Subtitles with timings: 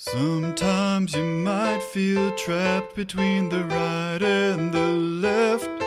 [0.00, 5.77] Sometimes you might feel trapped between the right and the left.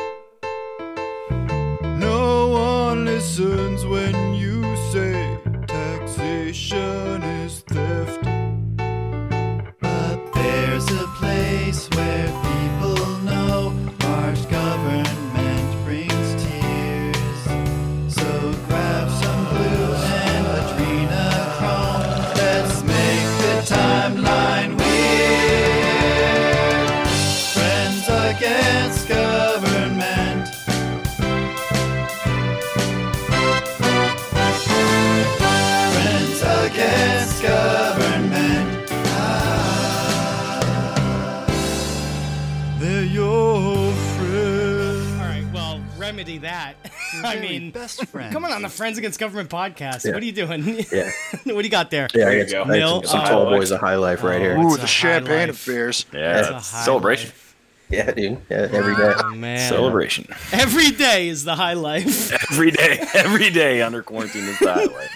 [47.26, 48.32] I mean, best friend.
[48.34, 50.06] come on on the Friends Against Government podcast.
[50.06, 50.14] Yeah.
[50.14, 50.86] What are you doing?
[50.92, 51.12] Yeah.
[51.44, 52.08] what do you got there?
[52.14, 52.62] Yeah, I you got go.
[52.64, 53.02] some, some, Nil.
[53.06, 54.56] Oh, tall boys of high life right here.
[54.58, 55.50] Oh, Ooh, the champagne life.
[55.52, 56.06] affairs.
[56.14, 57.30] Yeah, It's a it's high celebration.
[57.30, 57.56] life.
[57.90, 58.38] Yeah, dude.
[58.50, 59.14] Yeah, every day.
[59.18, 60.26] Oh man, Celebration.
[60.54, 62.32] every day is the high life.
[62.50, 65.10] Every day, every day under quarantine is the highlight.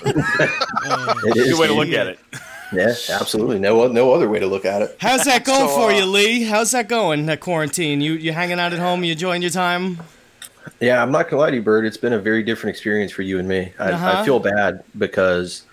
[1.25, 1.77] It is, Good way to dude.
[1.77, 2.19] look at it.
[2.73, 3.59] Yeah, absolutely.
[3.59, 4.97] No, no other way to look at it.
[4.99, 6.44] How's that going So, for uh, you, Lee?
[6.44, 7.27] How's that going?
[7.27, 8.01] That quarantine?
[8.01, 9.05] You you hanging out at home?
[9.05, 9.99] You enjoying your time?
[10.81, 11.85] Yeah, I'm not gonna lie to you, Bird.
[11.85, 13.73] It's been a very different experience for you and me.
[13.79, 14.13] I, Uh-huh.
[14.17, 15.63] I feel bad because,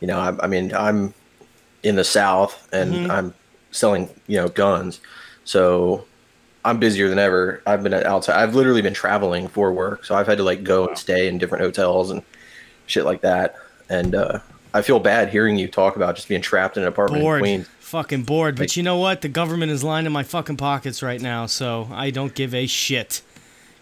[0.00, 1.14] you know, I, I mean, I'm
[1.82, 3.10] in the South and Mm-hmm.
[3.10, 3.34] I'm
[3.70, 5.00] selling, you know, guns,
[5.44, 6.04] so
[6.64, 7.62] I'm busier than ever.
[7.66, 8.40] I've been outside.
[8.40, 11.38] I've literally been traveling for work, so I've had to like go and stay in
[11.38, 12.22] different hotels and
[12.86, 13.56] shit like that.
[13.88, 14.38] And uh,
[14.74, 17.68] I feel bad hearing you talk about just being trapped in an apartment in Queens.
[17.80, 18.56] fucking bored.
[18.56, 19.20] But Like- you know what?
[19.22, 23.22] The government is lining my fucking pockets right now, so I don't give a shit.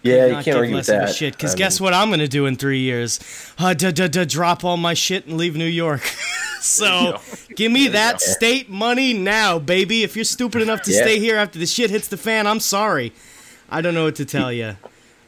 [0.03, 1.15] Yeah, you can't argue less of a that.
[1.15, 1.35] shit.
[1.35, 3.19] Because I guess mean, what I'm gonna do in three years?
[3.59, 6.01] Uh, d- d- d- drop all my shit and leave New York.
[6.61, 7.19] so
[7.55, 10.03] give me that state money now, baby.
[10.03, 11.01] If you're stupid enough to Yeah.
[11.03, 13.13] stay here after the shit hits the fan, I'm sorry.
[13.69, 14.75] I don't know what to tell you.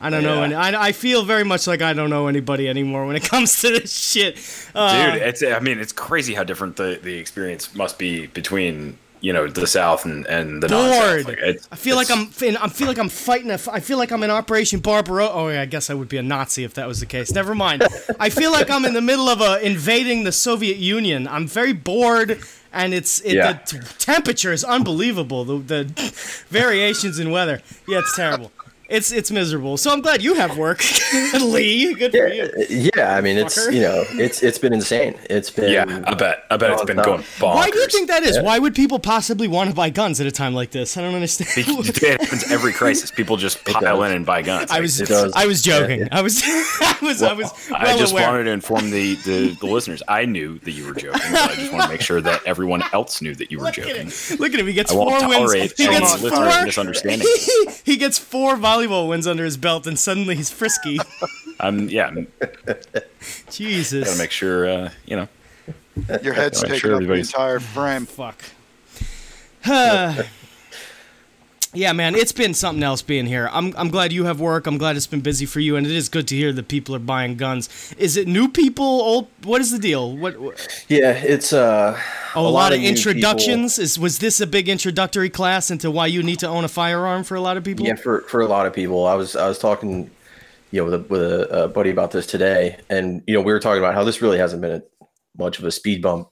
[0.01, 0.43] I don't know, Yeah.
[0.43, 3.61] and I, I feel very much like I don't know anybody anymore when it comes
[3.61, 4.37] to this shit.
[4.75, 8.97] Uh, Dude, it's I mean, it's crazy how different the, the experience must be between,
[9.23, 11.25] you know, the South and, and the bored.
[11.25, 12.29] Like, it's- I feel like I'm.
[12.43, 13.49] in- I feel like I'm fighting.
[13.51, 15.33] A, I feel like I'm in Operation Barbarossa.
[15.33, 17.31] Oh, yeah, I guess I would be a Nazi if that was the case.
[17.31, 17.83] Never mind.
[18.19, 21.25] I feel like I'm in the middle of a invading the Soviet Union.
[21.27, 22.41] I'm very bored,
[22.73, 23.53] and it's it, Yeah.
[23.53, 25.45] the t- temperature is unbelievable.
[25.45, 25.83] The, the
[26.49, 27.61] variations in weather.
[27.87, 28.51] Yeah, it's terrible.
[28.89, 29.77] It's it's miserable.
[29.77, 30.83] So I'm glad you have work,
[31.41, 31.93] Lee.
[31.93, 32.91] Good for Yeah, you.
[32.95, 33.15] yeah.
[33.15, 35.15] I mean, it's you know, it's it's been insane.
[35.29, 36.43] It's been Yeah, I bet.
[36.51, 37.05] I bet it's been nonstop.
[37.05, 37.55] going bonkers.
[37.55, 38.39] Why do you think that is?
[38.41, 40.97] Why would people possibly want to buy guns at a time like this?
[40.97, 41.49] I don't understand.
[41.57, 43.09] it happens every crisis.
[43.09, 44.69] People just pile in and buy guns.
[44.69, 45.01] I was
[45.33, 46.01] I was joking.
[46.01, 48.27] Yeah, I was I was I was well I just aware.
[48.29, 50.03] wanted to inform the, the, the listeners.
[50.07, 52.83] I knew that you were joking, but I just want to make sure that everyone
[52.93, 53.95] else knew that you were Look joking.
[54.09, 54.37] him.
[54.39, 54.67] Look at him.
[54.67, 55.53] He gets I four wins.
[55.77, 57.27] He gets four misunderstanding.
[57.85, 60.99] he gets four volleyball wins under his belt, and suddenly he's frisky.
[61.59, 62.27] I'm yeah, I'm
[63.49, 64.07] Jesus.
[64.07, 65.27] gotta make sure uh, you know.
[66.23, 68.05] Your head's taking sure up the entire frame.
[68.05, 68.43] Fuck.
[71.73, 73.49] yeah, man, it's been something else being here.
[73.51, 74.67] I'm I'm glad you have work.
[74.67, 76.95] I'm glad it's been busy for you, and it is good to hear that people
[76.95, 77.93] are buying guns.
[77.97, 78.85] Is it new people?
[78.85, 79.27] Old?
[79.43, 80.15] What is the deal?
[80.15, 80.37] What?
[80.37, 81.99] what Yeah, it's uh
[82.35, 83.77] oh, a, lot, of new introductions.
[83.77, 87.23] Is was this a big introductory class into why you need to own a firearm
[87.23, 87.73] for a lot of people?
[87.73, 87.85] people.
[87.85, 89.05] Yeah, for for a lot of people.
[89.05, 90.09] I was I was talking,
[90.71, 93.51] you know, with a with a, a buddy about this today, and you know, we
[93.51, 94.83] were talking about how this really hasn't been a,
[95.37, 96.29] much of a speed bump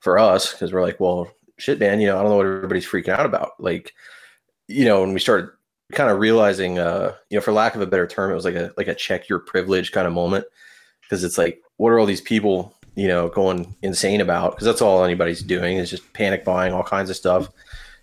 [0.00, 2.86] for us because we're like, well, shit, man, you know, I don't know what everybody's
[2.86, 3.52] freaking out about.
[3.58, 3.92] Like,
[4.68, 5.50] you know, when we started
[5.92, 8.54] kind of realizing, uh, you know, for lack of a better term, it was like
[8.54, 10.44] a like a check your privilege kind of moment
[11.02, 14.52] because it's like, what are all these people, you know, going insane about?
[14.52, 17.48] Because that's all anybody's doing is just panic buying all kinds of stuff.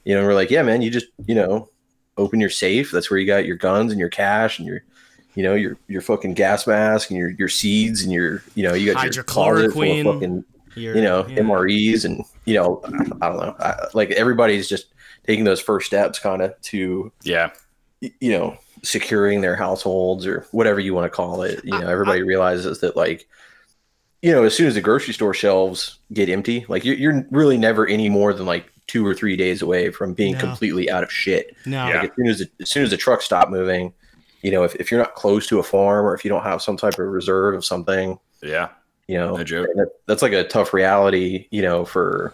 [0.06, 1.70] You know, and we're like, yeah, man, you just, you know,
[2.18, 2.92] open your safe.
[2.92, 4.84] That's where you got your guns and your cash and your,
[5.36, 8.74] you know, your your fucking gas mask and your your seeds and your, you know,
[8.74, 11.40] you got your closet full of fucking, Your- you know, yeah.
[11.40, 14.88] MREs and you know, I, I don't know, I, like everybody's just
[15.30, 17.52] taking those first steps, kind of to Yeah,
[18.02, 22.22] you know securing their households or whatever you want to call it you know everybody
[22.24, 23.28] realizes that like
[24.22, 27.58] you know as soon as the grocery store shelves get empty like you're, you're really
[27.58, 30.40] never any more than like two or three days away from being No.
[30.40, 31.88] completely out of shit No.
[31.90, 32.04] Yeah.
[32.04, 33.92] as soon as the, as soon as the trucks stop moving
[34.44, 36.62] you know if, if you're not close to a farm or if you don't have
[36.62, 38.70] some type of reserve of something yeah,
[39.10, 39.68] you know no joke.
[39.76, 42.34] that, that's like a tough reality you know for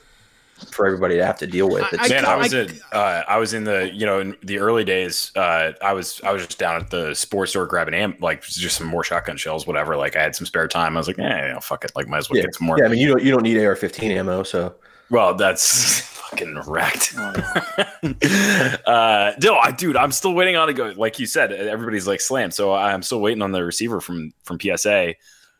[0.71, 3.23] for everybody to have to deal with I- It's- Man, I, I- was in uh,
[3.27, 5.31] I was in the you know in the early days.
[5.35, 8.77] Uh, I was I was just down at the sports store grabbing am like just
[8.77, 9.95] some more shotgun shells, whatever.
[9.97, 10.95] Like I had some spare time.
[10.95, 11.91] I was like, eh, you know, fuck it.
[11.95, 12.77] Like might as well yeah, get some more.
[12.79, 14.75] yeah i mean you don't you don't need ar-15 ammo so
[15.09, 15.99] Well, that's
[16.29, 17.13] fucking wrecked.
[18.85, 20.93] uh, no, I, dude, I'm still waiting on to go.
[20.95, 24.59] Like you said, everybody's like slammed, so I'm still waiting on the receiver from from
[24.59, 25.15] PSA.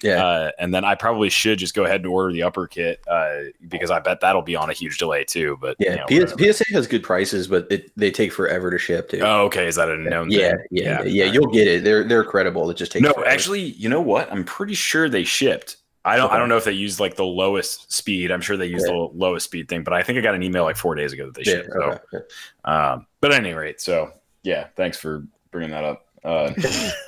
[0.05, 0.23] Yeah.
[0.25, 3.39] Uh, and then I probably should just go ahead and order the upper kit uh,
[3.67, 5.57] because I bet that'll be on a huge delay too.
[5.59, 6.57] But yeah, you know, PS.
[6.59, 9.19] PSA has good prices, but it, they take forever to ship too.
[9.21, 9.67] Oh, okay.
[9.67, 10.29] Is that a known?
[10.29, 10.57] yeah, thing?
[10.71, 11.83] yeah, yeah, You'll get it.
[11.83, 12.69] They're they're credible.
[12.69, 13.29] It just takes No, forever.
[13.29, 14.31] actually, you know what?
[14.31, 15.77] I'm pretty sure they shipped.
[16.07, 16.31] I don't.
[16.31, 18.31] I don't know if they used like the lowest speed.
[18.31, 18.93] I'm sure they used Yeah.
[18.93, 21.25] the lowest speed thing, but I think I got an email like four days ago
[21.25, 21.71] that they Yeah, shipped.
[22.11, 22.19] So,
[22.65, 24.11] um, but at any rate, so
[24.43, 26.53] yeah, thanks for bringing that up, uh,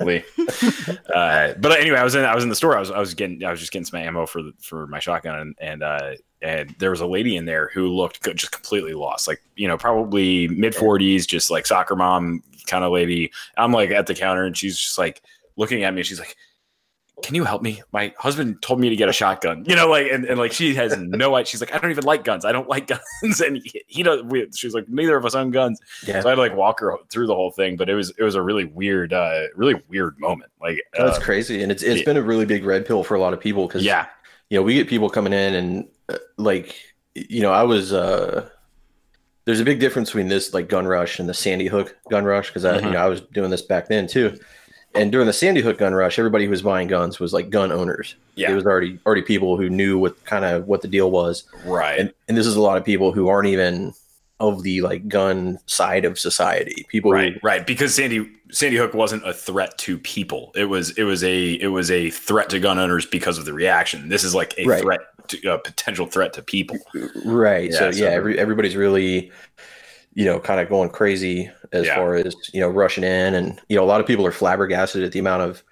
[0.00, 0.24] Lee.
[1.12, 2.24] Uh, but anyway, I was in.
[2.24, 2.76] I was in the store.
[2.76, 2.90] I was.
[2.90, 3.44] I was getting.
[3.44, 6.74] I was just getting some ammo for the, for my shotgun, and and uh, and
[6.78, 9.26] there was a lady in there who looked just completely lost.
[9.26, 13.32] Like you know, probably mid forties, just like soccer mom kind of lady.
[13.56, 15.22] I'm like at the counter, and she's just like
[15.56, 16.02] looking at me.
[16.04, 16.36] She's like
[17.22, 17.82] can you help me?
[17.92, 19.64] My husband told me to get a shotgun.
[19.66, 21.46] You know, like and, and like she has no idea.
[21.46, 22.44] She's like, I don't even like guns.
[22.44, 22.86] I don't like
[23.22, 23.40] guns.
[23.40, 24.22] And he, he does.
[24.22, 25.80] We, she's like, neither of us own guns.
[26.06, 27.76] Yeah, So I had to like walk her through the whole thing.
[27.76, 30.50] But it was it was a really weird, uh, really weird moment.
[30.60, 32.04] Like, that's uh, crazy, and it's it's yeah.
[32.04, 34.06] been a really big red pill for a lot of people because yeah,
[34.50, 36.76] you know we get people coming in and uh, like
[37.14, 38.48] you know I was uh
[39.44, 42.48] there's a big difference between this like gun rush and the Sandy Hook gun rush
[42.48, 42.84] because I Mhm.
[42.84, 44.38] you know I was doing this back then too.
[44.94, 47.70] And during the Sandy Hook gun rush, everybody who was buying guns was like gun
[47.70, 48.14] owners.
[48.34, 48.50] Yeah.
[48.50, 51.44] It was already already people who knew what kind of what the deal was.
[51.64, 51.98] right.
[51.98, 53.92] and, and this is a lot of people who aren't even
[54.40, 58.94] of the like gun side of society people right who, right because sandy sandy hook
[58.94, 62.60] wasn't a threat to people it was it was a it was a threat to
[62.60, 64.80] gun owners because of the reaction this is like a Right.
[64.80, 66.76] threat to a potential threat to people
[67.24, 69.32] right so Yeah, so- yeah every, everybody's really
[70.14, 71.94] you know kind of going crazy as Yeah.
[71.96, 75.02] far as you know rushing in and you know a lot of people are flabbergasted
[75.04, 75.62] at the amount of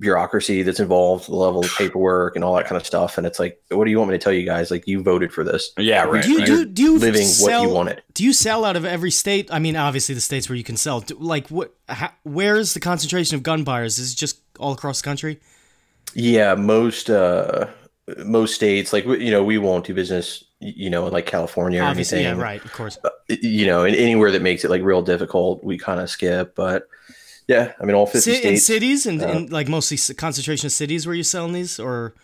[0.00, 3.38] bureaucracy that's involved the level of paperwork and all that kind of stuff and it's
[3.38, 5.70] like what do you want me to tell you guys like you voted for this
[5.78, 6.46] yeah right, Do you, right.
[6.46, 9.12] do, you- do you living sell, what you wanted Do you sell out of every
[9.12, 9.48] state?
[9.52, 11.00] I mean, obviously the states where you can sell.
[11.00, 11.74] Do, like, what?
[11.88, 13.98] How, where's the concentration of gun buyers?
[14.00, 15.38] Is it just all across the country?
[16.14, 17.66] Yeah, most uh
[18.24, 21.84] most states like you know we won't do business you know in like California or
[21.86, 22.36] Obviously, anything.
[22.38, 22.98] yeah, right, of course.
[23.28, 26.54] You know, and anywhere that makes it like real difficult, we kind of skip.
[26.54, 26.88] But
[27.48, 28.64] yeah, I mean all fifty in states.
[28.66, 32.14] cities and uh, in like mostly concentration of cities where you're selling these, or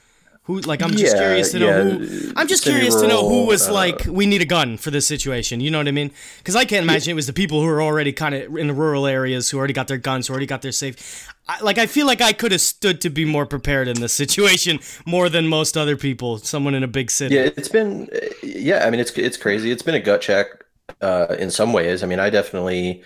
[0.44, 0.60] who?
[0.60, 2.32] Like, I'm just Yeah, curious to know yeah, who.
[2.36, 5.06] I'm just curious to know who was uh, like, we need a gun for this
[5.06, 5.60] situation.
[5.60, 6.10] You know what I mean?
[6.38, 8.74] Because I can't imagine it was the people who are already kind of in the
[8.74, 11.28] rural areas who already got their guns, who already got their safe.
[11.48, 14.12] I, like, I feel like I could have stood to be more prepared in this
[14.24, 16.38] situation more than most other people.
[16.38, 17.36] Someone in a big city.
[17.36, 18.08] Yeah, it's been
[18.42, 18.86] yeah.
[18.86, 19.70] I mean, it's it's crazy.
[19.70, 20.59] It's been a gut check
[21.00, 22.02] uh, in some ways.
[22.02, 23.02] I mean, I definitely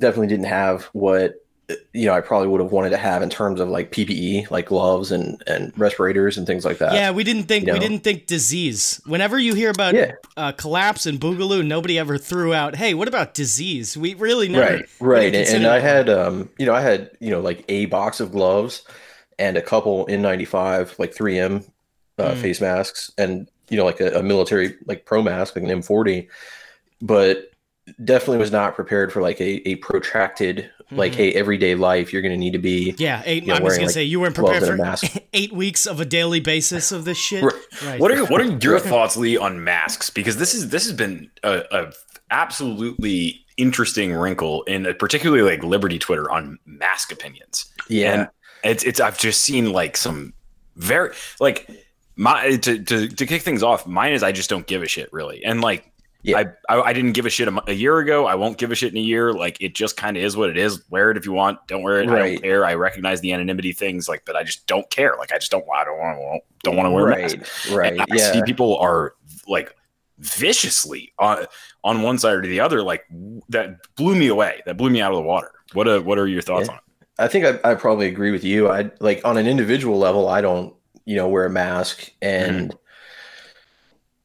[0.00, 1.34] definitely didn't have what
[1.92, 4.66] you know I probably would have wanted to have in terms of like PPE, like
[4.66, 6.94] gloves and and respirators and things like that.
[6.94, 7.82] Yeah, we didn't think you we know.
[7.86, 9.02] didn't think disease.
[9.04, 10.12] Whenever you hear about Yeah.
[10.36, 14.76] uh, collapse and boogaloo, nobody ever threw out, "Hey, what about disease?" We really never.
[14.76, 17.84] right right and, and i had um you know i had you know like a
[17.86, 18.82] box of gloves
[19.38, 21.64] and a couple n95 like 3m
[22.18, 22.36] uh, Mm.
[22.40, 26.26] face masks and you know like a, a military like pro mask like an m40
[27.00, 27.50] but
[28.04, 31.16] definitely was not prepared for like a, a protracted like Mhm.
[31.16, 33.42] hey everyday life you're going to need to be Yeah, eight.
[33.44, 35.16] you know, I was gonna like, say you weren't prepared for mask.
[35.32, 37.42] eight weeks of a daily basis of this shit.
[37.44, 37.54] Right.
[37.84, 38.00] Right.
[38.00, 40.08] What are what are your thoughts, Lee, on masks?
[40.10, 41.92] Because this is this has been a, a
[42.30, 47.66] absolutely interesting wrinkle in uh, particularly like Liberty Twitter on mask opinions.
[47.88, 48.28] yeah And
[48.64, 50.32] it's it's I've just seen like some
[50.76, 51.68] very like
[52.18, 53.86] my to to to kick things off.
[53.86, 55.90] Mine is I just don't give a shit really, and like.
[56.24, 56.42] Yeah.
[56.68, 58.26] I, I I didn't give a shit a, a year ago.
[58.26, 59.32] I won't give a shit in a year.
[59.32, 60.82] Like it just kind of is what it is.
[60.90, 61.64] Wear it if you want.
[61.68, 62.08] Don't wear it.
[62.10, 62.64] I don't care.
[62.66, 65.14] I recognize the anonymity things, like, but I just don't care.
[65.16, 65.64] Like I just don't.
[65.72, 66.42] I don't want.
[66.64, 67.36] Don't want to wear a mask.
[67.70, 69.14] right right And I yeah see people are
[69.46, 69.76] like
[70.18, 71.46] viciously on
[71.84, 72.82] on one side or the other.
[72.82, 73.04] Like
[73.48, 74.60] that blew me away.
[74.66, 75.52] That blew me out of the water.
[75.72, 76.72] What a, what are your thoughts Yeah.
[76.72, 76.84] on it?
[77.20, 78.68] I think I, I probably agree with you.
[78.68, 80.74] I like on an individual level, I don't,
[81.08, 82.76] you know, wear a mask, and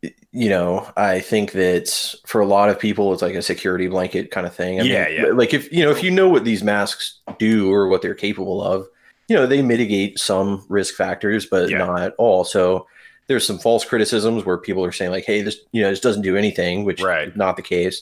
[0.03, 0.09] mm-hmm.
[0.33, 1.87] you know, I think that
[2.27, 4.81] for a lot of people, it's like a security blanket kind of thing.
[4.81, 5.25] I Yeah, mean, yeah.
[5.31, 8.61] Like if you know, if you know what these masks do or what they're capable
[8.61, 8.85] of,
[9.29, 11.77] you know, they mitigate some risk factors, but Yeah.
[11.77, 12.43] not all.
[12.43, 12.85] So
[13.27, 16.23] there's some false criticisms where people are saying like, "Hey, this, you know, this doesn't
[16.23, 17.29] do anything," which Right.
[17.29, 18.01] is not the case.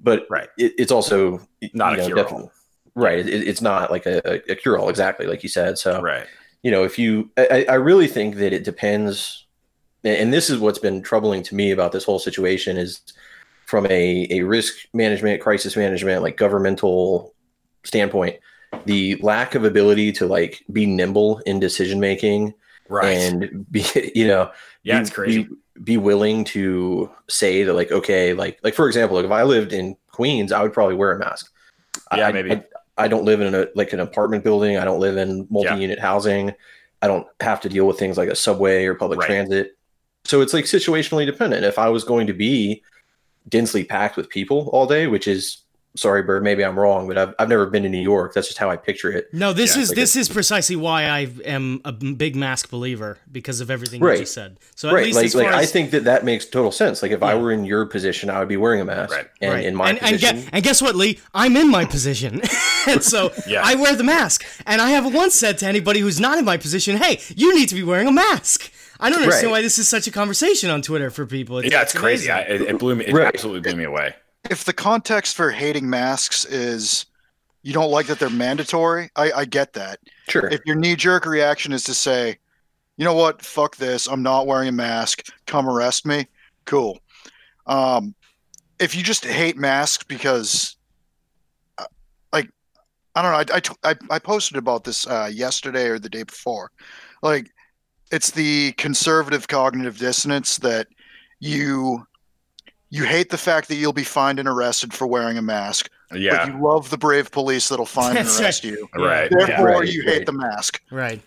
[0.00, 0.48] But Right.
[0.58, 1.40] it, it's also
[1.72, 2.50] Not a know, cure-all.
[2.96, 3.20] Right.
[3.20, 5.78] It, it's not like a, a cure all, exactly like you said.
[5.78, 6.26] So, Right.
[6.62, 9.46] You know, if you, I, I really think that it depends.
[10.04, 13.00] And this is what's been troubling to me about this whole situation is
[13.66, 17.34] from a, a risk management, crisis management, like governmental
[17.84, 18.36] standpoint,
[18.86, 22.54] the lack of ability to like be nimble in decision making
[22.88, 23.10] Right.
[23.18, 23.84] and be,
[24.14, 24.50] you know,
[24.82, 25.42] yeah, be- it's crazy.
[25.44, 29.44] be- be willing to say that like okay like like for example like if i
[29.44, 31.52] lived in queens i would probably wear a mask
[32.16, 32.50] Yeah, I, maybe.
[32.50, 32.64] I,
[32.98, 34.76] I don't live in a like an apartment building.
[34.76, 36.52] I don't live in multi-unit housing.
[37.00, 39.26] I don't have to deal with things like a subway or public Right.
[39.26, 39.76] transit.
[40.24, 41.64] So it's like situationally dependent.
[41.64, 42.82] If i was going to be
[43.48, 45.62] densely packed with people all day which is
[45.98, 48.58] sorry bird maybe i'm wrong but i've, I've never been to new york that's just
[48.58, 51.80] how i picture it No, this Yeah, is like this is precisely why I am
[51.84, 54.18] a big mask believer because of everything you Right.
[54.20, 54.58] just said.
[54.76, 57.02] So at right least like as far like i think that that makes total sense
[57.02, 59.26] like if i were in your position i would be wearing a mask Right.
[59.40, 59.64] and right.
[59.64, 61.18] in my and, and, position and guess what, Lee?
[61.34, 62.40] I'm in my position,
[62.86, 63.62] and so Yeah.
[63.64, 64.44] I wear the mask.
[64.66, 67.68] And I have once said to anybody who's not in my position, "Hey, you need
[67.70, 69.58] to be wearing a mask." I don't understand Right.
[69.58, 71.64] why this is such a conversation on Twitter for people.
[71.64, 72.30] yeah, it's crazy.
[72.30, 73.04] I, it, it blew me.
[73.06, 73.26] It Right.
[73.26, 74.14] absolutely blew me away.
[74.50, 77.06] If the context for hating masks is
[77.62, 79.98] you don't like that they're mandatory, I, I get that.
[80.28, 82.38] sure If your knee jerk reaction is to say,
[82.96, 86.26] you know what, fuck this, I'm not wearing a mask, come arrest me,
[86.64, 86.98] cool.
[87.66, 88.14] Um,
[88.78, 90.76] if you just hate masks because,
[91.78, 91.86] uh,
[92.32, 92.50] like,
[93.14, 96.08] I don't know, I, I t- I, I posted about this uh, yesterday or the
[96.08, 96.70] day before.
[97.22, 97.50] Like,
[98.10, 100.86] it's the conservative cognitive dissonance that
[101.40, 102.06] you
[102.90, 106.46] you hate the fact that you'll be fined and arrested for wearing a mask, Yeah,
[106.46, 108.88] but you love the brave police that'll find and That's arrest you.
[108.96, 109.30] right.
[109.30, 109.62] Therefore, Yeah.
[109.62, 110.26] Right, you hate right.
[110.26, 110.80] the mask.
[110.90, 111.20] right.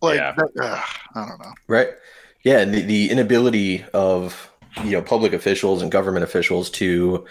[0.00, 0.32] Like, Yeah.
[0.36, 0.84] that, ugh,
[1.14, 1.52] I don't know.
[1.68, 1.90] Right.
[2.44, 4.50] Yeah, and the, the inability of
[4.84, 7.24] you know public officials and government officials to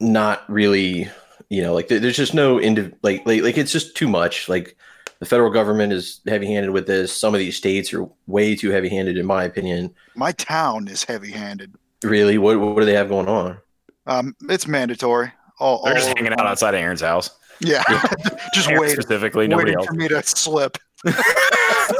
[0.00, 1.08] not really,
[1.48, 4.48] you know, like there's just no indi- like, like like it's just too much.
[4.48, 4.76] Like
[5.20, 7.10] the federal government is heavy-handed with this.
[7.12, 9.94] Some of these states are way too heavy-handed, in my opinion.
[10.14, 11.74] My town is heavy-handed.
[12.02, 13.58] Really, what what do they have going on?
[14.06, 15.32] Um, it's mandatory.
[15.58, 16.46] All, They're all just over hanging out town.
[16.48, 17.30] outside of Aaron's house.
[17.60, 17.82] Yeah,
[18.54, 19.86] just Aaron wait, specifically, nobody waiting else.
[19.86, 20.76] for me to slip.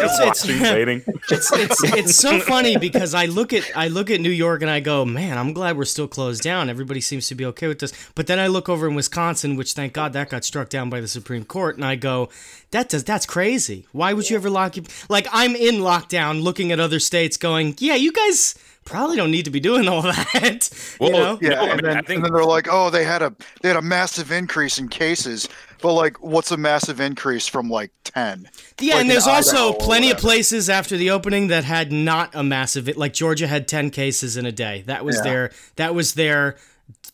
[0.00, 0.45] Just It's-
[1.31, 4.71] it's it's it's so funny because I look at I look at New York and
[4.71, 6.69] I go, man, I'm glad we're still closed down.
[6.69, 7.93] Everybody seems to be okay with this.
[8.17, 11.00] But then I look over in Wisconsin, which thank God that got struck down by
[11.00, 12.31] the Supreme Court, and I go,
[12.73, 13.87] that does that's crazy.
[13.93, 14.83] Why would you ever lock you?
[15.09, 19.45] Like I'm in lockdown, looking at other states, going, yeah, you guys probably don't need
[19.45, 20.71] to be doing all that.
[20.99, 21.38] Well, you know?
[21.43, 23.21] Yeah, No, I and, mean, then, I think- and then they're like, "Oh, they had
[23.21, 25.49] a they had a massive increase in cases."
[25.83, 28.49] But like, what's a massive increase from like ten?
[28.81, 31.93] Yeah, like and in there's also Idaho plenty of places after the opening that had
[31.93, 34.85] not a massive like Georgia had 10 cases in a day.
[34.87, 35.23] That was Yeah.
[35.25, 36.57] their that was their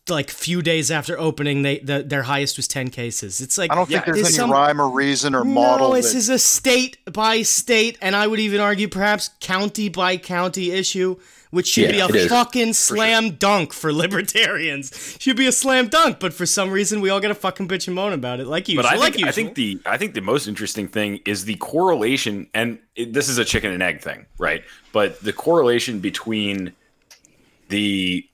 [0.08, 3.40] like few days after opening they the, their highest was 10 cases.
[3.40, 5.90] It's like I don't think Yeah, there's any some- rhyme or reason or model.
[5.90, 9.88] No, this that- is a state by state and I would even argue perhaps county
[9.88, 11.16] by county issue.
[11.52, 12.28] Which should Yeah, be a is.
[12.30, 15.16] fucking slam dunk for libertarians.
[15.20, 17.86] Should be a slam dunk, but for some reason we all get a fucking bitch
[17.86, 18.76] and moan about it, like you.
[18.76, 21.56] But I like think, I think the I think the most interesting thing is the
[21.56, 24.64] correlation, and it, this is a chicken and egg thing, right?
[24.92, 26.72] But the correlation between
[27.68, 28.26] the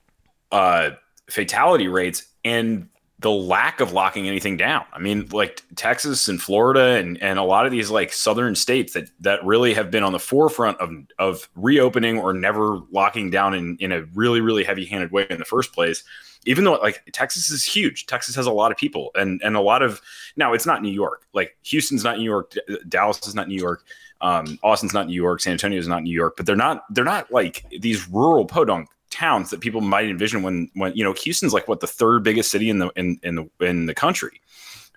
[0.51, 0.91] uh,
[1.29, 2.87] fatality rates and
[3.19, 4.85] the lack of locking anything down.
[4.93, 8.93] I mean, like Texas and Florida and, and a lot of these like southern states
[8.93, 13.53] that that really have been on the forefront of of reopening or never locking down
[13.53, 16.03] in, in a really, really heavy handed way in the first place.
[16.45, 18.05] Even though like Texas is huge.
[18.05, 20.01] Texas has a lot of people and and a lot of
[20.37, 21.23] now it's not New York.
[21.33, 23.83] Like Houston's not New York, D- Dallas is not New York.
[24.21, 27.31] Um, Austin's not New York, San Antonio's not New York, but they're not they're not
[27.31, 31.67] like these rural podunk towns that people might envision when when you know Houston's like
[31.67, 34.41] what the third biggest city in the in in the in the country,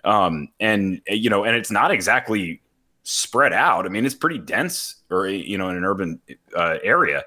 [0.05, 2.61] um, and you know, and it's not exactly
[3.05, 3.87] spread out.
[3.87, 6.21] I mean, it's pretty dense, or you know, in an urban
[6.57, 7.25] uh, area.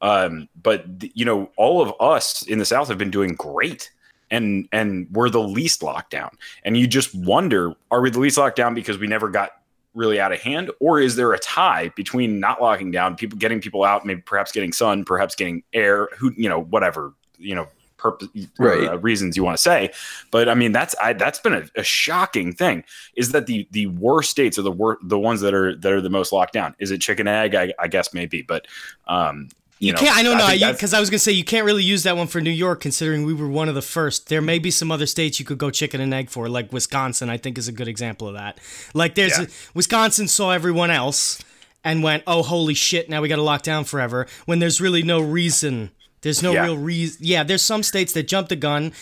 [0.00, 0.84] Um, but
[1.14, 3.90] you know, all of us in the South have been doing great,
[4.30, 6.36] and and we're the least locked down.
[6.64, 9.52] And you just wonder, are we the least locked down because we never got
[9.94, 13.60] really out of hand, or is there a tie between not locking down, people getting
[13.60, 17.66] people out, maybe perhaps getting sun, perhaps getting air, who you know, whatever you know,
[17.96, 18.88] purpose Right.
[18.88, 19.90] uh, reasons you want to say.
[20.30, 22.84] But I mean, that's I, that's been a, a shocking thing.
[23.16, 26.00] Is that the the worst states are the wor- the ones that are that are
[26.00, 26.74] the most locked down?
[26.78, 27.54] Is it chicken egg?
[27.54, 28.66] I, I guess maybe, but
[29.06, 29.48] um,
[29.82, 30.16] you, You know, can't.
[30.16, 32.28] I don't know think because I was gonna say you can't really use that one
[32.28, 34.28] for New York, considering we were one of the first.
[34.28, 37.28] There may be some other states you could go chicken and egg for, like Wisconsin.
[37.28, 38.58] I think is a good example of that.
[38.94, 39.46] Like there's Yeah.
[39.74, 41.40] Wisconsin saw everyone else
[41.82, 43.10] and went, "Oh, holy shit!
[43.10, 45.90] Now we got to lock down forever." When there's really no reason.
[46.20, 46.62] There's no Yeah.
[46.66, 47.18] real reason.
[47.20, 48.92] Yeah, there's some states that jumped the gun.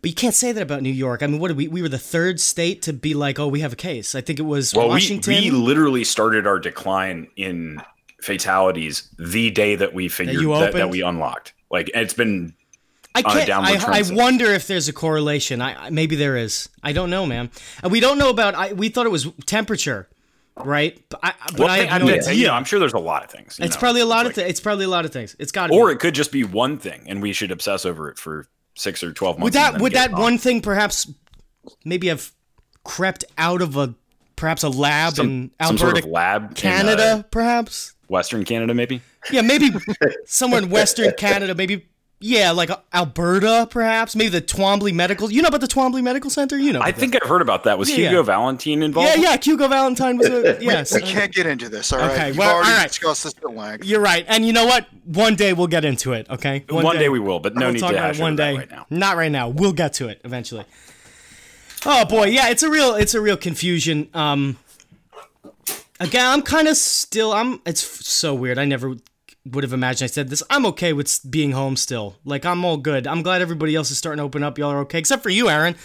[0.00, 1.22] But you can't say that about New York.
[1.22, 1.68] I mean, what did we?
[1.68, 4.38] We were the third state to be like, "Oh, we have a case." I think
[4.38, 7.80] it was Well, we, we literally started our decline in
[8.24, 11.52] fatalities the day that we figured you that, that, we unlocked.
[11.70, 12.54] Like it's been
[13.14, 13.50] I on can't.
[13.50, 15.60] I, I wonder if there's a correlation.
[15.60, 16.68] I I- maybe there is.
[16.82, 17.50] I don't know, man.
[17.82, 18.54] And we don't know about.
[18.54, 20.08] I we thought it was temperature.
[20.56, 21.00] right?
[21.08, 22.46] But I, but One I have no idea.
[22.48, 23.58] know, I'm sure there's a lot of things.
[23.60, 24.50] it's know, probably a lot it's of like- things.
[24.50, 25.36] It's probably a lot of things.
[25.38, 25.92] It's got to or be.
[25.94, 29.12] it could just be one thing, and we should obsess over it for six or
[29.12, 29.44] twelve months.
[29.44, 31.10] would that would that one thing perhaps
[31.84, 32.32] maybe have
[32.84, 33.94] crept out of a
[34.36, 37.94] perhaps a lab some, in Alberta, sort of lab in, Canada, uh, perhaps?
[38.14, 39.02] Western Canada, maybe?
[39.32, 39.70] Yeah, maybe
[40.24, 41.86] somewhere in Western Canada, maybe.
[42.20, 44.16] Yeah, like Alberta, perhaps.
[44.16, 45.30] Maybe the Twombly Medical.
[45.30, 46.56] You know about the Twombly Medical Center?
[46.56, 46.80] You know.
[46.80, 47.76] I about think I've heard about that.
[47.76, 48.22] Was Yeah, Hugo yeah.
[48.22, 49.18] Valentine involved?
[49.18, 49.36] Yeah, yeah.
[49.36, 50.94] Hugo Valentine was a yes.
[50.94, 51.92] We can't get into this.
[51.92, 52.12] All right.
[52.12, 52.88] Okay, You've well, already all right.
[52.88, 53.84] discussed this at length.
[53.84, 54.86] You're right, and you know what?
[55.04, 56.30] One day we'll get into it.
[56.30, 56.64] Okay.
[56.70, 58.56] One, day, we will, but no we'll need talk to about hash it one day.
[58.56, 58.86] right now.
[58.88, 59.48] Not right now.
[59.48, 60.64] We'll get to it eventually.
[61.84, 64.08] Oh boy, yeah, it's a real, it's a real confusion.
[64.14, 64.56] Um,
[66.04, 67.32] again, I'm kind of still.
[67.32, 67.60] I'm.
[67.66, 68.58] It's f- so weird.
[68.58, 68.94] I never
[69.46, 70.42] would have imagined I said this.
[70.50, 72.16] I'm okay with being home still.
[72.24, 73.06] Like I'm all good.
[73.06, 74.58] I'm glad everybody else is starting to open up.
[74.58, 75.76] Y'all are okay, except for you, Aaron.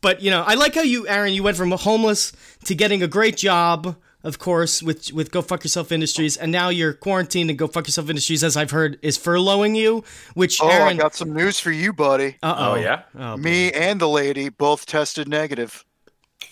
[0.00, 2.32] But you know, I like how you, Aaron, you went from homeless
[2.64, 6.68] to getting a great job, of course, with with Go Fuck Yourself Industries, and now
[6.68, 10.04] you're quarantined and Go Fuck Yourself Industries, as I've heard, is furloughing you.
[10.34, 12.36] Which Oh, I got some news for you, buddy.
[12.42, 12.72] uh-oh.
[12.72, 13.02] Oh, yeah?
[13.18, 15.84] Oh, Me and the lady both tested negative.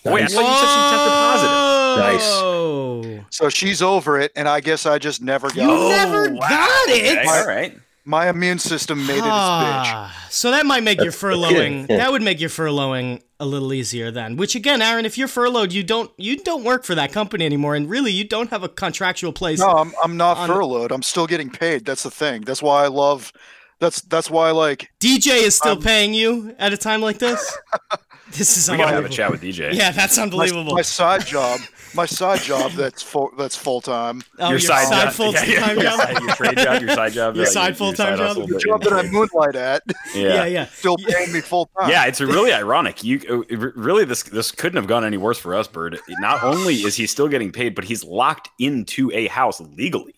[0.03, 0.33] Wait, I Nice.
[0.33, 1.84] thought you said she tested positive.
[1.95, 3.25] Whoa.
[3.29, 5.89] So she's over it, and I guess I just never got You it.
[5.89, 7.17] never got it.
[7.19, 7.77] Okay, all right.
[8.07, 9.31] My immune system made it its bitch.
[9.31, 11.89] Ah, so that might make your furloughing.
[11.89, 11.97] Yeah.
[11.97, 14.35] That would make your furloughing a little easier then.
[14.37, 17.73] Which again, Aaron, if you're furloughed, you don't you don't work for that company anymore,
[17.73, 19.59] and really you don't have a contractual place.
[19.59, 20.91] No, I'm I'm not On- furloughed.
[20.91, 21.83] I'm still getting paid.
[21.85, 22.41] That's the thing.
[22.41, 23.31] That's why I love.
[23.79, 27.57] That's that's why like DJ is still Um, paying you at a time like this.
[28.37, 29.73] this is We gotta have a chat with DJ.
[29.73, 30.75] Yeah, that's unbelievable.
[30.75, 31.59] my side job.
[31.93, 32.71] My side job.
[32.73, 33.31] That's full.
[33.37, 34.21] That's full time.
[34.39, 35.99] oh, your, side, job- full yeah, yeah, time your job.
[35.99, 38.35] side- your trade job, your side job, Your uh, side full-time job?
[38.35, 39.81] The job that I moonlight at
[40.13, 40.45] Yeah, yeah.
[40.45, 40.65] yeah.
[40.65, 41.89] still paying me full time.
[41.89, 43.03] Yeah, it's really ironic.
[43.03, 45.97] You uh, really this this couldn't have gone any worse for us, Bird.
[46.19, 50.15] Not only is he still getting paid, but he's locked into a house legally.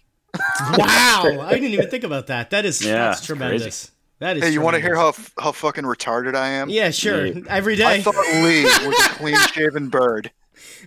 [0.78, 2.50] Wow, I didn't even think about that.
[2.50, 3.92] That is Yeah, that's it's tremendous.
[4.20, 4.44] That is.
[4.44, 6.70] Hey, you want to hear how how fucking retarded I am?
[6.70, 7.26] Yeah, sure.
[7.26, 7.42] Yeah.
[7.50, 10.32] Every I thought Lee was a clean shaven bird.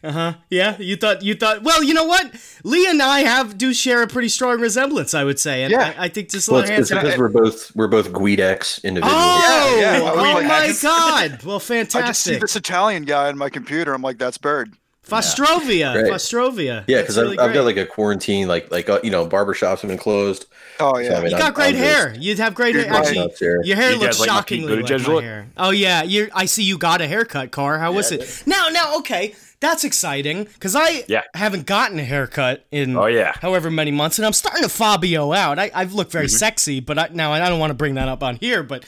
[0.02, 0.32] Uh huh.
[0.50, 1.62] Yeah, you thought you thought.
[1.62, 2.32] Well, you know what?
[2.64, 5.94] Lee and I have do share a pretty strong resemblance, I would say, and Yeah.
[5.96, 9.22] I, I think just Well, it's, it's because we're both we're both Guidex individuals.
[9.24, 11.42] Oh, Yeah, yeah, oh like, my just- God!
[11.44, 12.02] Well, fantastic.
[12.04, 13.94] I just see this Italian guy on my computer.
[13.94, 14.74] I'm like, that's Bird.
[15.06, 16.12] Fostrovia, Great.
[16.12, 16.84] Fostrovia.
[16.86, 19.80] Yeah, because really I've, I've got like a quarantine, like like uh, you know, barbershops
[19.80, 20.46] have been closed.
[20.78, 21.16] Oh So, yeah.
[21.18, 22.14] I mean, You I'm- got great I'm just- hair.
[22.18, 22.92] You'd have great hair.
[22.92, 23.60] Actually, Nuts here.
[23.64, 25.46] your hair You looks guys shockingly Pete like my hair.
[25.56, 26.28] Oh yeah, you.
[26.34, 27.78] I see you got a haircut, Car.
[27.78, 28.42] How was it?
[28.46, 31.22] Now, now, okay, that's exciting because I Yeah.
[31.34, 33.32] haven't gotten a haircut in Oh, yeah.
[33.40, 35.58] however many months, and I'm starting to Fabio out.
[35.58, 36.18] I, I've looked Mm-hmm.
[36.18, 38.62] very sexy, but I, now I don't want to bring that up on here.
[38.62, 38.84] But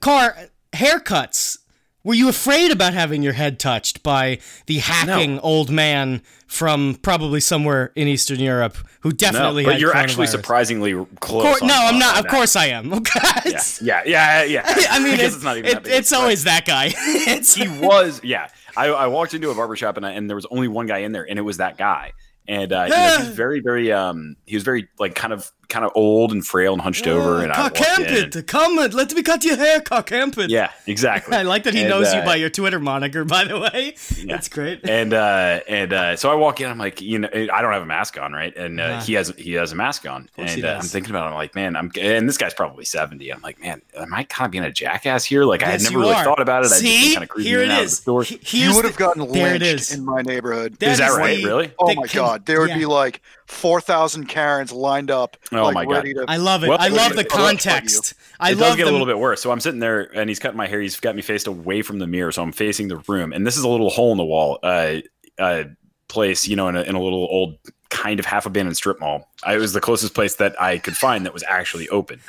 [0.00, 0.36] Car
[0.72, 1.58] haircuts.
[2.04, 7.40] Were you afraid about having your head touched by the hacking old man from probably
[7.40, 11.62] somewhere in Eastern Europe who definitely No, but you're actually surprisingly close.
[11.62, 12.18] On- no, I'm not.
[12.18, 12.30] Of that.
[12.30, 12.92] course I am.
[13.46, 14.62] Yeah, yeah, yeah, yeah.
[14.90, 16.92] I mean, guess it's, it's not even it- that big it's always that guy.
[16.94, 20.46] it's, he was yeah I, I walked into a barbershop and, I, and there was
[20.50, 22.12] only one guy in there and it was that guy
[22.46, 25.84] and uh, you know, he's very very um he was very like kind of kind
[25.84, 29.22] of old and frail and hunched over and I walked in come and let me
[29.22, 30.48] cut your hair, Cockampit.
[30.48, 33.44] yeah exactly I like that he And, knows you uh, by your Twitter moniker, by
[33.44, 33.94] the way.
[34.26, 34.80] That's great.
[34.88, 37.82] and uh and uh so I walk in I'm like you know I don't have
[37.82, 39.00] a mask on right and uh, Uh-huh.
[39.04, 40.68] he has he has a mask on and uh.
[40.80, 43.60] I'm thinking about it I'm like man I'm and this guy's probably 70 I'm like
[43.60, 46.24] man am I kind of being a jackass here like I had never really are.
[46.24, 47.90] thought about it I See, just kind of cruising here in it and out of
[47.90, 48.22] the store.
[48.24, 50.72] He- You would have gotten lynched in my neighborhood.
[50.82, 51.36] Is that is right?
[51.38, 51.72] the- Really?
[51.78, 55.74] Oh my con- god, there would be like four thousand Karens lined up, Oh like
[55.74, 55.92] my God.
[55.92, 56.24] ready to.
[56.28, 56.68] I love it.
[56.68, 58.14] Well, I love it- the it- context.
[58.40, 59.40] I it love does get the, a little bit worse.
[59.42, 60.80] So I'm sitting there and he's cutting my hair.
[60.80, 63.32] He's got me faced away from the mirror, so I'm facing the room.
[63.32, 64.96] And this is a little hole in the wall uh,
[65.38, 65.64] uh,
[66.08, 67.58] place, you know, in a, in a little old
[67.90, 69.28] kind of half abandoned strip mall.
[69.44, 72.20] I, it was the closest place that I could find that was actually open.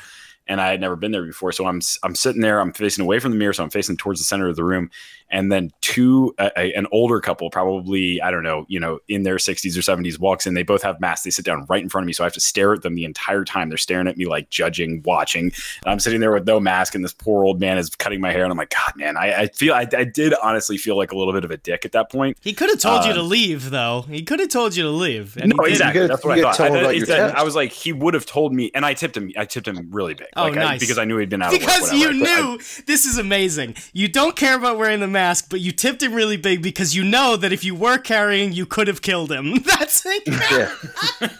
[0.48, 2.60] And I had never been there before, so I'm I'm sitting there.
[2.60, 4.90] I'm facing away from the mirror, so I'm facing towards the center of the room.
[5.30, 9.22] And then two, a, a- an older couple, probably I don't know, you know, in
[9.24, 10.54] their 60s or 70s, walks in.
[10.54, 11.24] They both have masks.
[11.24, 12.94] They sit down right in front of me, so I have to stare at them
[12.94, 13.68] the entire time.
[13.68, 15.44] They're staring at me like judging, watching.
[15.46, 15.52] And
[15.86, 18.44] I'm sitting there with no mask, and this poor old man is cutting my hair.
[18.44, 21.16] And I'm like, God, man, I, I feel, I, I did honestly feel like a
[21.18, 22.38] little bit of a dick at that point.
[22.40, 24.02] He could have told you Um, to leave, though.
[24.02, 25.36] He could have told you to leave.
[25.36, 26.02] and No, exactly.
[26.02, 26.54] You That's what I thought.
[26.56, 28.84] tell I, about he your said- I was like, he would have told me, and
[28.86, 29.32] I tipped him.
[29.36, 30.28] I tipped him really big.
[30.36, 30.80] Oh, like, I- nice.
[30.80, 32.12] because I knew he'd been out of work, Because whatever.
[32.12, 33.74] you I I- knew this is amazing.
[33.92, 37.02] You don't care about wearing the mask, but you tipped him really big because you
[37.02, 39.54] know that if you were carrying, you could have killed him.
[39.64, 40.22] That's it.
[40.26, 40.70] Yeah,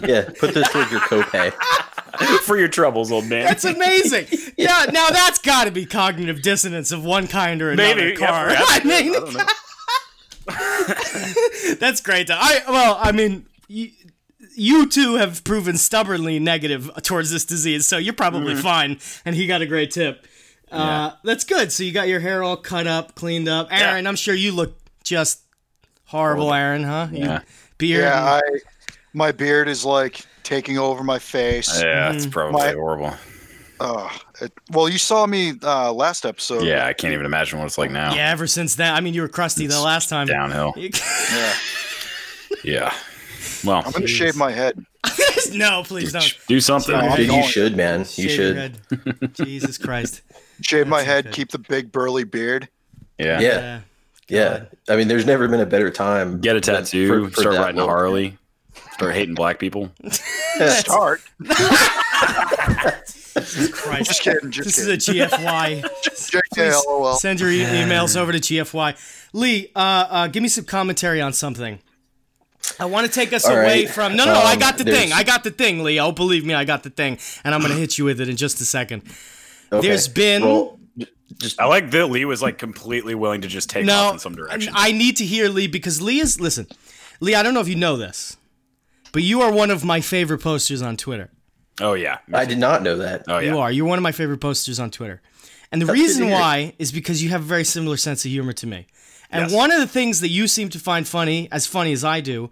[0.08, 0.30] yeah.
[0.40, 1.52] Put this towards your copay.
[2.44, 3.44] for your troubles, old man.
[3.44, 4.26] That's amazing.
[4.56, 4.86] yeah.
[4.90, 7.94] Now that's got to be cognitive dissonance of one kind or another.
[7.96, 8.46] Maybe, car.
[8.48, 8.70] perhaps.
[8.70, 9.44] I mean, I don't know.
[11.78, 12.30] That's great.
[12.30, 13.90] I well, I mean, you,
[14.54, 18.62] you two have proven stubbornly negative towards this disease, so you're probably Mm-hmm.
[18.62, 18.98] fine.
[19.24, 20.26] And he got a great tip.
[20.70, 21.70] Uh, that's good.
[21.72, 23.68] So you got your hair all cut up, cleaned up.
[23.70, 25.40] Aaron, I'm sure you look just
[26.06, 27.08] horrible, Aaron, huh?
[27.12, 27.40] You- Yeah.
[27.78, 28.02] beard.
[28.02, 28.58] Yeah, and- I
[29.12, 31.80] my beard is like taking over my face.
[31.80, 33.14] Yeah, it's probably My- horrible.
[33.78, 34.08] Uh,
[34.40, 36.64] it, well, you saw me uh, last episode.
[36.64, 38.14] Yeah, I can't even imagine what it's like now.
[38.14, 38.30] yeah.
[38.30, 40.26] Ever since that, I mean, you were crusty the last time.
[40.26, 40.74] Downhill.
[40.76, 41.54] Yeah.
[42.64, 42.94] Yeah.
[43.66, 44.78] Well, I'm gonna shave my head.
[45.52, 46.38] no, please don't.
[46.48, 46.96] do something.
[46.96, 48.00] No, Dude, you should, man.
[48.00, 49.34] You Shave should.
[49.34, 50.22] Jesus Christ.
[50.60, 51.26] Shave my head.
[51.26, 51.34] okay.
[51.36, 52.68] Keep the big burly beard.
[53.18, 53.40] Yeah.
[53.40, 53.80] Yeah,
[54.28, 54.64] yeah.
[54.88, 56.40] I mean, there's never been a better time.
[56.40, 57.24] Get a tattoo.
[57.26, 57.84] for- for start that riding a.
[57.84, 58.38] Harley.
[58.92, 59.90] Start hating black people.
[60.10, 61.20] Start.
[63.72, 64.06] Christ.
[64.06, 64.50] Just kidding.
[64.50, 65.82] Just This is a GFY.
[65.82, 67.14] JK, LOL.
[67.16, 68.96] Send your e- emails over to GFY.
[69.32, 71.78] Lee, uh, uh, give me some commentary on something.
[72.80, 73.88] I want to take us All away right.
[73.90, 74.16] from.
[74.16, 74.40] No, no, no.
[74.40, 75.12] I Um, got the there's- thing.
[75.12, 75.98] I got the thing, Lee.
[76.00, 78.36] Oh, believe me, I got the thing, and I'm gonna hit you with it in
[78.36, 79.02] just a second.
[79.72, 79.86] Okay.
[79.88, 80.78] There's been- Well,
[81.38, 84.34] just I like that Lee was like completely willing to just take off in some
[84.34, 84.72] direction.
[84.76, 86.40] I need to hear Lee because Lee is.
[86.40, 86.66] Listen,
[87.20, 87.34] Lee.
[87.34, 88.36] I don't know if you know this,
[89.12, 91.30] but you are one of my favorite posters on Twitter.
[91.80, 92.18] oh yeah.
[92.32, 93.24] I did not know that.
[93.28, 93.50] Oh yeah.
[93.52, 93.70] You are.
[93.72, 95.20] You're one of my favorite posters on Twitter.
[95.72, 98.52] And the That's reason why is because you have a very similar sense of humor
[98.54, 98.86] to me.
[99.30, 99.52] And Yes.
[99.52, 102.50] one of the things that you seem to find funny, as funny as I do,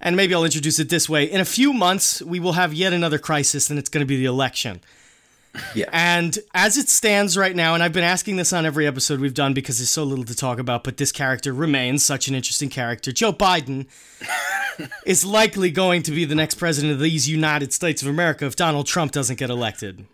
[0.00, 2.92] and maybe I'll introduce it this way in a few months, we will have yet
[2.92, 4.80] another crisis, and it's going to be the election.
[5.74, 5.84] Yeah.
[5.92, 9.34] And as it stands right now, and I've been asking this on every episode we've
[9.34, 12.70] done because there's so little to talk about, but this character remains such an interesting
[12.70, 13.12] character.
[13.12, 13.86] Joe Biden
[15.06, 18.56] is likely going to be the next president of these United States of America if
[18.56, 20.06] Donald Trump doesn't get elected.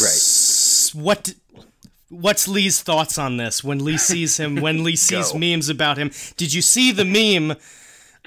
[0.00, 0.90] Right.
[0.94, 1.34] What
[2.08, 5.38] what's Lee's thoughts on this when Lee sees him when Lee sees Go.
[5.38, 6.10] memes about him?
[6.36, 7.56] Did you see the meme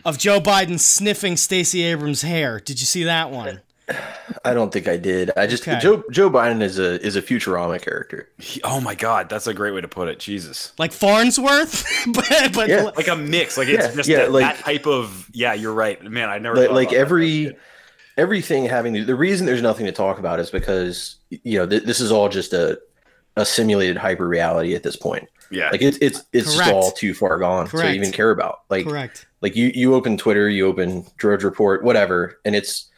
[0.06, 2.60] of Joe Biden sniffing Stacey Abrams' hair?
[2.60, 3.62] Did you see that one?
[4.46, 5.32] I don't think I did.
[5.36, 5.80] I just Okay.
[5.80, 8.30] Joe Joe Biden is a is a Futurama character.
[8.38, 10.20] He- oh my god, that's a great way to put it.
[10.20, 10.72] Jesus.
[10.78, 11.86] Like Farnsworth?
[12.14, 12.84] but but Yeah.
[12.96, 13.58] Like a mix.
[13.58, 16.02] Like it's Yeah, just yeah, that, like- that type of yeah, you're right.
[16.04, 17.58] Man, I never Like, like every
[18.18, 21.84] everything having to, the reason there's nothing to talk about is because you know th-
[21.84, 22.80] this is all just a
[23.42, 25.28] a simulated hyper reality at this point.
[25.50, 25.70] Yeah.
[25.70, 26.74] Like it's it's it's just Correct.
[26.74, 27.90] all too far gone Correct.
[27.90, 28.62] to even care about.
[28.70, 29.28] Like correct.
[29.42, 32.90] like you you open Twitter, you open Drudge Report, whatever, and it's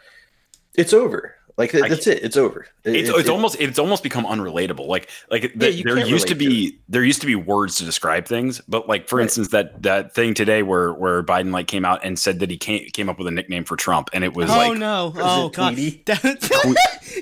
[0.75, 1.35] it's over.
[1.55, 2.23] Like th- I that's it.
[2.23, 2.65] It's over.
[2.83, 4.87] It- it's, it- it's it- almost it's almost become unrelatable.
[4.87, 7.35] Like like Yeah, th- you there used to relate to be there used to be
[7.35, 9.23] words to describe things, but like for Right.
[9.23, 12.57] instance that that thing today where where Biden like came out and said that he
[12.57, 15.13] came came up with a nickname for Trump and it was like Oh like no.
[15.15, 16.23] Oh President god.
[16.63, 16.73] Tweety?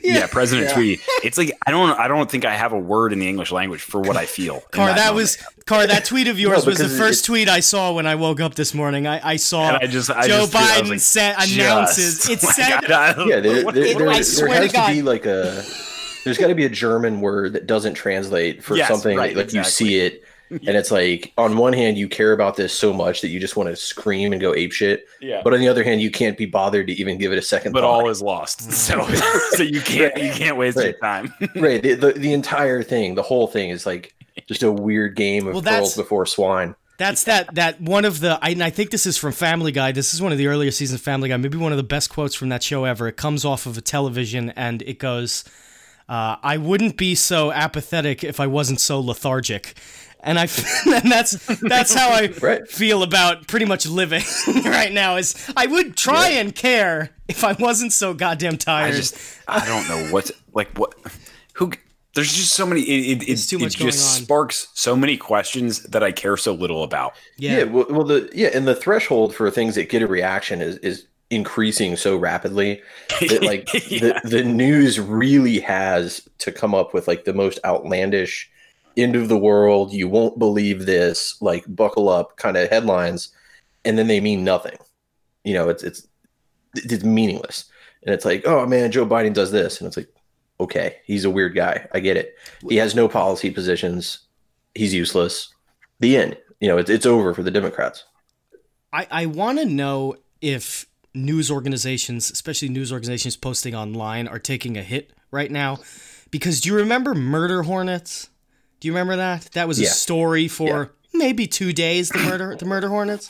[0.03, 0.73] yeah, President Yeah.
[0.75, 1.01] Tweety.
[1.23, 3.81] It's like I don't I don't think I have a word in the English language
[3.81, 4.55] for what I feel.
[4.55, 5.15] in Car, that, moment.
[5.15, 5.37] was
[5.71, 5.88] Car.
[5.88, 8.55] That tweet of yours was the first it- tweet I saw when I woke up
[8.55, 9.07] this morning.
[9.07, 12.29] I, I saw I just- I Joe just feel- I was Biden like, said, announces.
[12.29, 13.39] It like, said I don't- yeah.
[13.39, 15.63] There, what- there, it- there, I there swear to has to, be like a
[16.23, 19.53] there's got to be a German word that doesn't translate for Yes, something right, like
[19.53, 20.23] you see it.
[20.51, 23.55] And it's like on one hand you care about this so much that you just
[23.55, 25.39] want to scream and go ape shit, yeah.
[25.45, 27.71] but on the other hand you can't be bothered to even give it a second
[27.71, 27.89] but thought.
[28.01, 28.69] all is lost.
[28.71, 29.01] So
[29.51, 31.34] so you can't you can't waste your time.
[31.55, 34.13] right the, the the entire thing the whole thing is like
[34.47, 38.37] just a weird game of Well, pearls before swine That's that that one of the
[38.41, 39.91] I, and I think this is from Family Guy.
[39.91, 41.37] This is one of the earlier seasons of Family Guy.
[41.37, 43.07] Maybe one of the best quotes from that show ever.
[43.07, 45.43] It comes off of a television and it goes,
[46.07, 49.73] uh, "I wouldn't be so apathetic if I wasn't so lethargic."
[50.23, 50.43] And I
[50.85, 52.67] and that's that's how I Right.
[52.67, 54.21] feel about pretty much living
[54.63, 55.15] right now.
[55.15, 58.83] Is I would try and care if I wasn't so goddamn tired.
[58.85, 58.95] I tired.
[58.97, 59.15] just
[59.47, 61.09] I don't know what like what who
[62.13, 64.24] there's just so many it, it, It's too much it just on.
[64.26, 67.13] sparks so many questions that I care so little about.
[67.38, 70.78] yeah, well, well the yeah and the threshold for things that get a reaction is
[70.80, 72.82] is increasing so rapidly
[73.21, 74.19] that like Yeah.
[74.24, 78.50] the, the news really has to come up with like the most outlandish
[78.97, 83.30] end of the world you won't believe this like buckle up kind of headlines
[83.86, 84.76] and then they mean nothing
[85.45, 86.06] you know it's it's
[86.76, 87.63] it's meaningless
[88.04, 90.10] and it's like oh man joe biden does this and it's like
[90.62, 92.36] okay he's a weird guy i get it
[92.69, 94.19] he has no policy positions
[94.76, 95.54] he's useless
[96.00, 98.06] the end you know it's, it's over for the democrats
[98.93, 104.76] I, I want to know if news organizations, especially news organizations posting online, are taking
[104.78, 105.78] a hit right now.
[106.30, 108.30] Because do you remember Murder Hornets?
[108.82, 109.43] Do you remember that?
[109.54, 109.89] That was a Yeah.
[109.91, 112.10] story for maybe two days.
[112.10, 113.30] The murder, the Murder Hornets.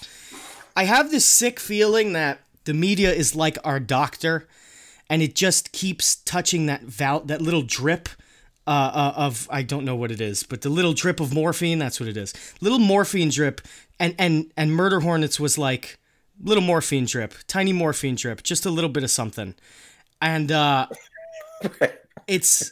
[0.76, 4.48] I have this sick feeling that the media is like our doctor,
[5.12, 8.08] and it just keeps touching that val- that little drip
[8.66, 11.80] uh, uh, of I don't know what it is, but the little drip of morphine.
[11.80, 12.34] That's what it is.
[12.62, 13.60] Little morphine drip,
[14.00, 16.00] and and and murder hornets was like
[16.42, 19.54] little morphine drip, tiny morphine drip, just a little bit of something,
[20.22, 20.88] and uh,
[22.28, 22.72] it's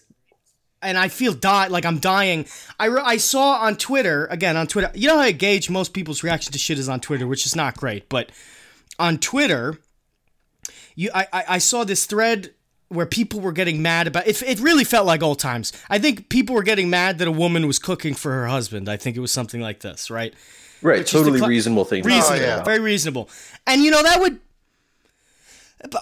[0.81, 2.45] and I feel die like I'm dying.
[2.79, 4.91] I, re- I saw on Twitter again on Twitter.
[4.95, 7.53] You know how I gauge most people's reaction to shit is on Twitter, which is
[7.53, 8.07] not great.
[8.07, 8.31] But
[8.97, 9.77] on Twitter,
[10.99, 12.53] you I I, I saw this thread
[12.89, 14.41] where people were getting mad about it.
[14.41, 15.71] It really felt like old times.
[15.89, 18.89] I think people were getting mad that a woman was cooking for her husband.
[18.89, 20.33] I think it was something like this, right?
[20.81, 22.03] Right, Which totally cla- reasonable thing.
[22.03, 22.63] Reasonable, say yeah.
[22.63, 23.29] very reasonable.
[23.67, 24.39] And you know that would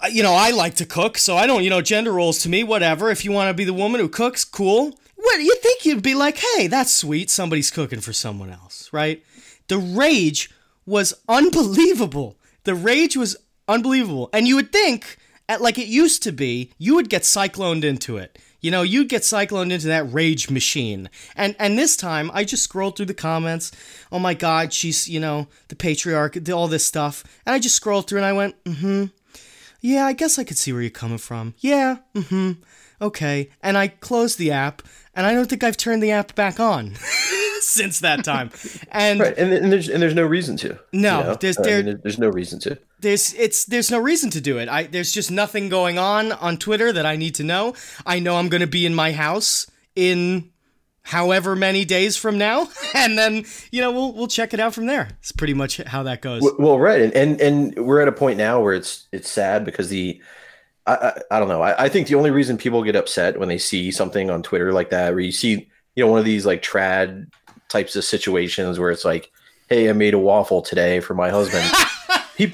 [0.09, 2.63] you know, I like to cook, so I don't, you know, gender roles to me,
[2.63, 3.11] whatever.
[3.11, 4.97] If you want to be the woman who cooks, cool.
[5.15, 7.29] What you think you'd be like, "Hey, that's sweet.
[7.29, 9.23] Somebody's cooking for someone else." Right?
[9.67, 10.49] The rage
[10.85, 12.37] was unbelievable.
[12.63, 13.35] The rage was
[13.67, 14.29] unbelievable.
[14.33, 15.17] And you would think
[15.49, 18.37] at like it used to be, you would get cycloned into it.
[18.59, 21.09] You know, you'd get cycloned into that rage machine.
[21.35, 23.71] And and this time I just scrolled through the comments.
[24.11, 27.23] Oh my god, she's, you know, the patriarch, all this stuff.
[27.45, 29.05] And I just scrolled through and I went, "Mm-hmm.
[29.81, 31.53] Yeah, I guess I could see where you're coming from.
[31.59, 32.53] Yeah, mm-hmm.
[32.99, 33.49] Okay.
[33.61, 34.81] And I closed the app
[35.15, 36.95] and I don't think I've turned the app back on
[37.61, 38.49] since that time.
[38.91, 40.79] And Right, and, and there's and there's no reason to.
[40.93, 41.35] No, you know?
[41.35, 42.77] there's- I mean, there's no reason to.
[42.99, 44.69] there's it's there's no reason to do it.
[44.69, 47.73] I there's just nothing going on on Twitter that I need to know.
[48.05, 50.51] I know I'm going to be in my house in
[51.03, 54.87] however many days from now, and then you know we'll we'll check it out from
[54.87, 55.09] there.
[55.19, 56.41] It's pretty much how that goes.
[56.59, 59.89] Well, right, and, and and we're at a point now where it's it's sad because
[59.89, 60.21] the
[60.85, 61.61] I I, I don't know.
[61.61, 64.71] I, I think the only reason people get upset when they see something on Twitter
[64.73, 67.27] like that, where you see you know one of these like trad
[67.69, 69.31] types of situations where it's like,
[69.69, 71.65] hey, I made a waffle today for my husband.
[72.37, 72.47] he,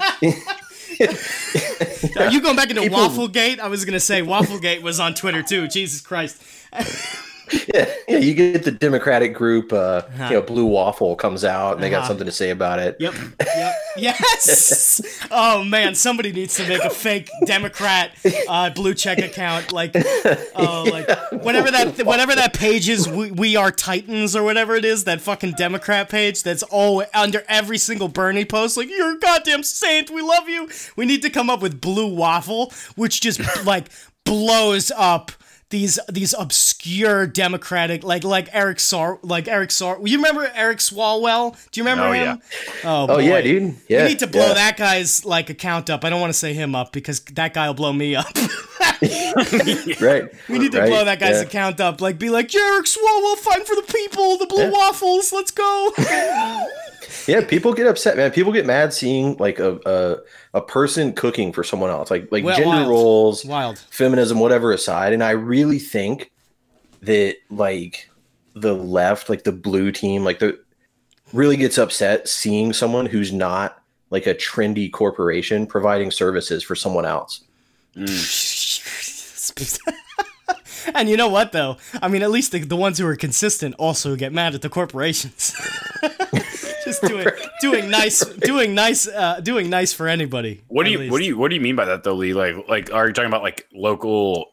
[2.18, 3.58] Are you going back into People- Wafflegate?
[3.58, 5.68] I was gonna say Wafflegate was on Twitter too.
[5.68, 6.40] Jesus Christ.
[7.52, 10.24] yeah, yeah, you get the Democratic group, uh, Uh-huh.
[10.28, 12.08] you know, Blue Waffle comes out and they got Uh-huh.
[12.08, 12.96] something to say about it.
[13.00, 13.14] Yep.
[13.40, 13.74] Yep.
[13.96, 15.00] Yes.
[15.30, 18.10] Oh man, somebody needs to make a fake Democrat
[18.48, 19.70] uh, blue check account.
[19.72, 19.92] Like,
[20.56, 21.08] oh, like
[21.44, 23.08] whatever that whatever that page is.
[23.08, 25.04] We, we are Titans or whatever it is.
[25.04, 26.42] That fucking Democrat page.
[26.42, 28.76] That's all under every single Bernie post.
[28.76, 30.10] Like, you're a goddamn saint.
[30.10, 30.68] We love you.
[30.96, 33.90] We need to come up with blue waffle, which just like
[34.24, 35.30] blows up
[35.74, 39.98] these these obscure democratic like like Eric Sar like Eric Sar.
[40.04, 41.56] You remember Eric Swalwell?
[41.72, 42.42] Do you remember Oh, him?
[42.84, 43.74] Oh, Oh yeah, dude.
[43.88, 44.54] Yeah, we need to blow yeah.
[44.54, 46.04] that guy's like account up.
[46.04, 48.26] I don't want to say him up because that guy will blow me up.
[50.00, 50.24] Right.
[50.48, 51.42] we need to right, blow that guy's yeah.
[51.42, 52.00] account up.
[52.00, 55.92] Like be like, Jarek Swalwell, fight for the people, the blue waffles, let's go.
[57.26, 58.30] Yeah, people get upset, man.
[58.30, 62.44] People get mad seeing like a a, a person cooking for someone else, like like
[62.44, 62.88] Well, gender wild.
[62.88, 63.78] roles, Wild.
[63.90, 65.12] feminism, whatever aside.
[65.12, 66.30] And I really think
[67.02, 68.10] that like
[68.54, 70.58] the left, like the blue team, like the
[71.32, 77.04] really gets upset seeing someone who's not like a trendy corporation providing services for someone
[77.04, 77.42] else.
[77.96, 79.78] Mm.
[80.94, 81.76] and you know what though?
[82.02, 84.68] I mean, at least the, the ones who are consistent also get mad at the
[84.68, 85.54] corporations.
[86.84, 87.26] Just doing
[87.60, 90.62] doing nice, doing nice, uh, doing nice for anybody.
[90.68, 91.12] What do you least.
[91.12, 92.34] what do you what do you mean by that though, Lee?
[92.34, 94.52] Like like are you talking about like local?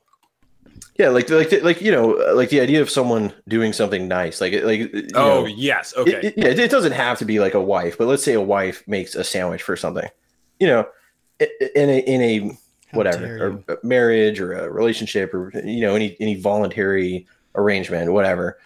[0.98, 4.54] Yeah, like like like you know, like the idea of someone doing something nice, like
[4.64, 6.20] like you Oh know, yes, okay.
[6.28, 8.84] it- yeah, it doesn't have to be like a wife, but let's say a wife
[8.88, 10.08] makes a sandwich for something,
[10.60, 10.88] you know,
[11.40, 12.58] in a in a dare
[12.92, 18.58] whatever, or a marriage or a relationship or you know any any voluntary arrangement, whatever.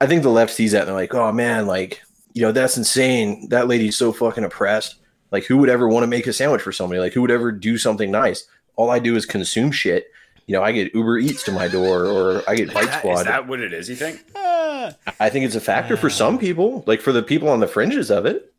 [0.00, 2.76] I think the left sees that and they're like, oh man, like you know that's
[2.76, 3.48] insane.
[3.48, 4.96] That lady's so fucking oppressed.
[5.30, 7.00] Like who would ever want to make a sandwich for somebody?
[7.00, 8.46] Like who would ever do something nice?
[8.76, 10.10] All I do is consume shit.
[10.46, 13.20] You know, I get Uber Eats to my door, or I get Bike Squad.
[13.20, 13.88] is that what it is?
[13.88, 14.24] You think?
[14.34, 18.10] I think it's a factor for some people, like for the people on the fringes
[18.10, 18.52] of it.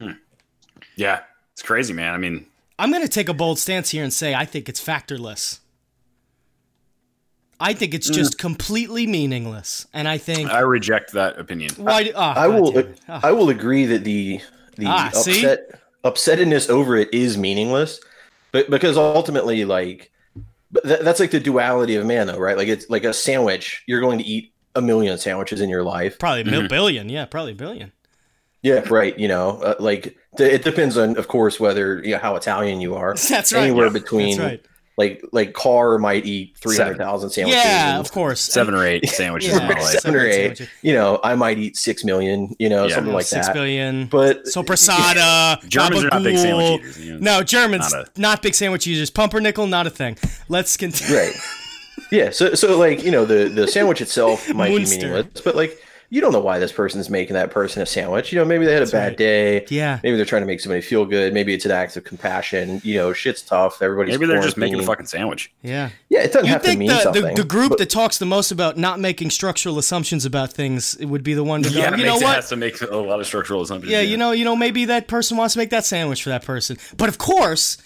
[0.00, 0.12] Hmm.
[0.96, 1.20] Yeah,
[1.52, 2.12] it's crazy, man.
[2.12, 2.46] I mean,
[2.78, 5.60] I'm going to take a bold stance here and say I think it's factorless.
[7.58, 7.96] I think Mm.
[7.96, 11.70] it's just completely meaningless, and I think I reject that opinion.
[11.76, 12.04] why?
[12.04, 13.00] do- ah, I God will, damn it.
[13.08, 13.20] Ah.
[13.22, 14.40] I will agree that the
[14.76, 15.38] the Ah, see?
[15.46, 17.98] upset upsetness over it is meaningless,
[18.52, 20.10] but because ultimately, like,
[20.70, 22.56] but that, that's like the duality of man, though, right?
[22.56, 23.82] Like it's like a sandwich.
[23.86, 26.18] You're going to eat a million sandwiches in your life.
[26.18, 26.66] probably a Mm-hmm.
[26.68, 27.08] billion.
[27.08, 27.92] Yeah, probably a billion.
[28.62, 29.18] Yeah, right.
[29.18, 32.80] You know, uh, like th- it depends on, of course, whether you know how Italian
[32.80, 33.14] you are.
[33.30, 33.62] That's right.
[33.64, 33.92] Anywhere yeah.
[33.92, 34.64] between That's right.
[34.96, 37.62] Like like Carr might eat three hundred thousand sandwiches.
[37.62, 38.40] Yeah, of course.
[38.40, 39.60] Seven or eight sandwiches Yeah.
[39.62, 39.82] in my life.
[40.00, 40.32] seven or eight.
[40.32, 40.68] sandwiches.
[40.82, 42.56] You know, I might eat six million.
[42.58, 42.94] You know, Yeah.
[42.94, 43.54] something like Six that.
[43.54, 44.06] billion.
[44.06, 45.62] But Soprasada.
[45.68, 47.04] Germans are not big sandwich eaters.
[47.04, 47.38] You know?
[47.38, 49.10] No, Germans Not not, big sandwich eaters.
[49.10, 50.16] Pumpernickel, not a thing.
[50.48, 51.16] Let's continue.
[51.16, 51.34] right.
[52.12, 55.08] Yeah, so so like you know the the sandwich itself might be Munster.
[55.08, 55.76] meaningless, but like
[56.10, 58.32] you don't know why this person's making that person a sandwich.
[58.32, 59.16] You know, maybe they had a bad right.
[59.16, 59.66] day.
[59.68, 59.98] Yeah.
[60.02, 61.34] Maybe they're trying to make somebody feel good.
[61.34, 62.80] Maybe it's an act of compassion.
[62.84, 63.82] You know, shit's tough.
[63.82, 65.52] Everybody's Maybe they're just making a fucking sandwich.
[65.62, 65.90] Yeah.
[66.08, 67.34] Yeah, it doesn't You have to think mean the, the, something.
[67.34, 71.06] the group but- that talks the most about not making structural assumptions about things it
[71.06, 72.34] would be the one to go, Yeah, it you know makes, it what?
[72.36, 73.90] has to make a lot of structural assumptions.
[73.90, 76.44] Yeah, you know, you know, maybe that person wants to make that sandwich for that
[76.44, 76.76] person.
[76.96, 77.78] But of course,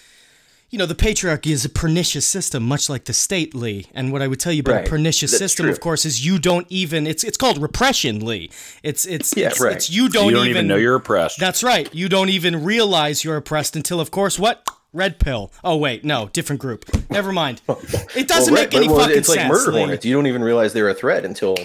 [0.70, 3.86] you know, the patriarchy is a pernicious system, much like the state, Lee.
[3.94, 5.72] And what I would tell you about a pernicious That's system, true.
[5.72, 7.06] of course, is you don't even.
[7.06, 8.50] It's it's called repression, Lee.
[8.82, 9.76] It's it's Yeah, it's, right.
[9.76, 11.38] it's you don't, you don't even know you're oppressed.
[11.40, 11.92] That's right.
[11.94, 14.64] You don't even realize you're oppressed until, of course, what?
[14.92, 15.52] Red pill.
[15.62, 16.84] Oh wait, no, different group.
[17.10, 17.62] Never mind.
[18.16, 19.52] It doesn't Well, make right, any but- well, fucking it's like sense.
[19.52, 19.78] murder Lee.
[19.80, 20.04] hornets.
[20.04, 21.56] You don't even realize they're a threat until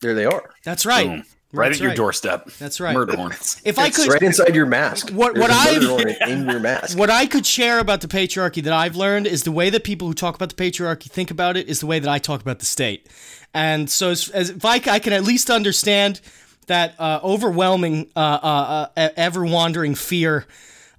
[0.00, 1.06] there they are, That's right.
[1.06, 1.24] Boom.
[1.52, 1.96] Right That's at your right.
[1.96, 2.50] doorstep.
[2.58, 2.94] That's right.
[2.94, 3.60] Murder hornets.
[3.64, 5.10] If I could, right inside your mask.
[5.10, 6.96] What- There's what a I- murder hornet in your mask.
[6.98, 10.06] what I could share about the patriarchy that I've learned is the way that people
[10.08, 12.58] who talk about the patriarchy think about it is the way that I talk about
[12.60, 13.08] the state.
[13.52, 16.20] And so, as, as if I, c- I can at least understand
[16.68, 20.46] that uh, overwhelming, uh, uh, uh, ever wandering fear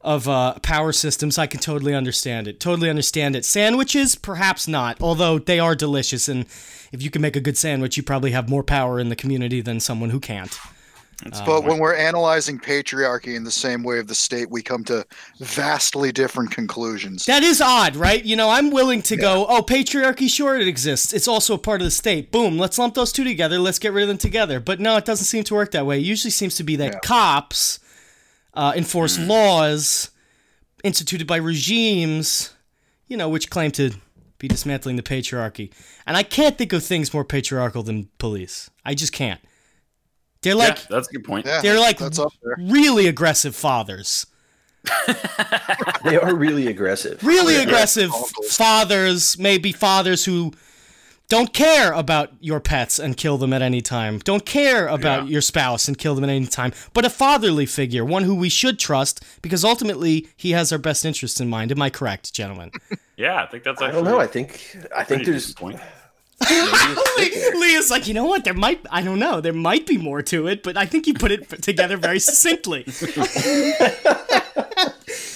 [0.03, 2.59] of uh, power systems, I can totally understand it.
[2.59, 3.45] Totally understand it.
[3.45, 6.27] Sandwiches, perhaps not, although they are delicious.
[6.27, 6.45] And
[6.91, 9.61] if you can make a good sandwich, you probably have more power in the community
[9.61, 10.57] than someone who can't.
[11.45, 15.05] But when we're analyzing patriarchy in the same way of the state, we come to
[15.39, 17.27] vastly different conclusions.
[17.27, 18.23] That is odd, right?
[18.25, 21.13] You know, I'm willing to go, oh, patriarchy, sure, it exists.
[21.13, 22.31] It's also a part of the state.
[22.31, 23.59] Boom, let's lump those two together.
[23.59, 24.59] Let's get rid of them together.
[24.59, 25.99] But no, it doesn't seem to work that way.
[25.99, 26.99] It usually seems to be that Yeah.
[27.03, 27.79] cops
[28.53, 30.09] uh, enforce laws
[30.83, 32.53] instituted by regimes,
[33.07, 33.91] you know, which claim to
[34.39, 35.71] be dismantling the patriarchy.
[36.07, 38.69] And I can't think of things more patriarchal than police.
[38.83, 39.39] I just can't.
[40.41, 41.45] They're like yeah, that's a good point.
[41.45, 42.19] Yeah, they're like that's
[42.57, 44.25] really aggressive fathers.
[46.03, 47.23] they are really aggressive.
[47.23, 47.61] really Yeah.
[47.61, 48.11] aggressive
[48.49, 50.53] fathers, maybe fathers who
[51.31, 55.29] don't care about your pets and kill them at any time, don't care about Yeah.
[55.29, 58.49] your spouse and kill them at any time, but a fatherly figure, one who we
[58.49, 61.71] should trust because ultimately he has our best interests in mind.
[61.71, 62.71] Am I correct, gentlemen?
[63.17, 64.19] Yeah, I think that's I don't know.
[64.19, 64.49] I think
[64.95, 65.75] I think there's decent point.
[66.49, 67.81] maybe it's Lee, there.
[67.91, 68.43] Like, you know what?
[68.43, 71.13] There might, I don't know, there might be more to it, but I think you
[71.13, 72.83] put it together very succinctly.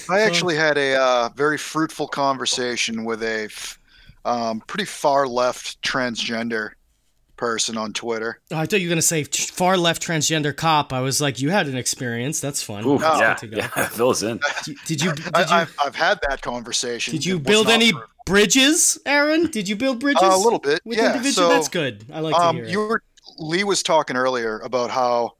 [0.08, 3.78] I actually had a uh, very fruitful conversation with a f-
[4.26, 6.72] um, pretty far left transgender
[7.36, 8.40] person on Twitter.
[8.50, 10.92] Oh, I thought you were gonna say far left transgender cop.
[10.92, 12.40] I was like, you had an experience.
[12.40, 12.84] That's fun.
[12.86, 13.56] Ooh, That's yeah, to go.
[13.58, 14.40] yeah, fill us in.
[14.86, 15.12] Did you?
[15.12, 15.46] Did I, you?
[15.50, 17.12] I've, I've had that conversation.
[17.12, 18.10] Did you build any fruitful.
[18.26, 19.46] bridges, Aaron?
[19.50, 20.22] Did you build bridges?
[20.22, 21.12] Uh, a little bit, with yeah.
[21.12, 21.36] individuals.
[21.36, 22.04] So, That's good.
[22.12, 22.66] I like to um, hear.
[22.66, 23.02] you were
[23.38, 25.32] Lee was talking earlier about how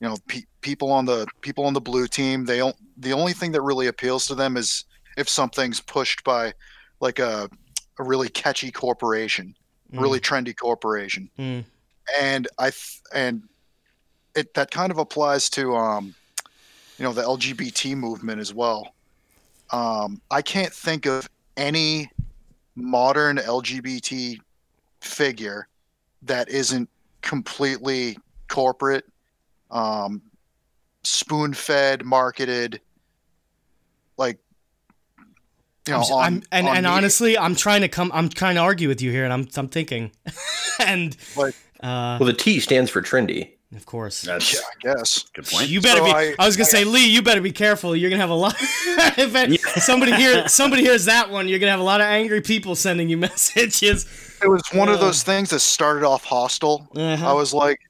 [0.00, 3.32] you know pe- people on the people on the blue team they don't the only
[3.32, 4.84] thing that really appeals to them is
[5.16, 6.52] if something's pushed by
[7.00, 7.48] like a
[7.98, 9.54] a really catchy corporation,
[9.92, 11.64] really trendy corporation, Mm.
[12.20, 13.42] and I th- and
[14.34, 16.14] it that kind of applies to um
[16.98, 18.94] you know the LGBT movement as well.
[19.70, 22.10] Um, I can't think of any
[22.74, 24.38] modern LGBT
[25.00, 25.68] figure
[26.22, 26.88] that isn't
[27.22, 28.16] completely
[28.48, 29.04] corporate,
[29.70, 30.22] um,
[31.02, 32.80] spoon fed, marketed,
[34.16, 34.38] like
[35.86, 36.00] you know.
[36.00, 36.96] I'm, on- I'm- and on and media.
[36.96, 38.10] honestly, I'm trying to come.
[38.14, 40.12] I'm trying to argue with you here, and I'm I'm thinking,
[40.78, 43.50] and Like- uh, Well, the T stands for trendy.
[43.74, 44.22] of course.
[44.22, 45.24] That's yeah, I guess.
[45.34, 45.68] good point.
[45.68, 46.10] You better So be.
[46.12, 47.96] I- I, was gonna say, Lee, you better be careful.
[47.96, 48.54] You're gonna have a lot.
[48.60, 52.40] if it- somebody here, somebody hears that one, you're gonna have a lot of angry
[52.42, 54.06] people sending you messages
[54.42, 56.88] It was one Uh, of those things that started off hostile.
[56.94, 57.30] Uh-huh.
[57.30, 57.80] I was like,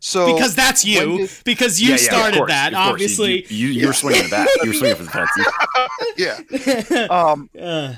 [0.00, 1.18] so because that's you.
[1.18, 2.84] did- because you Yeah, yeah, of started course, that, of course.
[2.84, 3.46] You- obviously.
[3.54, 4.48] you, you, you were swinging the bat.
[4.62, 5.46] You were swinging for the fences.
[6.98, 7.06] yeah.
[7.10, 7.94] Um, Uh,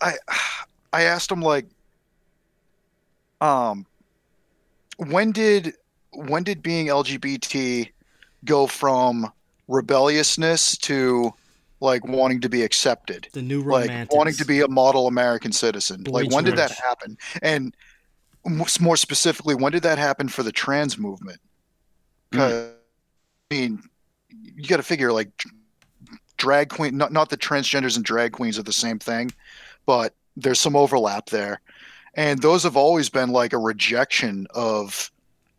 [0.00, 0.14] I
[0.92, 1.66] I asked him like,
[3.40, 3.86] um,
[4.96, 5.74] when did
[6.12, 7.90] when did being LGBT
[8.44, 9.32] go from
[9.68, 11.32] rebelliousness to
[11.80, 16.02] like wanting to be accepted, the new like wanting to be a model American citizen?
[16.04, 17.18] Boy like when did that happen?
[17.42, 17.72] And m-
[18.46, 21.40] more specifically, when did that happen for the trans movement?
[22.32, 22.38] Hmm.
[22.38, 22.70] 'Cause,
[23.50, 23.82] I mean,
[24.30, 25.30] you got to figure like
[26.36, 29.30] drag queen not not that transgenders and drag queens are the same thing
[29.86, 31.60] but there's some overlap there
[32.14, 35.10] and those have always been like a rejection of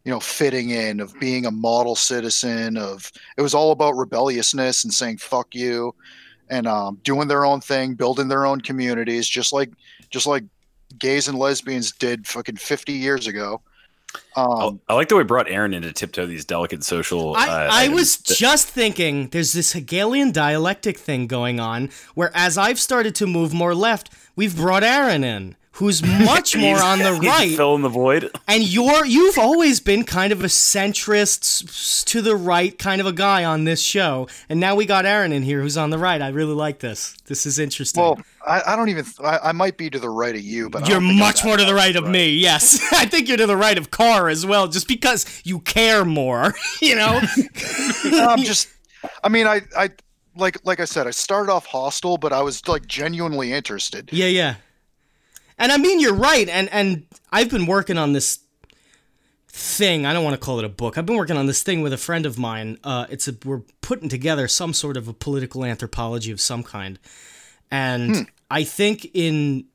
[0.04, 4.84] you know fitting in of being a model citizen of it was all about rebelliousness
[4.84, 5.96] and saying fuck you
[6.50, 9.72] and um, doing their own thing building their own communities just like
[10.10, 10.44] just like
[10.98, 13.62] gays and lesbians did fucking 50 years ago
[14.36, 17.36] um, I like the way we brought Aaron in to tiptoe these delicate social.
[17.36, 21.90] I, uh, I items was that- just thinking there's this Hegelian dialectic thing going on
[22.14, 26.82] where as I've started to move more left, we've brought Aaron in, who's much more
[26.82, 27.56] on the right.
[27.56, 28.30] fill in the void.
[28.48, 33.14] And you're you've always been kind of a centrist to the right kind of a
[33.14, 34.28] guy on this show.
[34.50, 36.22] And now we got Aaron in here who's on the right.
[36.22, 37.16] I really like this.
[37.26, 38.04] This is interesting.
[38.04, 39.06] Well, I, I don't even.
[39.24, 41.44] I, I might be to the right of you, but you're don't think I'm much
[41.44, 42.12] more to the right of right.
[42.12, 42.30] me.
[42.30, 42.82] Yes.
[42.94, 46.54] I think you're to the right of Carr as well just because you care more,
[46.82, 47.22] you know?
[48.06, 48.70] No, I'm just.
[49.24, 49.92] I mean, I, I,
[50.36, 54.10] like, like I said, I started off hostile, but I was like genuinely interested.
[54.12, 54.56] Yeah, yeah.
[55.58, 56.48] And I mean, you're right.
[56.50, 58.40] And and I've been working on this
[59.48, 60.06] thing.
[60.06, 60.98] I don't want to call it a book.
[60.98, 62.78] I've been working on this thing with a friend of mine.
[62.84, 67.00] Uh, it's a we're putting together some sort of a political anthropology of some kind.
[67.72, 69.66] And I think in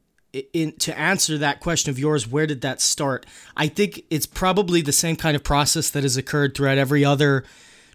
[0.53, 3.27] in to answer that question of yours, where did that start?
[3.57, 7.45] I think it's probably the same kind of process that has occurred throughout every other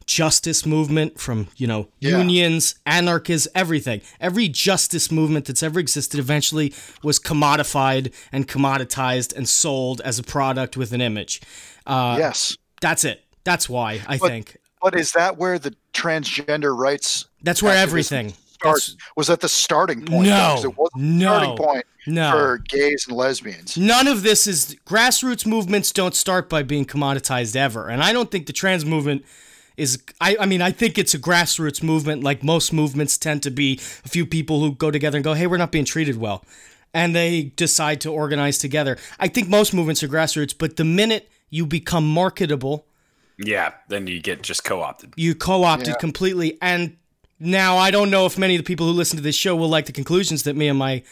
[0.06, 2.18] justice movement from you know Yeah.
[2.20, 4.02] unions anarchists everything.
[4.20, 10.24] Every justice movement that's ever existed eventually was commodified and commoditized and sold as a
[10.24, 11.42] product with an image.
[11.88, 13.24] Uh, yes, that's it.
[13.46, 14.58] That's why i But- think.
[14.82, 18.34] but is that where the transgender rights that's where everything
[18.66, 18.76] start?
[18.76, 20.28] that's, Was that the starting point?
[20.28, 20.56] No, though?
[20.56, 23.78] 'Cause it wasn't the no, starting point no for gays and lesbians.
[23.78, 27.88] None of this is grassroots movements don't start by being commoditized ever.
[27.90, 29.24] And I don't think the trans movement
[29.78, 33.52] is I, I mean, I think it's a grassroots movement like most movements tend to
[33.52, 36.46] be a few people who go together and go, Hey, we're not being treated well.
[36.94, 38.98] And they decide to organize together.
[39.20, 42.86] I think most movements are grassroots, but the minute you become marketable,
[43.38, 45.12] Yeah, then you get just co-opted.
[45.18, 45.94] you co-opted Yeah.
[45.96, 46.96] completely and
[47.40, 49.70] now i don't know if many of the people who listen to this show will
[49.70, 51.04] like the conclusions that me and my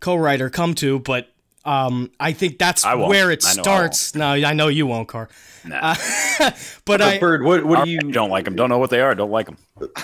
[0.00, 1.28] co-writer come to but
[1.64, 5.08] um, i think that's I where it I I starts no i know you won't
[5.08, 5.28] car
[5.64, 5.94] Nah,
[6.84, 8.56] but Uh, i Bird, what what do you you don't like them.
[8.56, 9.14] Don't know what they are.
[9.14, 9.56] Don't like them.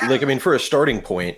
[0.09, 0.23] like?
[0.23, 1.37] I mean, for a starting point,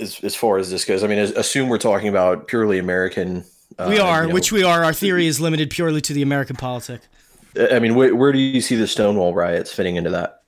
[0.00, 3.44] as as far as this goes, I mean, assume we're talking about purely American.
[3.78, 6.22] Uh, we are you know, which we are our theory is limited purely to the
[6.22, 7.00] american politic
[7.58, 10.42] I mean, where, where do you see the Stonewall riots fitting into that?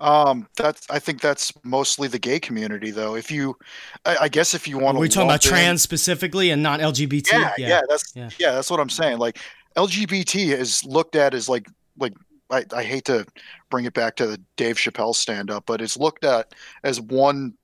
[0.00, 3.16] Um, that's I think that's mostly the gay community, though.
[3.16, 3.56] If you,
[4.04, 7.30] I, I guess, if you want to, we're talking about trans specifically and not lgbt
[7.30, 8.30] Yeah, yeah, that's Yeah.
[8.38, 8.52] yeah.
[8.52, 9.18] that's what I'm saying.
[9.18, 9.38] Like
[9.76, 11.66] LGBT is looked at as like
[11.98, 12.14] like
[12.50, 13.26] I, I hate to
[13.70, 17.54] bring it back to the Dave Chappelle stand up, but it's looked at as one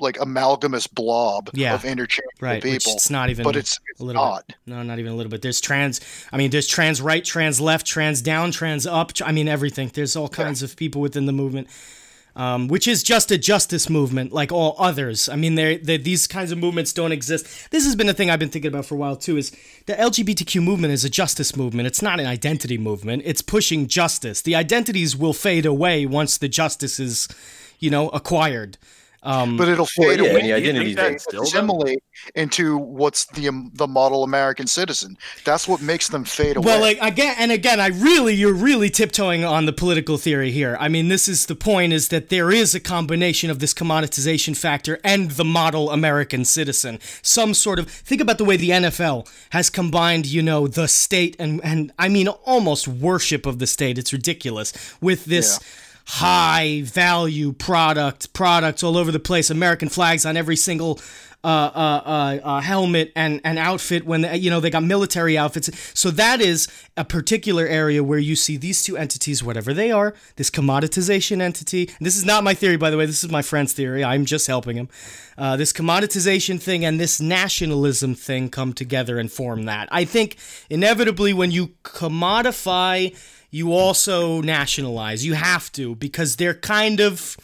[0.00, 1.74] like amalgamous blob Yeah.
[1.74, 2.92] of interchangeable right people.
[2.94, 4.46] it's not even But it's, it's a little not.
[4.46, 4.56] bit.
[4.66, 5.42] No, not even a little bit.
[5.42, 6.00] There's trans.
[6.32, 9.12] I mean, there's trans right, trans left, trans down, trans up.
[9.24, 9.90] I mean, everything.
[9.92, 11.68] There's all kinds of people within the movement,
[12.36, 15.28] um, which is just a justice movement, like all others.
[15.28, 17.70] I mean, they these kinds of movements don't exist.
[17.70, 19.36] This has been a thing I've been thinking about for a while too.
[19.36, 19.50] Is
[19.86, 21.86] the LGBTQ movement is a justice movement.
[21.88, 23.22] It's not an identity movement.
[23.24, 24.40] It's pushing justice.
[24.42, 27.26] The identities will fade away once the justice is,
[27.80, 28.78] you know, acquired.
[29.22, 30.40] Um, But it'll Well, fade yeah, away.
[30.40, 31.46] and the identities that are- still, though?
[31.48, 31.98] assimilate
[32.34, 35.16] into what's the um, the model American citizen.
[35.44, 36.64] That's what makes them fade away.
[36.66, 40.76] Well, like again and again, I really you're really tiptoeing on the political theory here.
[40.78, 44.56] I mean, this is the point: is that there is a combination of this commoditization
[44.56, 47.00] factor and the model American citizen.
[47.22, 51.34] Some sort of think about the way the NFL has combined, you know, the state
[51.38, 53.98] and and I mean almost worship of the state.
[53.98, 55.58] It's ridiculous with this.
[56.10, 59.50] High value product, products all over the place.
[59.50, 60.98] American flags on every single
[61.44, 65.38] uh, uh, uh, uh, helmet and, and outfit when they, you know they got military
[65.38, 65.70] outfits.
[65.94, 70.14] So that is a particular area where you see these two entities, whatever they are,
[70.34, 71.90] this commoditization entity.
[72.00, 73.06] This is not my theory, by the way.
[73.06, 74.02] This is my friend's theory.
[74.02, 74.88] I'm just helping him.
[75.38, 79.88] Uh, this commoditization thing and this nationalism thing come together and form that.
[79.92, 80.38] I think
[80.68, 83.16] inevitably when you commodify,
[83.50, 85.24] you also nationalize.
[85.24, 87.36] You have to because they're kind of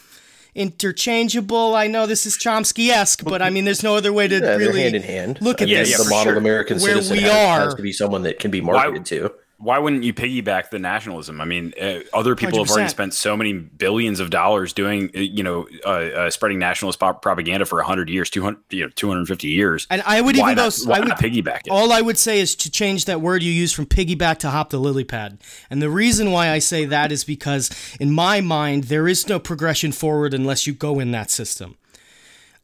[0.55, 1.74] interchangeable.
[1.74, 4.40] I know this is Chomsky esque, but I mean, there's no other way to Yeah,
[4.40, 5.38] they're really hand in hand.
[5.40, 5.90] look at mean, this.
[5.90, 6.36] yeah, the model sure.
[6.36, 9.32] American Where citizen we has, has are- to be someone that can be marketed to.
[9.65, 11.41] Why wouldn't you piggyback the nationalism?
[11.41, 15.21] I mean, uh, other people have already spent so many billions of dollars doing, uh,
[15.21, 19.49] you know, uh, uh, spreading nationalist pop- propaganda for 100 years, 200, you know, 250
[19.49, 19.87] years.
[19.89, 20.71] And I would why even go.
[20.85, 21.71] why I would not piggyback it?
[21.71, 24.69] All I would say is to change that word you use from piggyback to hop
[24.69, 25.39] the lily pad.
[25.71, 29.39] And the reason why I say that is because, in my mind, there is no
[29.39, 31.77] progression forward unless you go in that system.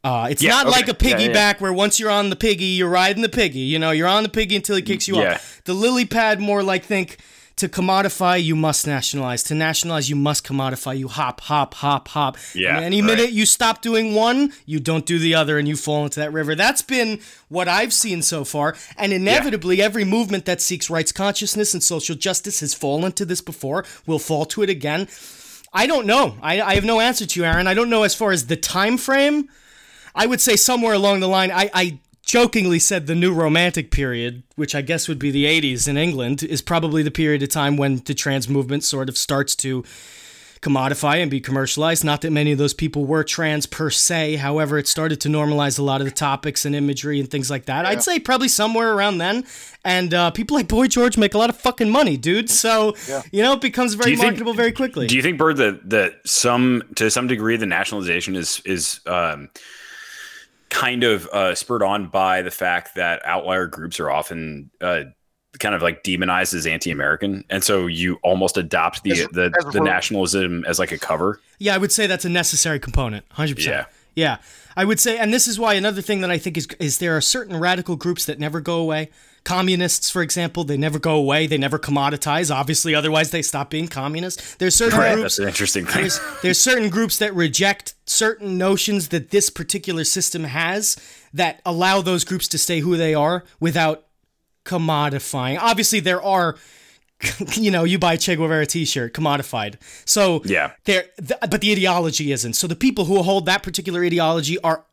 [0.03, 0.75] Uh, it's Yeah, not okay.
[0.77, 1.53] like a piggyback yeah.
[1.59, 3.59] where once you're on the piggy, you're riding the piggy.
[3.59, 5.35] You know, you're on the piggy until he kicks you Yeah.
[5.35, 5.61] off.
[5.65, 7.17] The lily pad, more like think
[7.57, 9.43] to commodify, you must nationalize.
[9.43, 10.97] To nationalize, you must commodify.
[10.97, 12.37] You hop, hop, hop, hop.
[12.55, 13.15] Yeah, And any right.
[13.17, 16.33] minute you stop doing one, you don't do the other, and you fall into that
[16.33, 16.55] river.
[16.55, 18.75] That's been what I've seen so far.
[18.97, 23.41] And inevitably, every movement that seeks rights consciousness and social justice has fallen to this
[23.41, 25.07] before, will fall to it again.
[25.71, 26.37] I don't know.
[26.41, 27.67] I, I have no answer to you, Aaron.
[27.67, 29.47] I don't know as far as the time frame.
[30.15, 34.43] I would say somewhere along the line, I, I jokingly said the new romantic period,
[34.55, 37.77] which I guess would be the 80s in England, is probably the period of time
[37.77, 39.83] when the trans movement sort of starts to
[40.61, 42.03] commodify and be commercialized.
[42.05, 44.35] Not that many of those people were trans per se.
[44.35, 47.65] However, it started to normalize a lot of the topics and imagery and things like
[47.65, 47.85] that.
[47.85, 49.43] I'd say probably somewhere around then.
[49.83, 52.49] And uh, people like Boy George make a lot of fucking money, dude.
[52.49, 52.95] So,
[53.31, 55.07] you know, it becomes very you think- very quickly.
[55.07, 59.49] Do you think, Bird, that that some to some degree the nationalization is is um,
[60.71, 65.03] kind of uh, spurred on by the fact that outlier groups are often uh,
[65.59, 69.73] kind of like demonized as anti-American, and so you almost adopt the As- the, as
[69.73, 71.39] the nationalism as like a cover.
[71.59, 73.27] Yeah, I would say that's a necessary component.
[73.29, 73.63] 100%.
[73.65, 73.85] Yeah.
[74.15, 74.37] Yeah.
[74.75, 77.15] I would say and this is why another thing that I think is is there
[77.15, 79.09] are certain radical groups that never go away.
[79.43, 81.47] Communists, for example, they never go away.
[81.47, 82.53] They never commoditize.
[82.53, 84.55] Obviously, otherwise they stop being communists.
[84.55, 86.01] There's certain Right, groups that's an interesting thing.
[86.01, 90.95] there's there's certain groups that reject certain notions that this particular system has
[91.33, 94.05] that allow those groups to stay who they are without
[94.63, 95.57] commodifying.
[95.59, 96.55] Obviously, there are,
[97.55, 99.75] you know, you buy a Che Guevara T-shirt, commodified.
[100.05, 100.71] So Yeah.
[100.85, 102.53] there, th- but the ideology isn't.
[102.53, 104.85] So the people who hold that particular ideology are.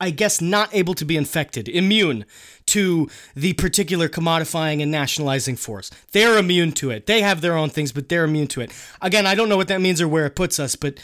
[0.00, 2.24] I guess not able to be infected, immune
[2.66, 5.90] to the particular commodifying and nationalizing force.
[6.12, 7.06] They're immune to it.
[7.06, 8.72] They have their own things, but they're immune to it.
[9.00, 10.98] Again, I don't know what that means or where it puts us, but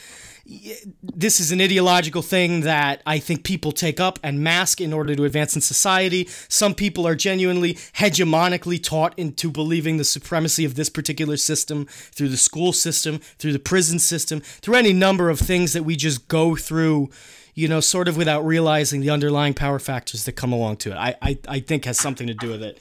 [0.45, 5.15] this is an ideological thing that I think people take up and mask in order
[5.15, 6.27] to advance in society.
[6.49, 12.27] Some people are genuinely hegemonically taught into believing the supremacy of this particular system through
[12.27, 16.27] the school system, through the prison system, through any number of things that we just
[16.27, 17.09] go through,
[17.53, 20.95] you know, sort of without realizing the underlying power factors that come along to it.
[20.95, 22.79] I, I, I think has something to do with it.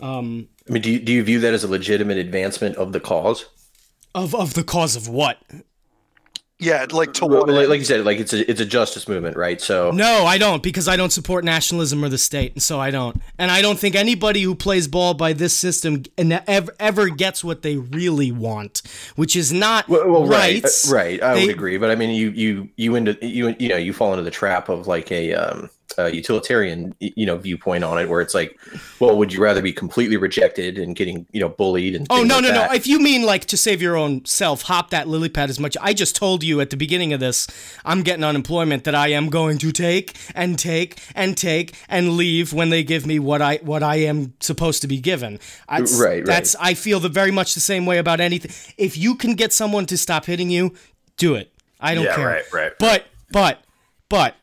[0.00, 3.00] Um, I mean, do you, do you view that as a legitimate advancement of the
[3.00, 3.46] cause?
[4.14, 5.38] Of, of the cause of what?
[6.60, 9.36] Yeah, like to what like, like you said, like it's a it's a justice movement,
[9.36, 9.60] right?
[9.60, 12.90] So No, I don't because I don't support nationalism or the state, and so I
[12.90, 13.20] don't.
[13.38, 17.44] And I don't think anybody who plays ball by this system and ever, ever gets
[17.44, 18.82] what they really want,
[19.14, 20.90] which is not Well, well, right, rights.
[20.90, 21.22] uh, right.
[21.22, 23.92] I They- would agree, but I mean, you you you into you you know you
[23.92, 28.08] fall into the trap of like a um a utilitarian you know viewpoint on it,
[28.08, 28.58] where it's like,
[29.00, 32.36] well, would you rather be completely rejected and getting you know bullied and Oh no
[32.36, 32.70] like no that?
[32.70, 32.74] no!
[32.76, 35.76] If you mean like to save your own self, hop that lily pad as much.
[35.80, 37.46] I just told you at the beginning of this,
[37.84, 42.52] I'm getting unemployment that I am going to take and take and take and leave
[42.52, 45.38] when they give me what I what I am supposed to be given.
[45.68, 46.24] I, Right, right.
[46.24, 48.52] That's I feel the very much the same way about anything.
[48.78, 50.74] If you can get someone to stop hitting you,
[51.16, 51.52] do it.
[51.80, 52.26] I don't Yeah, care.
[52.28, 52.72] right, right.
[52.78, 53.62] But but
[54.08, 54.34] but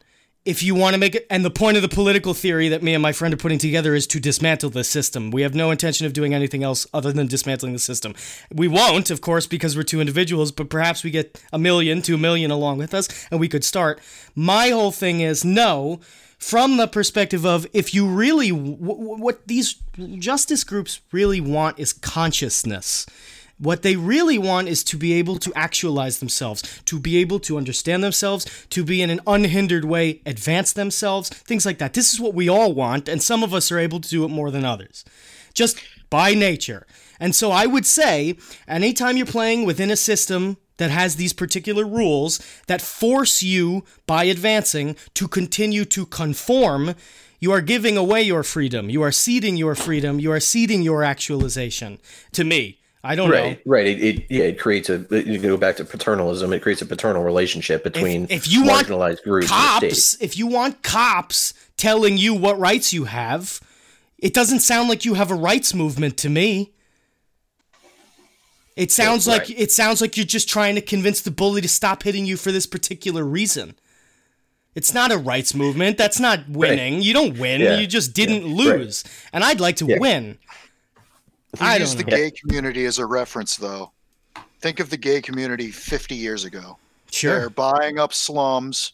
[0.46, 2.94] if you want to make it and the point of the political theory that me
[2.94, 5.32] and my friend are putting together is to dismantle the system.
[5.32, 8.14] We have no intention of doing anything else other than dismantling the system.
[8.54, 12.18] We won't of course because we're two individuals but perhaps we get a million two
[12.18, 14.00] million along with us and we could start.
[14.36, 16.00] My whole thing is no
[16.38, 19.82] from the perspective of if you really w- w- what these
[20.20, 23.08] justice groups really want is consciousness
[23.58, 27.58] what they really want is to be able to actualize themselves, to be able to
[27.58, 31.94] understand themselves, to be in an unhindered way advance themselves, things like that.
[31.94, 34.30] This is what we all want, and some of us are able to do it
[34.30, 35.06] more than others,
[35.54, 36.86] just by nature.
[37.20, 38.38] And so I would say,
[38.68, 44.26] anytime you're playing within a system that has these particular rules that force you, by
[44.26, 46.96] advancing, to continue to conform,
[47.40, 48.90] you are giving away your freedom.
[48.90, 50.20] You are ceding your freedom.
[50.20, 52.00] You are ceding your actualization
[52.34, 52.80] to me.
[53.06, 53.72] I don't Right, know.
[53.72, 53.86] right.
[53.86, 55.06] It, it yeah, it creates a.
[55.12, 56.52] You go back to paternalism.
[56.54, 59.90] It creates a paternal relationship between if you want marginalized groups and the state.
[59.92, 63.60] Cops, if you want cops telling you what rights you have,
[64.18, 66.72] it doesn't sound like you have a rights movement to me.
[68.76, 69.56] It sounds like right.
[69.60, 72.52] it sounds like you're just trying to convince the bully to stop hitting you for
[72.52, 73.76] this particular reason.
[74.74, 75.98] It's not a rights movement.
[75.98, 77.02] That's not winning.
[77.02, 77.62] You don't win.
[77.62, 77.78] Yeah.
[77.80, 78.56] You just didn't Yeah.
[78.74, 79.06] lose.
[79.32, 80.38] And I'd like to win.
[81.62, 83.92] I use the gay community as a reference, though,
[84.62, 86.78] think of the gay community 50 years ago.
[87.12, 87.40] Sure.
[87.40, 88.94] They're buying up slums.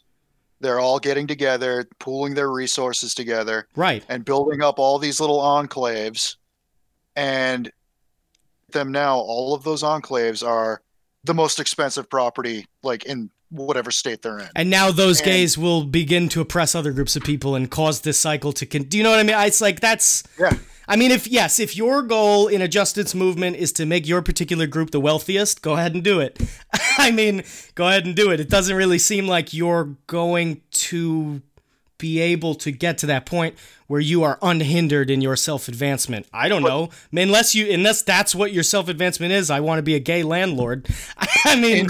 [0.59, 4.03] They're all getting together, pooling their resources together, Right.
[4.09, 6.35] and building up all these little enclaves.
[7.15, 7.71] And
[8.71, 10.81] them now, all of those enclaves are
[11.23, 14.47] the most expensive property, like in whatever state they're in.
[14.55, 18.01] And now those And- gays will begin to oppress other groups of people and cause
[18.01, 19.35] this cycle to con- Do you know what I mean?
[19.39, 20.57] It's like that's Yeah.
[20.91, 24.21] I mean if yes, if your goal in a justice movement is to make your
[24.21, 26.37] particular group the wealthiest, go ahead and do it.
[26.97, 28.41] I mean, go ahead and do it.
[28.41, 31.41] It doesn't really seem like you're going to
[32.01, 33.55] be able to get to that point
[33.87, 36.25] where you are unhindered in your self advancement.
[36.33, 39.49] I don't know, I mean, unless you unless that's what your self advancement is.
[39.51, 40.87] I want to be a gay landlord.
[41.45, 41.87] I mean,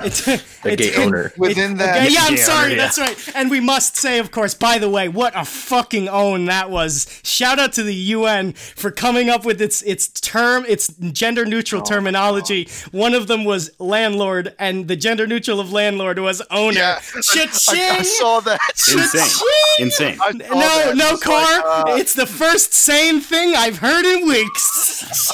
[0.00, 0.26] it's
[0.64, 1.32] A gay owner.
[1.38, 2.70] Within that, Okay, yeah, I'm Yeah, sorry.
[2.72, 2.76] yeah.
[2.78, 3.28] That's right.
[3.36, 7.06] And we must say, of course, by the way, what a fucking own that was.
[7.22, 11.82] Shout out to the UN for coming up with its its term, its gender neutral
[11.82, 12.68] Oh, terminology.
[12.90, 16.78] One of them was landlord, and the gender neutral of landlord was owner.
[16.78, 17.80] Yeah, Cha-ching!
[17.80, 18.58] I, I saw that.
[18.70, 19.20] Insane.
[19.20, 19.53] Cha-ching!
[19.78, 20.16] Insane.
[20.18, 20.92] No, that.
[20.96, 21.88] no, It's like, car.
[21.92, 25.00] uh, it's the first sane thing I've heard in weeks.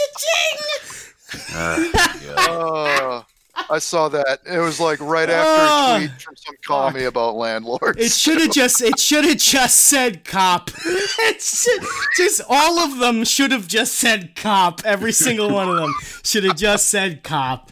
[1.32, 1.92] Cha-ching!
[2.36, 3.22] uh,
[3.68, 4.40] I saw that.
[4.46, 7.98] It was like right after a tweet from some commie about landlords.
[8.00, 10.70] It should have just it should have just said cop.
[10.84, 11.82] It should-
[12.16, 14.80] just all of them should have just said cop.
[14.84, 15.92] Every single one of them
[16.24, 17.70] should have just said cop.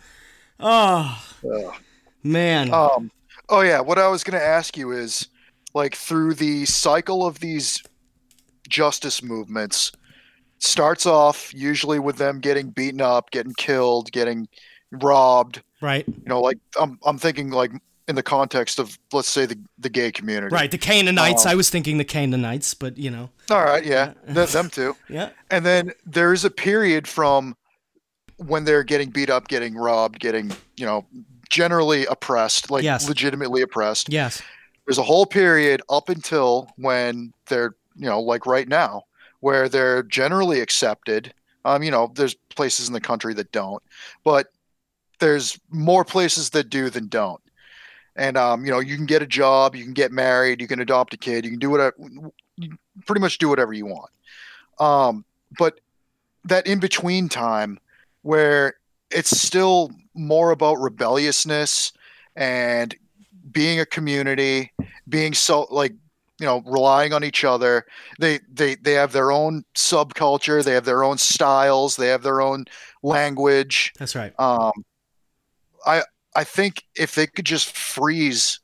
[0.60, 1.18] Oh
[2.22, 2.72] man.
[2.72, 3.10] Um,
[3.48, 5.28] oh yeah, what I was going to ask you is,
[5.74, 7.82] like, through the cycle of these
[8.68, 9.92] justice movements,
[10.58, 14.48] starts off usually with them getting beaten up, getting killed, getting
[14.90, 15.62] robbed.
[15.80, 16.06] right.
[16.08, 17.70] You know, like I'm I'm thinking like
[18.08, 20.52] in the context of let's say the the gay community.
[20.54, 20.70] Right.
[20.70, 21.44] The Canaanites.
[21.46, 23.30] Um, I was thinking the Canaanites, but you know.
[23.50, 23.84] All right.
[23.84, 24.14] Yeah.
[24.32, 24.96] Th- them too.
[25.08, 25.30] Yeah.
[25.50, 27.56] And then there's a period from
[28.38, 31.06] when they're getting beat up, getting robbed, getting you know
[31.50, 33.08] generally oppressed, like Yes.
[33.08, 34.10] legitimately oppressed.
[34.12, 34.42] Yes.
[34.88, 39.02] There's a whole period up until when they're you know like right now
[39.40, 41.34] where they're generally accepted.
[41.66, 43.82] Um you know there's places in the country that don't
[44.24, 44.46] but
[45.18, 47.42] there's more places that do than don't.
[48.16, 50.80] And um you know you can get a job you can get married you can
[50.80, 51.94] adopt a kid you can do whatever
[53.04, 54.10] pretty much do whatever you want.
[54.80, 55.22] Um
[55.58, 55.80] but
[56.44, 57.78] that in between time
[58.22, 58.76] where
[59.10, 61.92] it's still more about rebelliousness
[62.36, 62.96] and
[63.52, 64.72] being a community,
[65.08, 65.92] being so like
[66.38, 67.84] you know relying on each other.
[68.18, 72.40] They they they have their own subculture, they have their own styles, they have their
[72.40, 72.64] own
[73.02, 73.92] language.
[73.98, 74.32] That's right.
[74.38, 74.72] Um,
[75.86, 76.02] I
[76.34, 78.60] I think if they could just freeze,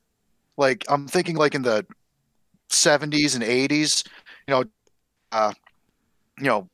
[0.56, 1.86] like I'm thinking like in the
[2.70, 4.04] 70s and 80s,
[4.46, 4.64] you know,
[5.32, 5.52] uh,
[6.38, 6.68] you know,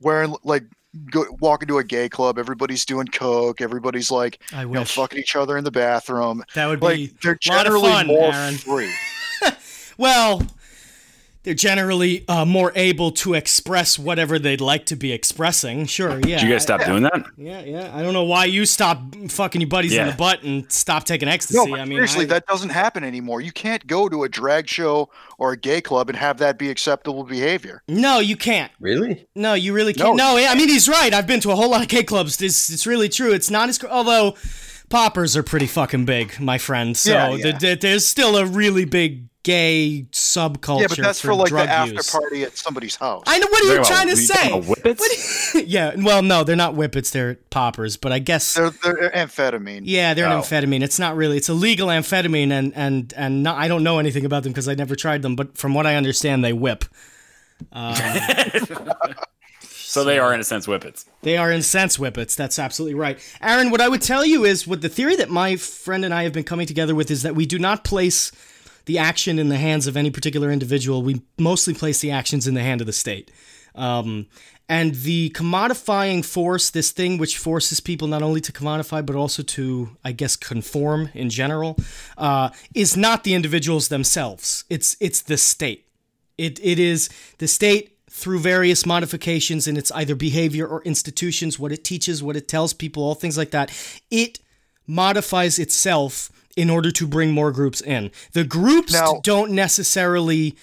[0.00, 0.64] wearing like
[1.10, 5.18] go walk into a gay club, everybody's doing coke, everybody's like I you know fucking
[5.18, 8.54] each other in the bathroom that would be they're generally fun, more Aaron.
[8.54, 8.92] free.
[9.98, 10.42] Well,
[11.48, 15.86] they're generally uh, more able to express whatever they'd like to be expressing.
[15.86, 16.36] Sure, yeah.
[16.38, 17.24] Did you guys stop doing that?
[17.38, 17.90] Yeah, yeah.
[17.96, 21.24] I don't know why you stopped fucking your buddies in the butt and stop taking
[21.26, 21.70] No, ecstasy.
[21.70, 23.40] but I mean, seriously, I- that doesn't happen anymore.
[23.40, 26.68] You can't go to a drag show or a gay club and have that be
[26.68, 27.82] acceptable behavior.
[27.88, 28.70] no, you can't.
[28.78, 29.26] Really?
[29.34, 30.16] No, you really can't.
[30.18, 31.14] No, I mean he's right.
[31.14, 32.42] I've been to a whole lot of gay clubs.
[32.42, 33.32] It's it's really true.
[33.32, 34.36] It's not as although
[34.90, 36.94] poppers are pretty fucking big, my friend.
[36.94, 37.58] So Yeah, the- yeah.
[37.58, 40.80] the- there's still a really big gay subculture.
[40.82, 42.10] yeah, but that's for, like the drug after use.
[42.10, 43.22] party at somebody's house.
[43.26, 43.46] I know.
[43.48, 44.58] What are you Talking about- trying to you talking say?
[44.58, 45.64] about Whippets?
[45.66, 45.94] yeah.
[45.96, 47.10] Well, no, they're not whippets.
[47.10, 47.96] They're poppers.
[47.96, 48.52] But I guess.
[48.54, 49.82] they're, they're amphetamine.
[49.84, 50.40] yeah, they're an Oh.
[50.42, 50.82] amphetamine.
[50.82, 51.38] It's not really.
[51.38, 54.74] It's illegal amphetamine, and and and not, I don't know anything about them because I
[54.74, 55.34] never tried them.
[55.36, 56.84] But from what I understand, they whip.
[57.72, 57.96] Um,
[59.60, 61.06] so they are in a sense whippets.
[61.22, 62.36] They are in sense whippets.
[62.36, 63.18] That's absolutely right.
[63.42, 66.22] Aaron, what I would tell you is what the theory that my friend and I
[66.22, 68.30] have been coming together with is that we do not place
[68.88, 71.02] the action in the hands of any particular individual.
[71.02, 73.30] We mostly place the actions in the hand of the state.
[73.74, 74.26] Um,
[74.66, 79.42] and the commodifying force, this thing which forces people not only to commodify but also
[79.42, 81.76] to, I guess, conform in general,
[82.16, 84.64] uh, is not the individuals themselves.
[84.70, 85.86] It's it's the state.
[86.38, 91.72] It it is the state through various modifications in its either behavior or institutions, what
[91.72, 93.70] it teaches, what it tells people, all things like that.
[94.10, 94.40] It
[94.86, 98.10] modifies itself in order to bring more groups in.
[98.32, 100.56] The groups Now- don't necessarily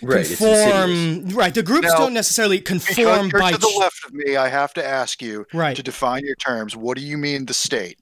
[0.00, 0.24] Right.
[0.26, 1.28] conform.
[1.30, 3.52] Right, the groups Now, don't necessarily conform by.
[3.52, 5.76] to the left of me, I have to ask you Right.
[5.76, 6.74] to define your terms.
[6.76, 7.98] What do you mean the state?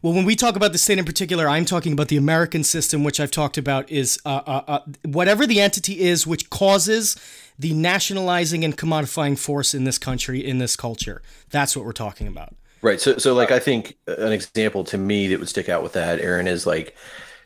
[0.00, 3.02] Well, when we talk about the state in particular, I'm talking about the American system,
[3.02, 7.16] which I've talked about is uh, uh, uh, whatever the entity is which causes
[7.58, 11.20] the nationalizing and commodifying force in this country, in this culture.
[11.50, 12.54] That's what we're talking about.
[12.82, 13.00] Right.
[13.00, 15.94] So, so like, I think uh, an example to me that would stick out with
[15.94, 16.96] that, Aaron, is like,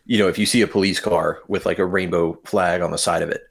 [0.05, 2.99] you know, if you see a police car with like a rainbow flag on the
[2.99, 3.43] side of it,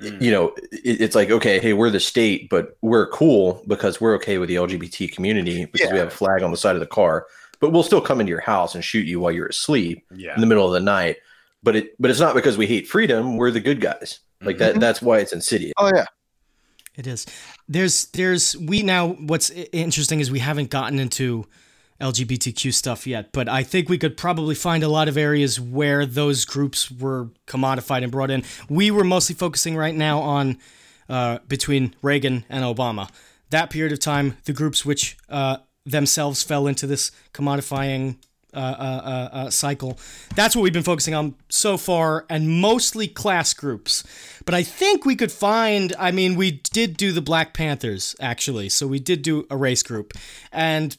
[0.00, 0.20] mm.
[0.20, 4.14] you know, it, it's like, okay, hey, we're the state, but we're cool because we're
[4.16, 6.86] okay with the LGBT community because we have a flag on the side of the
[6.86, 7.26] car,
[7.60, 10.34] but we'll still come into your house and shoot you while you're asleep Yeah.
[10.34, 11.16] in the middle of the night.
[11.62, 13.36] But it, but it's not because we hate freedom.
[13.36, 14.20] We're the good guys.
[14.40, 14.72] Like that.
[14.72, 14.80] Mm-hmm.
[14.80, 15.72] That's why it's insidious.
[15.76, 16.04] Oh yeah,
[16.94, 17.26] It is.
[17.68, 21.46] There's, there's, we now, what's interesting is we haven't gotten into
[22.00, 26.06] LGBTQ stuff yet, but I think we could probably find a lot of areas where
[26.06, 28.44] those groups were commodified and brought in.
[28.68, 30.58] We were mostly focusing right now on
[31.08, 33.10] uh, between Reagan and Obama.
[33.50, 38.16] That period of time, the groups which uh, themselves fell into this commodifying
[38.54, 38.60] uh, uh,
[39.04, 39.98] uh, uh, cycle.
[40.34, 44.04] That's what we've been focusing on so far, and mostly class groups.
[44.46, 45.94] But I think we could find.
[45.98, 49.82] I mean, we did do the Black Panthers actually, so we did do a race
[49.82, 50.14] group,
[50.50, 50.96] and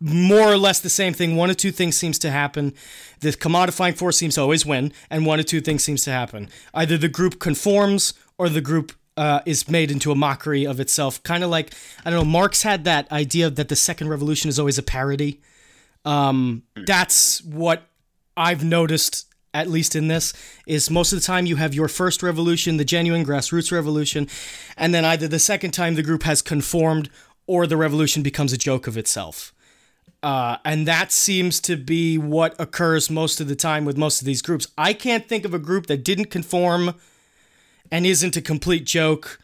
[0.00, 1.34] more or less the same thing.
[1.34, 2.74] One or two things seems to happen.
[3.20, 6.48] The commodifying force seems to always win, and one or two things seems to happen.
[6.72, 11.20] Either the group conforms, or the group uh, is made into a mockery of itself.
[11.24, 11.74] Kind of like
[12.04, 12.30] I don't know.
[12.30, 15.40] Marx had that idea that the second revolution is always a parody.
[16.08, 17.82] Um, that's what
[18.34, 20.32] I've noticed, at least in this,
[20.66, 24.26] is most of the time you have your first revolution, the genuine grassroots revolution,
[24.78, 27.10] and then either the second time the group has conformed
[27.46, 29.52] or the revolution becomes a joke of itself.
[30.22, 34.26] Uh, and that seems to be what occurs most of the time with most of
[34.26, 34.66] these groups.
[34.78, 36.94] I can't think of a group that didn't conform
[37.92, 39.38] and isn't a complete joke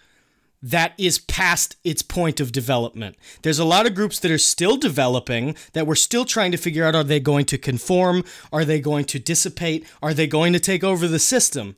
[0.65, 3.17] that is past its point of development.
[3.43, 6.87] There's a lot of groups that are still developing that we're still trying to figure
[6.87, 8.25] out are they going to conform?
[8.51, 9.87] Are they going to dissipate?
[10.03, 11.77] Are they going to take over the system?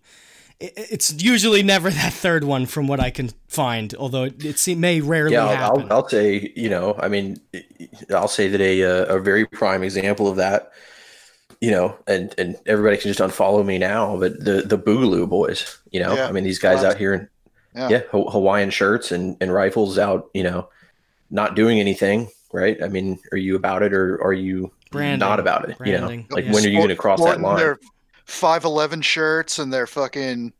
[0.61, 5.01] It's usually never that third one from what I can find, although it, it may
[5.01, 5.83] rarely Yeah, I'll, happen.
[5.91, 7.41] I'll, I'll say, you know, I mean,
[8.15, 10.71] I'll say that a uh, a very prime example of that,
[11.61, 15.77] you know, and and everybody can just unfollow me now, but the the Boogaloo boys,
[15.91, 16.29] you know, Yeah.
[16.29, 17.29] I mean, these guys out here in
[17.77, 17.89] Yeah.
[17.91, 20.69] yeah, Hawaiian shirts and and rifles out, you know,
[21.31, 22.83] not doing anything, right?
[22.83, 25.19] I mean, are you about it or are you Branding.
[25.19, 25.77] not about it?
[25.85, 26.53] You know, like yeah.
[26.53, 27.59] when are you going to cross that line?
[27.59, 27.79] Their
[28.25, 30.53] five eleven shirts and their fucking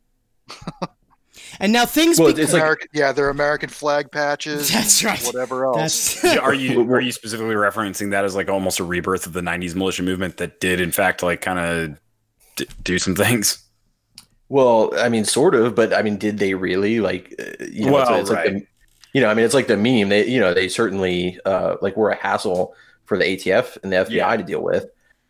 [1.59, 4.71] and now things Well, bec- it's like American, yeah, their American flag patches.
[4.71, 5.21] That's right.
[5.23, 6.21] Whatever else.
[6.21, 9.41] that's are you are you specifically referencing that as like almost a rebirth of the
[9.41, 11.99] '90s militia movement that did in fact like kind of
[12.55, 13.63] d- do some things?
[14.49, 17.35] Well, I mean, sort of, but I mean, did they really like?
[17.39, 18.53] Uh, you know, it's, Well, it's like right.
[18.53, 18.67] the,
[19.13, 20.09] you know, I mean, it's like the meme.
[20.09, 22.73] They, you know, they certainly uh, like were a hassle
[23.05, 24.35] for the ATF and the FBI Yeah.
[24.37, 24.85] to deal with,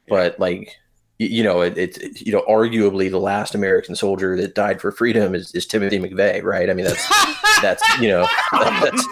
[0.07, 0.75] but like,
[1.19, 5.33] you know, it, it's you know, arguably the last American soldier that died for freedom
[5.33, 6.69] is, is Timothy McVeigh, right?
[6.69, 7.07] I mean, that's
[7.61, 9.07] that's you know, that's.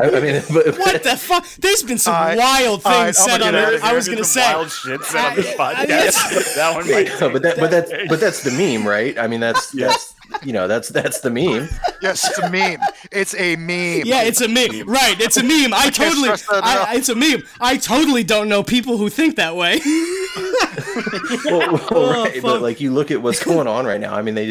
[0.00, 1.46] I, I mean, but, what the fuck?
[1.58, 3.84] There's been some I- wild things I'm said on get outta it.
[3.84, 4.52] I was gonna say.
[4.54, 6.54] wild shit said on this I- I- podcast.
[6.56, 9.18] that one might No, but that, but that's but that's the meme, right?
[9.18, 11.68] I mean, that's that's you know, that's that's the meme.
[12.02, 12.78] Yes, it's a meme.
[13.10, 14.02] It's a meme.
[14.06, 14.88] Yeah, it's a meme.
[14.88, 15.74] Right, it's a meme.
[15.74, 16.88] I can't totally, stress that enough.
[16.88, 17.42] I, it's a meme.
[17.60, 19.80] I totally don't know people who think that way.
[21.44, 22.42] well, well, Oh, right, fuck.
[22.42, 24.14] but like you look at what's going on right now.
[24.14, 24.50] I mean, they,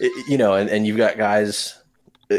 [0.00, 1.78] it- you know, and, and you've got guys,
[2.30, 2.36] uh,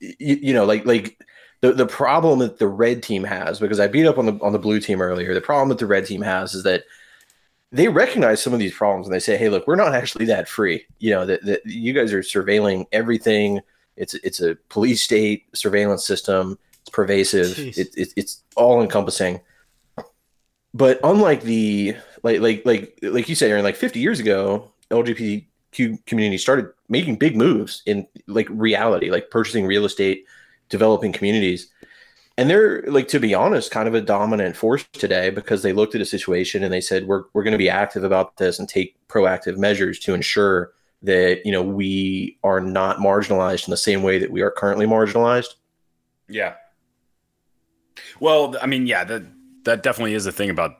[0.00, 1.20] you, you know, like like
[1.60, 4.52] the the problem that the red team has because I beat up on the on
[4.52, 5.34] the blue team earlier.
[5.34, 6.84] The problem that the red team has is that
[7.70, 10.48] they recognize some of these problems and they say, "Hey, look, we're not actually that
[10.48, 10.86] free.
[10.98, 13.60] You know, that, that you guys are surveilling everything.
[13.96, 16.58] It's it's a police state surveillance system.
[16.82, 17.58] It's pervasive.
[17.58, 19.40] It, it, it's all encompassing."
[20.74, 26.06] But unlike the like like like like you said, Aaron, like 50 years ago, LGBTQ
[26.06, 30.24] community started making big moves in like reality, like purchasing real estate,
[30.68, 31.70] developing communities.
[32.36, 35.94] And they're like to be honest, kind of a dominant force today because they looked
[35.94, 38.96] at a situation and they said, We're we're gonna be active about this and take
[39.08, 44.18] proactive measures to ensure that you know we are not marginalized in the same way
[44.18, 45.54] that we are currently marginalized.
[46.28, 46.54] Yeah.
[48.20, 49.22] Well, I mean, yeah, that
[49.64, 50.78] that definitely is the thing about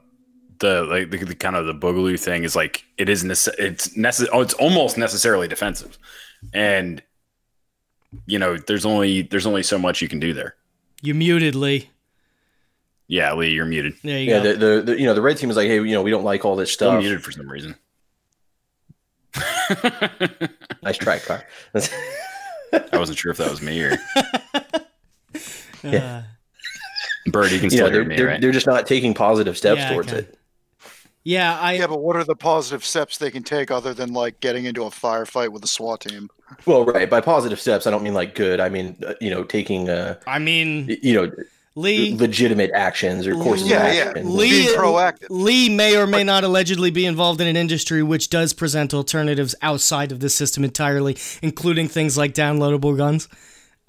[0.59, 3.97] the like the, the kind of the boogaloo thing is like it is nece- it's
[3.97, 4.30] necessary.
[4.32, 5.99] Oh, it's almost necessarily defensive,
[6.53, 7.03] and
[8.27, 10.55] you know, there's only there's only so much you can do there.
[11.03, 11.91] You muted Lee.
[13.07, 13.95] Yeah, Lee, you're muted.
[14.05, 14.53] There you Yeah, go.
[14.53, 16.25] the, the, the you know the red team is like, hey, you know, we don't
[16.25, 17.01] like all this Still stuff.
[17.01, 17.75] muted for some reason.
[20.83, 21.45] Nice try, Car.
[22.73, 23.99] I wasn't sure if that was me or
[25.85, 26.23] Uh,
[27.27, 27.51] Bird.
[27.53, 28.41] You can you still know, hear they're, me, they're, right?
[28.41, 30.19] they're just not taking positive steps Yeah, towards can.
[30.19, 30.38] it.
[31.29, 31.74] Yeah, I.
[31.74, 34.85] Yeah, but what are the positive steps they can take other than like getting into
[34.85, 36.31] a firefight with a SWAT team?
[36.64, 37.09] Well, right.
[37.11, 38.61] By positive steps, I don't mean like good.
[38.61, 41.31] I mean, uh, you know, taking, uh, I mean, you know,
[41.74, 42.16] Lee.
[42.16, 44.01] legitimate actions or courses Yeah, of yeah.
[44.11, 44.37] action.
[44.37, 45.26] Lee, Being proactive.
[45.29, 49.55] Lee may or may not allegedly be involved in an industry which does present alternatives
[49.61, 53.29] outside of the system entirely, including things like downloadable guns.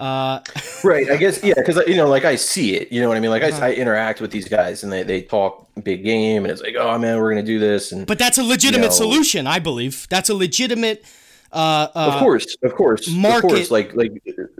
[0.00, 0.40] Uh,
[0.84, 1.10] Right.
[1.10, 2.90] I guess, yeah, because, you know, like I see it.
[2.90, 3.30] You know what I mean?
[3.30, 3.64] Like Uh-huh.
[3.64, 6.74] I, I interact with these guys and they, they talk big game and it's like,
[6.78, 7.92] oh, man, we're going to do this.
[7.92, 9.04] And but that's a legitimate No.
[9.04, 10.06] solution, I believe.
[10.08, 11.04] That's a legitimate
[11.52, 13.70] Uh, uh, of course, of course, market- of course.
[13.72, 14.12] Like, like,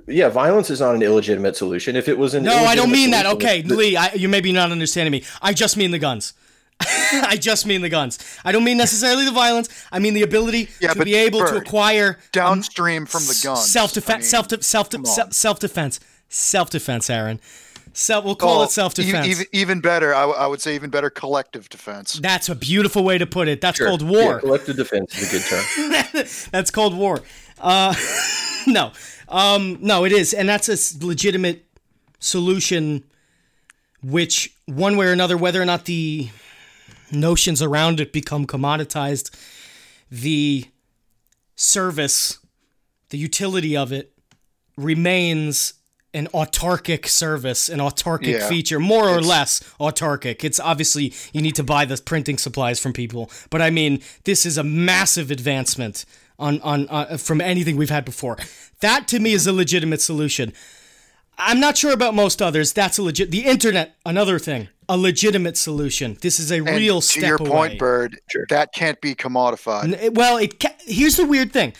[0.08, 1.94] yeah, violence is not an illegitimate solution.
[1.96, 3.26] If it was an No, I don't mean that.
[3.26, 5.22] Okay, Lee, I, you maybe not understanding me.
[5.40, 6.34] I just mean the guns.
[7.12, 8.18] I just mean the guns.
[8.44, 9.68] I don't mean necessarily the violence.
[9.92, 13.70] I mean the ability Yeah, to be able to acquire Downstream from the guns.
[13.70, 15.32] self I defense, mean, self self come self on.
[15.32, 17.10] self defense, self defense.
[17.10, 17.40] Aaron,
[17.92, 18.24] self.
[18.24, 19.26] We'll call well, it self defense.
[19.26, 22.14] e- Even, even better, I, w- I would say even better collective defense.
[22.14, 23.60] That's a beautiful way to put it.
[23.60, 23.88] That's Sure.
[23.88, 24.40] called Yeah, war.
[24.40, 26.46] collective defense is a good term.
[26.52, 27.20] that's called war.
[27.58, 27.94] Uh,
[28.66, 28.92] no,
[29.28, 31.66] um, no, it is, and that's a legitimate
[32.20, 33.04] solution.
[34.02, 36.30] Which one way or another, whether or not the
[37.12, 39.30] notions around it become commoditized,
[40.10, 40.66] the
[41.56, 42.38] service,
[43.10, 44.12] the utility of it
[44.76, 45.74] remains
[46.12, 48.48] an autarkic service, an autarkic Yeah.
[48.48, 50.42] feature, more or less autarkic.
[50.42, 54.44] It's obviously you need to buy the printing supplies from people, but I mean this
[54.44, 56.04] is a massive advancement
[56.38, 58.36] on on uh, from anything we've had before.
[58.80, 60.52] That to me is a legitimate solution.
[61.38, 62.72] I'm not sure about most others.
[62.72, 63.30] That's a legit.
[63.30, 66.16] The internet, another thing, a legitimate solution.
[66.20, 67.48] This is a And real to your away.
[67.50, 69.94] point, Bird, that can't be commodified.
[70.02, 71.74] N- Well, it ca- here's the weird thing.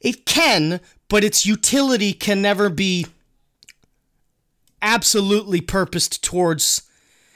[0.00, 3.06] It can, but its utility can never be
[4.80, 6.82] absolutely purposed towards.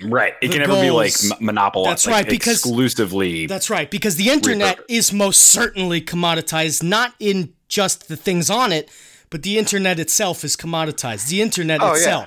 [0.01, 0.35] Right.
[0.41, 1.89] It can never be like goals- m- monopoly.
[1.91, 3.47] That's like, right, because- exclusively.
[3.47, 4.85] That's right, because the internet Repurpose.
[4.89, 8.89] is most certainly commoditized, not in just the things on it,
[9.31, 11.29] but the internet itself is commoditized.
[11.29, 12.27] The internet Oh, yeah.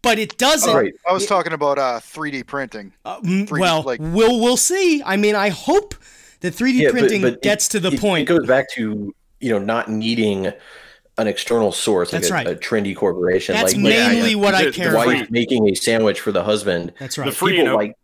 [0.00, 0.14] Itself.
[0.14, 0.74] But it doesn't.
[0.74, 0.92] Right.
[1.08, 2.92] I was talking about uh, 3D printing.
[3.04, 5.02] Mm, 3D, well, like- we'll we'll see.
[5.04, 5.94] I mean, I hope
[6.40, 8.22] that 3D Yeah, printing but it- gets to the it- point.
[8.28, 10.52] It goes back to you know not needing
[11.18, 12.46] an external source like That's a, right.
[12.46, 13.54] a trendy corporation.
[13.54, 15.06] That's like, like, mainly what I the- care the about.
[15.06, 16.92] wife making a sandwich for the husband.
[16.98, 17.24] That's right.
[17.26, 17.36] the right.
[17.36, 17.96] free people and op- like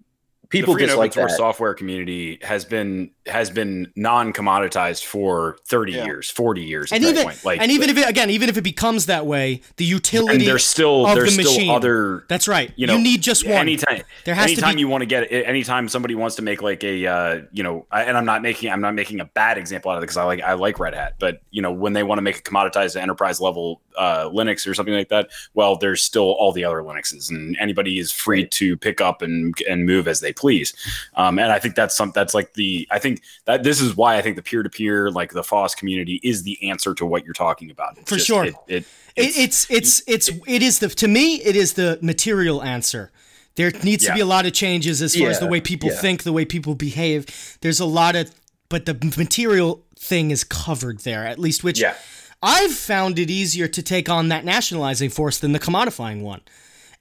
[0.48, 1.36] people the free and dislike open source that.
[1.38, 6.04] software community has been has been non commoditized for 30 Yeah.
[6.04, 7.44] years, 40 years and at even that point.
[7.44, 10.42] Like and even if it again, even if it becomes that way, the utility and
[10.42, 11.70] utility there's still of there's the still machine.
[11.70, 12.72] other That's right.
[12.76, 13.54] you know need just one.
[13.54, 16.42] anytime There has to anytime be- you want to get it anytime somebody wants to
[16.42, 19.58] make like a uh, you know and i'm not making i'm not making a bad
[19.58, 21.92] example out of it because i like i like red hat but you know when
[21.92, 25.76] they want to make a commoditized enterprise level uh, linux or something like that well
[25.76, 29.86] there's still all the other linuxes and anybody is free to pick up and and
[29.86, 30.74] move as they please
[31.14, 34.16] um, and i think that's some that's like the i think that this is why
[34.16, 37.70] i think the peer-to-peer like the foss community is the answer to what you're talking
[37.70, 38.44] about It's For just- sure.
[38.44, 38.84] it, it
[39.16, 43.10] It, it's it's it's it is the to me it is the material answer.
[43.54, 45.96] There needs to be a lot of changes as far as the way people yeah.
[45.96, 47.24] think, the way people behave.
[47.62, 48.30] There's a lot of
[48.68, 51.94] but the material thing is covered there at least which Yeah.
[52.42, 56.42] I've found it easier to take on that nationalizing force than the commodifying one.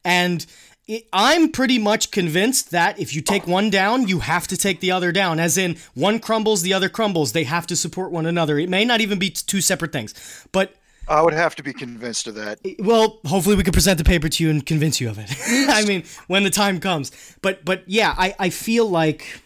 [0.06, 0.46] And
[0.88, 4.80] it, I'm pretty much convinced that if you take one down, you have to take
[4.82, 5.40] the other down.
[5.40, 7.32] As in, one crumbles, the other crumbles.
[7.32, 8.60] They have to support one another.
[8.60, 10.14] It may not even be two separate things.
[10.52, 10.76] But
[11.08, 12.60] I would have to be convinced of that.
[12.80, 15.32] well, hopefully we can present the paper to you and convince you of it.
[15.70, 17.12] I mean, when the time comes.
[17.42, 19.42] But but yeah, I, I feel like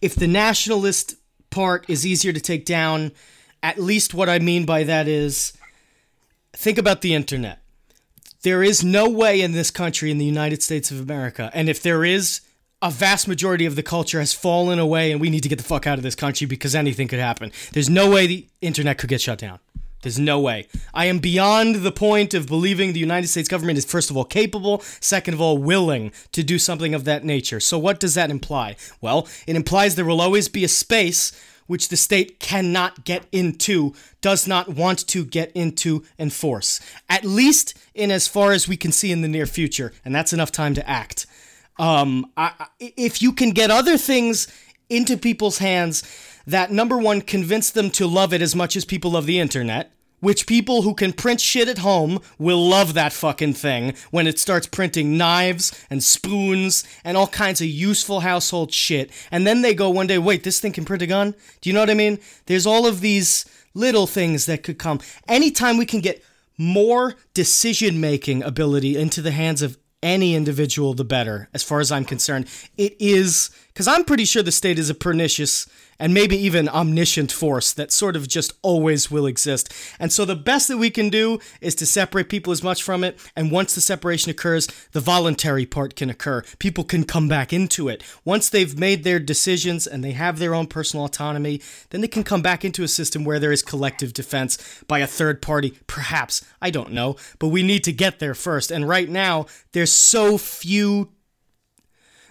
[0.00, 1.16] if the nationalist
[1.50, 3.12] part is easier to take down,
[3.62, 5.52] at least what I mean by that is
[6.52, 7.60] think about the internet.
[8.46, 11.82] There is no way in this country, in the United States of America, and if
[11.82, 12.42] there is,
[12.80, 15.64] a vast majority of the culture has fallen away, and we need to get the
[15.64, 17.50] fuck out of this country because anything could happen.
[17.72, 19.58] There's no way the internet could get shut down.
[20.02, 20.68] There's no way.
[20.94, 24.24] I am beyond the point of believing the United States government is, first of all,
[24.24, 27.58] capable, second of all, willing to do something of that nature.
[27.58, 28.76] So, what does that imply?
[29.00, 31.32] Well, it implies there will always be a space
[31.66, 36.80] which the state cannot get into, does not want to get into and force.
[37.08, 40.32] At least in as far as we can see in the near future, and that's
[40.32, 41.26] enough time to act.
[41.78, 44.48] Um, I- if you can get other things
[44.88, 46.02] into people's hands
[46.46, 49.90] that number one convince them to love it as much as people love the internet,
[50.20, 54.38] which people who can print shit at home will love that fucking thing when it
[54.38, 59.10] starts printing knives and spoons and all kinds of useful household shit.
[59.30, 61.34] And then they go one day, wait, this thing can print a gun?
[61.60, 62.18] Do you know what I mean?
[62.46, 63.44] There's all of these
[63.74, 65.00] little things that could come.
[65.28, 66.24] Anytime we can get
[66.58, 71.90] more decision making ability into the hands of any individual, the better, as far as
[71.90, 72.46] I'm concerned.
[72.76, 75.66] It is, because I'm pretty sure the state is a pernicious
[75.98, 79.72] and maybe even omniscient force that sort of just always will exist.
[79.98, 83.04] And so the best that we can do is to separate people as much from
[83.04, 83.18] it.
[83.34, 86.42] And once the separation occurs, the voluntary part can occur.
[86.58, 88.02] People can come back into it.
[88.24, 92.24] Once they've made their decisions and they have their own personal autonomy, then they can
[92.24, 95.78] come back into a system where there is collective defense by a third party.
[95.86, 96.44] Perhaps.
[96.60, 97.16] I don't know.
[97.38, 98.70] But we need to get there first.
[98.70, 101.10] And right now, there's so few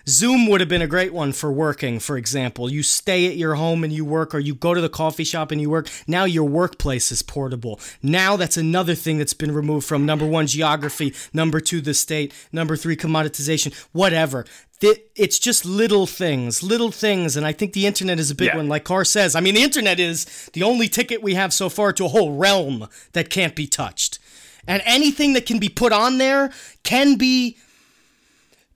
[0.08, 2.70] Zoom would have been a great one for working, for example.
[2.72, 5.52] You stay at your home and you work, or you go to the coffee shop
[5.52, 5.90] and you work.
[6.08, 7.80] Now your workplace is portable.
[8.04, 12.34] Now that's another thing that's been removed from number one, geography, number two, the state,
[12.52, 14.46] number three, commoditization, whatever.
[14.82, 17.36] It's just little things, little things.
[17.36, 18.58] And I think the internet is a big Yeah.
[18.58, 19.34] one, like Carr says.
[19.34, 22.34] I mean, the internet is the only ticket we have so far to a whole
[22.34, 24.20] realm that can't be touched.
[24.68, 26.52] And anything that can be put on there
[26.84, 27.58] can be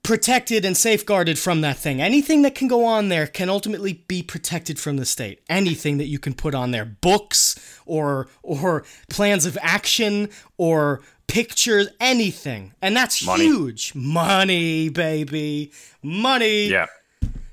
[0.02, 2.00] protected and safeguarded from that thing.
[2.00, 5.42] Anything that can go on there can ultimately be protected from the state.
[5.48, 11.88] Anything that you can put on there, books or or plans of action or pictures,
[12.00, 12.74] anything.
[12.82, 13.44] And that's Money.
[13.44, 13.94] huge.
[13.94, 15.72] Money, baby.
[16.02, 16.68] Money.
[16.68, 16.86] Yeah.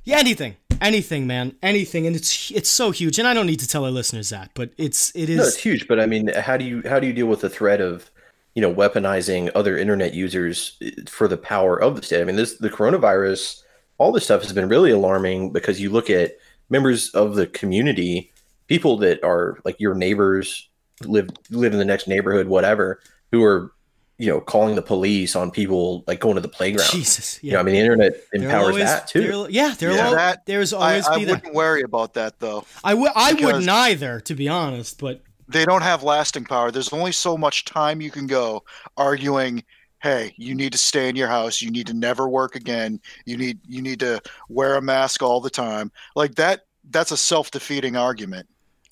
[0.03, 0.55] Yeah, anything.
[0.79, 1.55] Anything, man.
[1.61, 2.07] Anything.
[2.07, 3.19] And it's it's so huge.
[3.19, 5.57] And I don't need to tell our listeners that, but it's it is No, it's
[5.57, 5.87] huge.
[5.87, 8.09] But I mean, how do you how do you deal with the threat of
[8.57, 12.21] you know weaponizing other internet users eh, for the power of the state?
[12.21, 13.61] I mean, this the coronavirus,
[13.99, 16.37] all this stuff has been really alarming because you look at
[16.71, 18.31] members of the community,
[18.65, 20.69] people that are like your neighbors,
[21.03, 22.99] live live in the next neighborhood, whatever,
[23.31, 23.71] who are
[24.17, 26.89] you know calling the police on people like going to the playground.
[26.89, 27.37] Jesus.
[27.43, 27.59] You know, Yeah.
[27.59, 29.21] I mean, the internet There'll empowers always- that too.
[29.21, 30.07] there'll- Yeah, there'll Yeah.
[30.07, 31.35] al- That- there's always I be that.
[31.35, 32.65] wouldn't worry about that though.
[32.83, 36.71] I w- I because- wouldn't either, to be honest, but They don't have lasting power.
[36.71, 38.63] There's only so much time you can go
[38.97, 39.63] arguing.
[40.01, 41.61] Hey, you need to stay in your house.
[41.61, 42.99] You need to never work again.
[43.25, 45.91] You need you need to wear a mask all the time.
[46.15, 46.65] Like that.
[46.89, 48.47] That's a self defeating argument.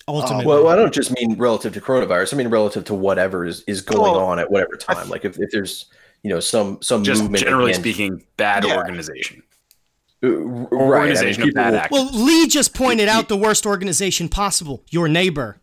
[0.08, 0.46] ultimately.
[0.46, 2.34] Well, I don't just mean relative to coronavirus.
[2.34, 5.08] I mean relative to whatever is, is going Well, on at whatever time.
[5.10, 5.86] like if, if there's
[6.24, 8.78] you know some some Just movement generally against- speaking, bad Yeah.
[8.78, 9.44] organization.
[10.24, 10.42] Uh, right.
[10.42, 11.92] I mean, Organization of people bad will- actors.
[12.14, 15.60] Well, Lee just pointed out the worst organization possible, your neighbor.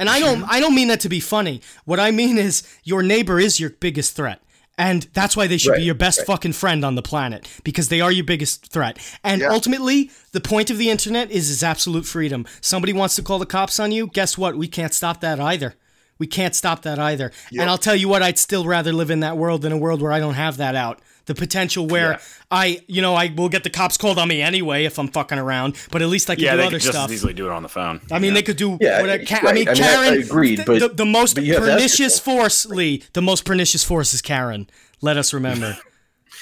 [0.00, 1.60] And I don't I don't mean that to be funny.
[1.84, 4.40] What I mean is your neighbor is your biggest threat.
[4.78, 6.26] And that's why they should be your best right.
[6.26, 8.98] fucking friend on the planet because they are your biggest threat.
[9.22, 9.50] And Yeah.
[9.50, 12.46] ultimately, the point of the internet is is absolute freedom.
[12.62, 14.56] Somebody wants to call the cops on you, guess what?
[14.56, 15.74] We can't stop that either.
[16.18, 17.30] We can't stop that either.
[17.52, 20.00] And I'll tell you what, I'd still rather live in that world than a world
[20.00, 21.00] where I don't have that out.
[21.30, 22.18] The potential where Yeah.
[22.50, 25.38] I, you know, I will get the cops called on me anyway if I'm fucking
[25.38, 27.08] around, but at least I can Yeah, do they other could just stuff.
[27.08, 28.00] as easily do it on the phone.
[28.10, 28.34] I mean, Yeah.
[28.34, 29.24] they could do Yeah, whatever.
[29.24, 29.54] Ca- I right.
[29.54, 30.22] mean, I mean, I- I Karen.
[30.22, 32.24] agreed, the, but- the, the most but you have to ask pernicious yourself.
[32.24, 33.04] force, Lee.
[33.12, 34.68] The most pernicious force is Karen.
[35.00, 35.78] Let us remember.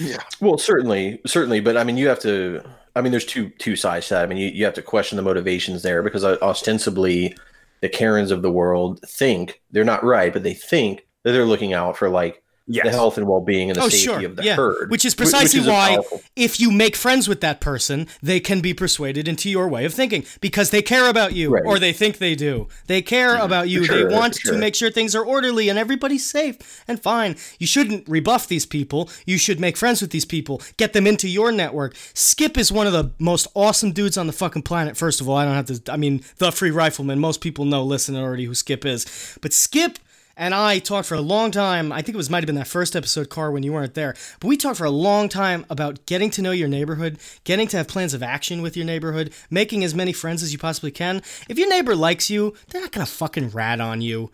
[0.00, 0.18] Yeah.
[0.40, 2.62] Well, certainly, certainly, but I mean, you have to.
[2.96, 4.22] I mean, there's two two sides to that.
[4.22, 7.36] I mean, you, you have to question the motivations there because uh, ostensibly,
[7.80, 11.72] the Karens of the world think they're not right, but they think that they're looking
[11.74, 12.84] out for like Yes.
[12.84, 14.26] the health and well being and the oh, safety sure.
[14.26, 14.54] of the yeah.
[14.54, 15.98] herd, Which is precisely is a why,
[16.36, 19.94] if you make friends with that person, they can be persuaded into your way of
[19.94, 21.62] thinking because they care about you Right.
[21.64, 22.68] or they think they do.
[22.86, 23.44] They care mm-hmm.
[23.44, 23.84] about you.
[23.84, 27.36] sure, they want for to make sure things are orderly and everybody's safe and fine.
[27.58, 29.08] You shouldn't rebuff these people.
[29.24, 31.96] You should make friends with these people, get them into your network.
[32.12, 34.96] Skip is one of the most awesome dudes on the fucking planet.
[34.96, 37.18] First of all, I don't have to, I mean, the free rifleman.
[37.18, 39.38] Most people know, listen already, who Skip is.
[39.40, 39.98] But Skip
[40.38, 41.92] and I talked for a long time.
[41.92, 44.14] I think it was might have been that first episode, Car, when you weren't there.
[44.38, 47.76] But we talked for a long time about getting to know your neighborhood, getting to
[47.78, 51.22] have plans of action with your neighborhood, making as many friends as you possibly can.
[51.48, 54.30] If your neighbor likes you, they're not gonna fucking rat on you.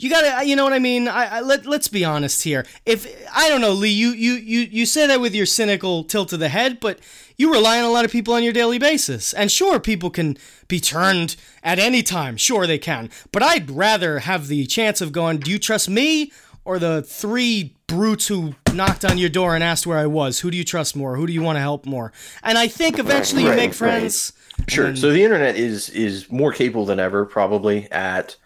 [0.00, 1.08] You gotta, you know what I mean.
[1.08, 2.64] I, I let let's be honest here.
[2.86, 6.32] If I don't know, Lee, you you you you say that with your cynical tilt
[6.32, 7.00] of the head, but
[7.36, 9.32] you rely on a lot of people on your daily basis.
[9.32, 10.36] And sure, people can
[10.68, 11.34] be turned
[11.64, 12.36] at any time.
[12.36, 13.10] Sure, they can.
[13.32, 16.30] But I'd rather have the chance of going, do you trust me
[16.64, 20.40] or the three brutes who knocked on your door and asked where I was?
[20.40, 21.16] Who do you trust more?
[21.16, 22.12] Who do you want to help more?
[22.44, 23.74] And I think eventually you Right, make right.
[23.76, 24.32] friends.
[24.68, 24.94] Sure.
[24.94, 28.36] So the internet is is more capable than ever, probably at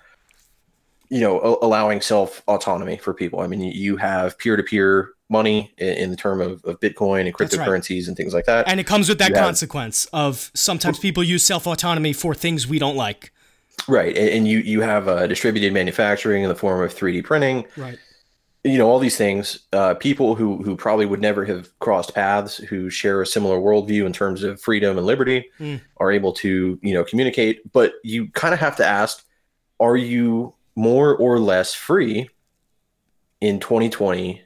[1.15, 3.41] you know a- allowing self autonomy for people.
[3.41, 7.27] I mean, you- have peer to peer money in, in the term of, of Bitcoin
[7.27, 7.67] and That's right.
[7.69, 8.69] cryptocurrencies and things like that.
[8.69, 12.35] And it comes with that You have- consequence of sometimes people use self autonomy for
[12.35, 13.33] things we don't like.
[13.89, 14.17] right.
[14.17, 17.67] And, and you you have uh, distributed manufacturing in the form of 3D printing.
[17.77, 17.99] Right.
[18.65, 19.59] You know all these things.
[19.73, 24.07] Uh, people who who probably would never have crossed paths, who share a similar worldview
[24.07, 25.81] in terms of freedom and liberty, Mm.
[25.97, 27.55] are able to you know communicate.
[27.73, 29.25] But you kind of have to ask:
[29.81, 32.29] Are you more or less free
[33.41, 34.43] in 2020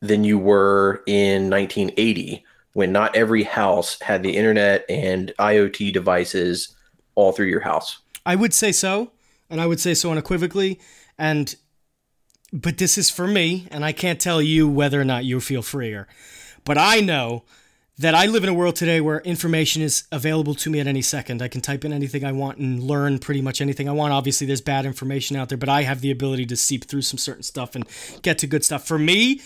[0.00, 6.74] than you were in 1980, when not every house had the internet and IoT devices
[7.14, 7.98] all through your house?
[8.24, 9.12] I would say so,
[9.50, 10.80] and I would say so unequivocally.
[11.18, 11.54] And
[12.52, 15.62] but this is for me, and I can't tell you whether or not you feel
[15.62, 16.06] freer.
[16.64, 17.44] But I know
[17.98, 21.02] that I live in a world today where information is available to me at any
[21.02, 21.42] second.
[21.42, 24.12] I can type in anything I want and learn pretty much anything I want.
[24.12, 27.18] Obviously, there's bad information out there, but I have the ability to seep through some
[27.18, 27.86] certain stuff and
[28.22, 28.86] get to good stuff.
[28.86, 29.42] For me,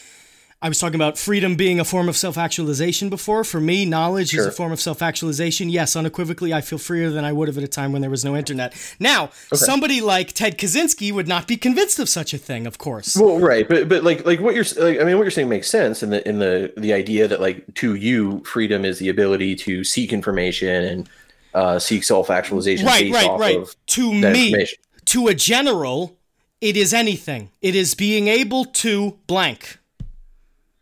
[0.62, 3.44] I was talking about freedom being a form of self actualization before.
[3.44, 5.68] For me, knowledge is a form of self actualization.
[5.68, 8.24] Yes, unequivocally, I feel freer than I would have at a time when there was
[8.24, 8.74] no internet.
[8.98, 13.16] Now, somebody like Ted Kaczynski would not be convinced of such a thing, of course.
[13.16, 15.68] Well, right, but but like like what you're like, I mean, what you're saying makes
[15.68, 19.56] sense in the in the the idea that like to you, freedom is the ability
[19.56, 21.08] to seek information and
[21.52, 23.56] uh, seek self actualization right, right, right.
[23.58, 24.66] of To me,
[25.06, 26.16] to a general,
[26.62, 27.50] it is anything.
[27.60, 29.78] It is being able to blank.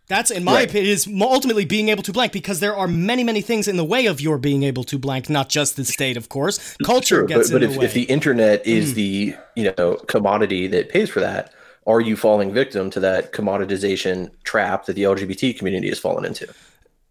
[0.07, 0.68] That's, in my Right.
[0.68, 3.84] opinion, is ultimately being able to blank because there are many, many things in the
[3.84, 5.30] way of your being able to blank.
[5.30, 6.59] Not just the state, of course.
[6.84, 7.84] Culture Sure, gets but, but in if, the way.
[7.86, 8.94] But if the internet is Hmm.
[8.96, 11.52] the you know commodity that pays for that,
[11.86, 16.48] are you falling victim to that commoditization trap that the LGBT community has fallen into?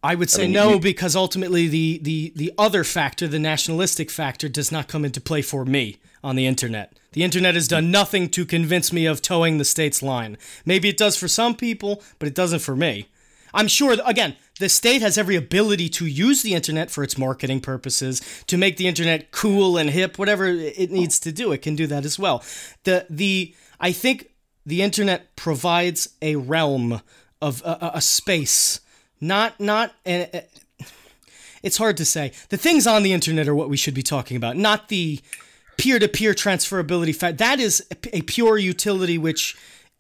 [0.04, 4.12] I would say mean, no you- because ultimately the, the the other factor, the nationalistic
[4.12, 6.94] factor, does not come into play for me on the internet.
[7.14, 10.38] The internet has done nothing to convince me of toeing the state's line.
[10.66, 13.08] Maybe it does for some people, but it doesn't for me.
[13.54, 17.62] I'm sure again, the state has every ability to use the internet for its marketing
[17.62, 21.52] purposes, to make the internet cool and hip, whatever it needs to do.
[21.52, 22.44] It can do that as well.
[22.84, 24.32] The the I think
[24.66, 27.02] the internet provides a realm
[27.42, 28.80] of a, a- a space,
[29.22, 30.46] not not a,
[31.62, 32.32] it's hard to say.
[32.50, 35.20] The things on the internet are what we should be talking about, not the
[35.78, 37.38] peer-to-peer transferability fact.
[37.38, 39.56] That is a, pure utility which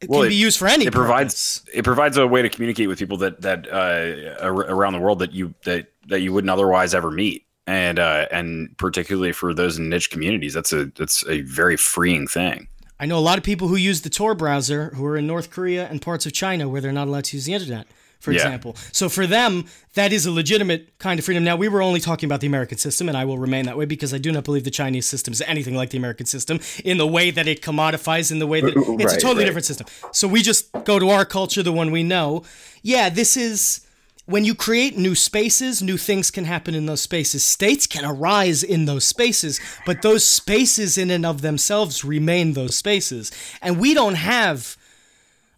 [0.07, 1.75] Well, can it- be used for any it provides purpose.
[1.77, 5.19] it provides a way to communicate with people that that uh, ar- around the world
[5.19, 9.77] that you that that you wouldn't otherwise ever meet and uh, and particularly for those
[9.77, 12.67] in niche communities that's a that's a very freeing thing
[12.99, 15.49] I know a lot of people who use the Tor browser who are in North
[15.49, 17.85] Korea and parts of China where they're not allowed to use the internet,
[18.23, 18.39] for Yeah.
[18.39, 18.77] example.
[18.93, 19.65] So for them,
[19.95, 21.43] that is a legitimate kind of freedom.
[21.43, 23.83] Now, we were only talking about the American system, and I will remain that way
[23.83, 26.97] because I do not believe the Chinese system is anything like the American system in
[26.97, 29.45] the way that it commodifies, in the way that it's a totally right.
[29.45, 29.87] different system.
[30.13, 32.43] So we just go to our culture, the one we know.
[32.81, 33.81] Yeah, this is
[34.25, 37.43] when you create new spaces, new things can happen in those spaces.
[37.43, 42.77] States can arise in those spaces, but those spaces in and of themselves remain those
[42.77, 43.33] spaces.
[43.61, 44.77] And we don't have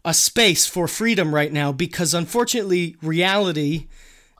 [0.05, 3.87] a space for freedom right now because unfortunately, reality,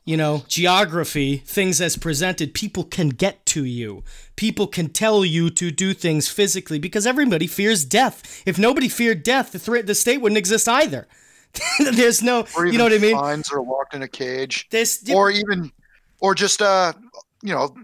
[0.05, 4.03] you know, geography, things as presented, people can get to you.
[4.35, 8.43] People can tell you to do things physically because everybody fears death.
[8.45, 11.07] If nobody feared death, the, threat, the state wouldn't exist either.
[11.79, 13.17] There's no, you know what I mean?
[13.17, 15.71] Fines or locked in a cage, There's or even,
[16.19, 16.93] or just uh,
[17.41, 17.75] you know,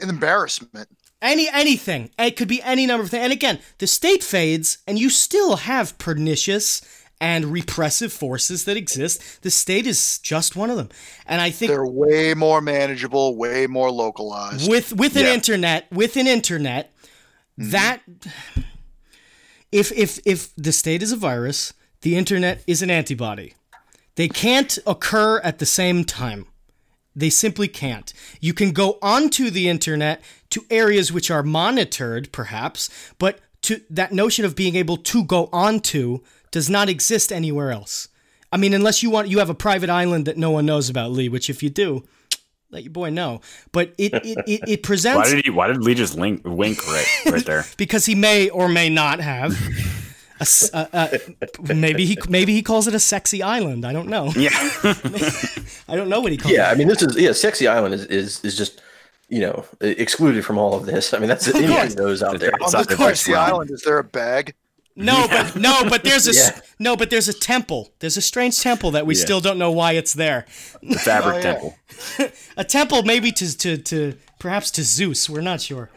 [0.00, 0.88] an embarrassment.
[1.20, 2.10] any anything.
[2.18, 3.24] It could be any number of things.
[3.24, 6.80] And again, the state fades, and you still have pernicious
[7.20, 9.42] and repressive forces that exist.
[9.42, 10.88] The state is just one of them.
[11.26, 14.70] And I think They're way more manageable, way more localized.
[14.70, 15.34] with with an Yeah.
[15.34, 16.92] internet with an internet
[17.58, 17.70] mm-hmm.
[17.70, 18.02] that
[19.72, 23.54] if if if the state is a virus the internet is an antibody
[24.14, 26.46] they can't occur at the same time
[27.14, 32.88] they simply can't you can go onto the internet to areas which are monitored perhaps
[33.18, 38.08] but to that notion of being able to go onto does not exist anywhere else.
[38.52, 41.10] I mean unless you want you have a private island that no one knows about
[41.10, 42.06] lee which if you do
[42.70, 43.40] let your boy know.
[43.72, 47.06] But it it, it, it why did he why did lee just link, wink right
[47.32, 47.64] right there?
[47.76, 49.52] Because he may or may not have
[50.40, 51.08] a s- uh, uh,
[51.74, 53.84] maybe he maybe he calls it a sexy island.
[53.84, 54.32] I don't know.
[54.36, 54.50] Yeah.
[55.88, 56.72] I don't know what he calls Yeah, it.
[56.72, 58.82] I mean, this is yeah, Sexy Island is is, is just
[59.28, 61.12] you know excluded from all of this.
[61.14, 61.96] I mean, that's anyone course.
[61.96, 62.52] knows out there.
[62.52, 63.24] On It's the not course.
[63.24, 64.54] The best island, is there a bag?
[64.98, 66.60] No but no but there's a s- Yeah.
[66.78, 69.24] no but there's a temple there's a strange temple that we Yeah.
[69.24, 70.44] still don't know why it's there
[70.82, 71.74] the fabric Oh, temple
[72.56, 75.28] a temple maybe to to to perhaps to Zeus.
[75.28, 75.90] We're not sure.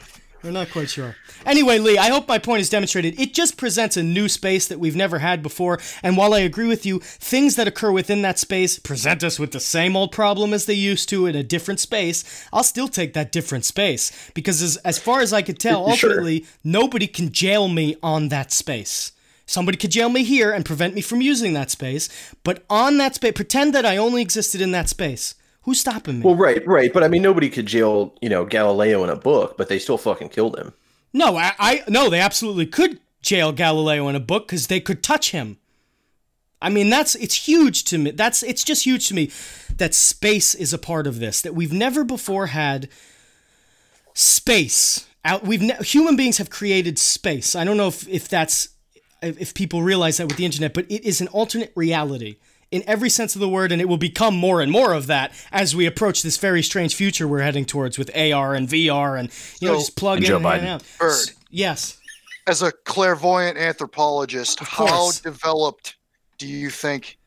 [0.43, 1.15] We're not quite sure.
[1.45, 3.19] Anyway, Lee, I hope my point is demonstrated.
[3.19, 5.79] It just presents a new space that we've never had before.
[6.01, 9.51] And while I agree with you, things that occur within that space present us with
[9.51, 12.47] the same old problem as they used to in a different space.
[12.51, 16.09] I'll still take that different space because, as, as far as I could tell, Sure.
[16.09, 19.11] ultimately, nobody can jail me on that space.
[19.45, 22.09] Somebody could jail me here and prevent me from using that space,
[22.43, 25.35] but on that space, pretend that I only existed in that space.
[25.63, 26.25] Who's stopping me?
[26.25, 29.57] Well, right, right, but I mean, nobody could jail you know Galileo in a book,
[29.57, 30.73] but they still fucking killed him.
[31.13, 35.03] No, I, I no, they absolutely could jail Galileo in a book because they could
[35.03, 35.57] touch him.
[36.61, 38.11] I mean, that's it's huge to me.
[38.11, 39.31] That's it's just huge to me
[39.77, 41.41] that space is a part of this.
[41.41, 42.89] That we've never before had
[44.13, 45.43] space out.
[45.43, 47.55] We've ne- human beings have created space.
[47.55, 48.69] I don't know if if that's
[49.21, 52.37] if, if people realize that with the internet, but it is an alternate reality
[52.71, 55.31] in every sense of the word, and it will become more and more of that
[55.51, 59.29] as we approach this very strange future we're heading towards with AR and VR and
[59.59, 60.67] you know just plug And in Joe and hang Biden.
[60.67, 60.83] out.
[60.99, 61.11] Bird.
[61.11, 61.97] S- Yes.
[62.47, 65.97] As a clairvoyant anthropologist, how developed
[66.37, 67.17] do you think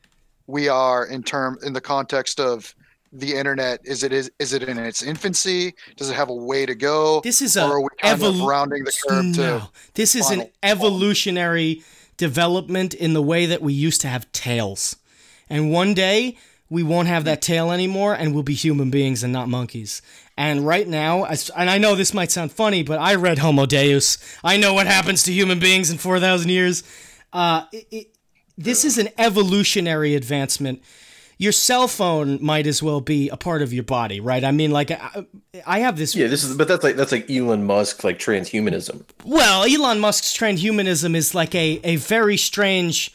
[0.46, 2.74] we are in term in the context of
[3.12, 3.80] the internet?
[3.84, 5.74] Is it is is it in its infancy?
[5.96, 7.20] Does it have a way to go?
[7.22, 9.62] This is or a are we kind of rounding the curve to no,
[9.92, 11.82] this is an final- evolutionary
[12.16, 14.96] development in the way that we used to have tails,
[15.48, 16.36] and one day
[16.70, 20.02] we won't have that tail anymore, and we'll be human beings and not monkeys.
[20.36, 24.18] And right now, and I know this might sound funny, but I read Homo Deus.
[24.42, 26.82] I know what happens to human beings in four thousand years.
[27.32, 28.06] Uh, it, it,
[28.56, 30.82] this is an evolutionary advancement.
[31.36, 34.44] Your cell phone might as well be a part of your body, right?
[34.44, 35.26] I mean, like I,
[35.66, 39.02] I have this Yeah, this is but that's like that's like Elon Musk like transhumanism.
[39.24, 43.12] well, Elon Musk's transhumanism is like a, a very strange,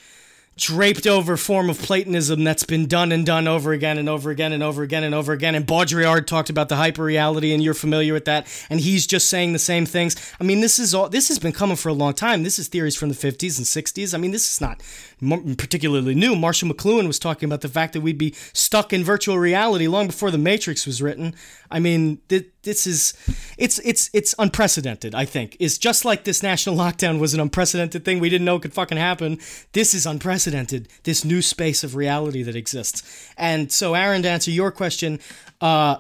[0.60, 4.52] draped over form of Platonism that's been done and done over again and over again
[4.52, 5.56] and over again and over again.
[5.56, 8.46] And Baudrillard talked about the hyper reality, and you're familiar with that.
[8.70, 10.16] And he's just saying the same things.
[10.40, 11.10] I mean, this is all.
[11.10, 12.44] This has been coming for a long time.
[12.44, 14.14] This is theories from the 50s and 60s.
[14.14, 14.82] I mean, this is not
[15.20, 16.36] particularly new.
[16.36, 20.08] Marshall McLuhan was talking about the fact that we'd be stuck in virtual reality long
[20.08, 21.36] before the Matrix was written.
[21.70, 23.14] I mean, th- this is
[23.58, 25.14] it's it's it's unprecedented.
[25.16, 28.60] I think is just like this national lockdown was an unprecedented thing we didn't know
[28.60, 29.38] could fucking happen.
[29.74, 30.88] This is unprecedented.
[31.04, 33.32] This new space of reality that exists.
[33.38, 35.20] And so, Aaron, to answer your question,
[35.62, 35.98] uh,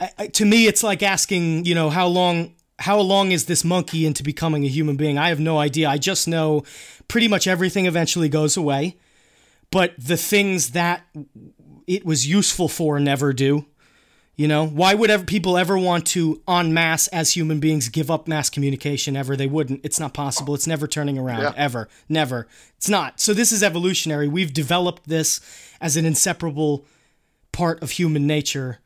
[0.00, 3.64] I, I- to me, it's like asking, you know, how long how long is this
[3.64, 5.16] monkey into becoming a human being?
[5.18, 5.88] I have no idea.
[5.88, 6.64] I just know
[7.08, 8.96] pretty much everything eventually goes away,
[9.70, 11.04] but the things that
[11.86, 13.66] it was useful for never do.
[14.34, 18.10] You know, why would ever people ever want to en masse as human beings give
[18.10, 19.36] up mass communication ever?
[19.36, 19.80] They wouldn't.
[19.84, 20.54] It's not possible.
[20.54, 21.52] It's never turning around Yeah.
[21.54, 21.88] ever.
[22.08, 22.48] Never.
[22.78, 23.20] It's not.
[23.20, 24.28] So this is evolutionary.
[24.28, 25.38] We've developed this
[25.80, 26.86] as an inseparable
[27.52, 28.78] part of human nature.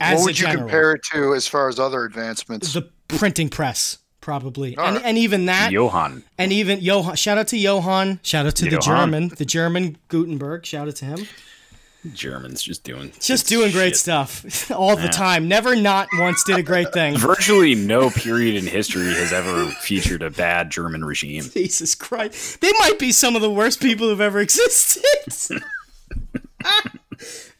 [0.00, 0.62] As what would you general.
[0.68, 2.72] compare it to as far as other advancements?
[2.72, 2.88] the
[3.18, 3.98] printing press?
[4.20, 6.24] Probably, All and and even that, Johann.
[6.36, 7.16] and even Johann.
[7.16, 8.20] Shout out to Johann.
[8.22, 10.66] Shout out to the German, the German Gutenberg.
[10.66, 11.26] Shout out to him.
[12.14, 13.96] Germans just doing Just doing great shit.
[13.96, 15.48] stuff all the time.
[15.48, 17.16] Never not once did a great thing.
[17.18, 21.44] Virtually no period in history has ever featured a bad German regime.
[21.54, 22.60] Jesus Christ.
[22.60, 25.62] They might be some of the worst people who've ever existed.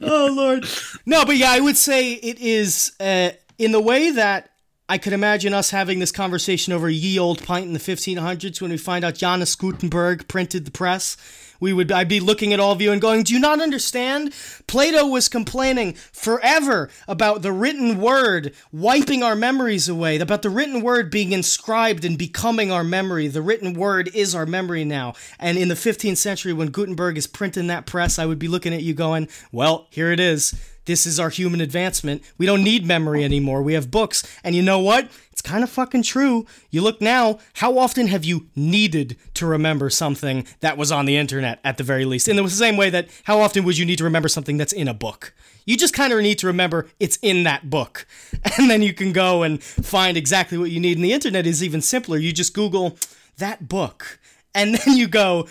[0.00, 0.66] oh, Lord.
[1.06, 4.50] No, but yeah, I would say it is uh, in the way that
[4.90, 8.72] I could imagine us having this conversation over ye old pint in the 1500s when
[8.72, 11.16] we find out Johannes Gutenberg printed the press.
[11.60, 14.32] We would I'd be looking at all of you and going, "Do you not understand?
[14.66, 20.80] Plato was complaining forever about the written word wiping our memories away, about the written
[20.80, 23.28] word being inscribed and becoming our memory.
[23.28, 27.28] The written word is our memory now." And in the 15th century when Gutenberg is
[27.28, 30.52] printing that press, I would be looking at you going, "Well, here it is.
[30.90, 32.20] This is our human advancement.
[32.36, 33.62] We don't need memory anymore.
[33.62, 34.24] We have books.
[34.42, 35.08] And you know what?
[35.30, 36.46] It's kind of fucking true.
[36.70, 41.16] You look now, how often have you needed to remember something that was on the
[41.16, 42.26] internet at the very least?
[42.26, 44.88] In the same way that how often would you need to remember something that's in
[44.88, 45.32] a book?
[45.64, 48.04] You just kind of need to remember it's in that book.
[48.58, 50.96] And then you can go and find exactly what you need.
[50.96, 52.18] And the internet is even simpler.
[52.18, 52.98] You just Google
[53.38, 54.18] that book.
[54.56, 55.46] And then you go,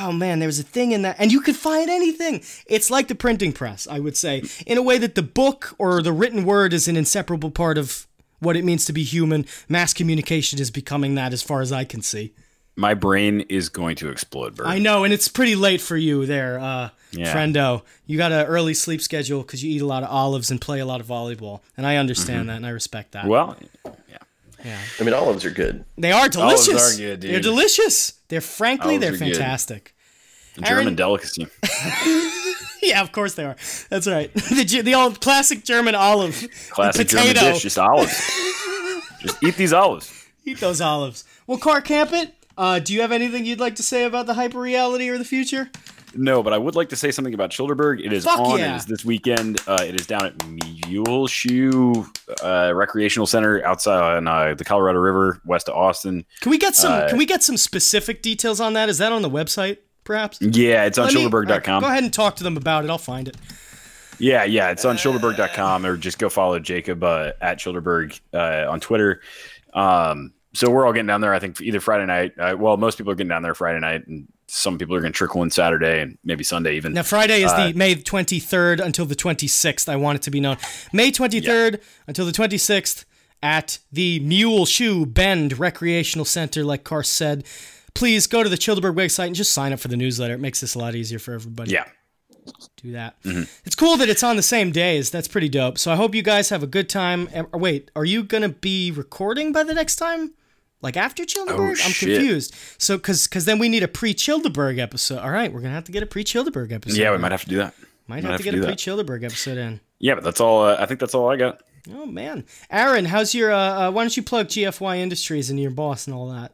[0.00, 2.42] oh man, there was a thing in that, and you could find anything.
[2.66, 6.02] It's like the printing press, I would say, in a way that the book or
[6.02, 8.06] the written word is an inseparable part of
[8.40, 9.46] what it means to be human.
[9.68, 12.32] Mass communication is becoming that, as far as I can see.
[12.74, 14.66] My brain is going to explode, Bert.
[14.66, 17.34] I know, and it's pretty late for you there, uh, Yeah.
[17.34, 17.82] friendo.
[18.06, 20.80] You got an early sleep schedule because you eat a lot of olives and play
[20.80, 23.26] a lot of volleyball, and I understand that and I respect that.
[23.26, 24.16] Well, yeah,
[24.64, 24.78] yeah.
[24.98, 25.84] I mean, olives are good.
[25.98, 26.68] they are delicious.
[26.70, 27.30] Olives are good, dude.
[27.32, 28.14] They're delicious.
[28.32, 29.94] They're frankly, they're are fantastic.
[30.56, 31.46] a German Aaron- delicacy.
[32.82, 33.56] Yeah, of course they are.
[33.90, 34.32] That's right.
[34.34, 36.48] The, the old classic German olive.
[36.70, 38.10] Classic German dish, just olives.
[39.20, 40.10] just eat these olives.
[40.46, 41.24] Eat those olives.
[41.46, 42.34] Well, Car Camp it.
[42.56, 45.24] Uh, do you have anything you'd like to say about the hyper reality or the
[45.26, 45.70] future?
[46.14, 48.04] No, but I would like to say something about Childerberg.
[48.04, 48.58] It is Fuck on.
[48.58, 48.74] yeah.
[48.74, 49.60] It is this weekend.
[49.66, 50.34] Uh, it is down at
[50.88, 52.04] Muleshoe
[52.42, 56.24] uh, Recreational Center outside on uh, the Colorado River, west of Austin.
[56.40, 56.92] Can we get some?
[56.92, 58.88] Uh, can we get some specific details on that?
[58.88, 60.40] Is that on the website, perhaps?
[60.40, 61.82] Yeah, it's on Let me- Childerberg.com.
[61.82, 62.90] Go ahead and talk to them about it.
[62.90, 63.36] I'll find it.
[64.18, 68.78] Yeah, yeah, it's on Childerberg.com or just go follow Jacob uh, at Childerberg uh, on
[68.78, 69.20] Twitter.
[69.74, 71.32] Um, so we're all getting down there.
[71.34, 72.32] I think either Friday night.
[72.38, 75.12] Uh, well, most people are getting down there Friday night, and some people are going
[75.12, 76.92] to trickle in Saturday and maybe Sunday even.
[76.92, 79.88] Now, Friday is Uh, the May 23rd until the 26th.
[79.88, 80.56] I want it to be known.
[80.92, 83.04] May 23rd until the 26th
[83.42, 87.44] at the Muleshoe Bend Recreational Center, like Car said.
[87.94, 90.34] Please go to the Childerberg website and just sign up for the newsletter.
[90.34, 91.72] It makes this a lot easier for everybody.
[91.72, 91.84] Yeah,
[92.76, 93.16] do that.
[93.64, 95.10] It's cool that it's on the same days.
[95.10, 95.78] That's pretty dope.
[95.78, 97.28] So I hope you guys have a good time.
[97.52, 100.32] Wait, are you gonna be recording by the next time
[100.82, 101.58] Like after Childerberg?
[101.58, 102.16] Oh, I'm shit.
[102.16, 102.54] confused.
[102.78, 105.20] So, because because then we need a pre-Childerberg episode.
[105.20, 106.98] All right, we're gonna have to get a pre-Childerberg episode.
[106.98, 107.74] Yeah, we might have to do that.
[108.08, 109.80] might might have to get to a pre-Childerberg episode in.
[110.00, 110.64] Yeah, but that's all.
[110.64, 111.62] Uh, I think that's all I got.
[111.92, 113.52] Oh man, Aaron, how's your?
[113.52, 116.52] Uh, uh, why don't you plug GFY Industries and your boss and all that?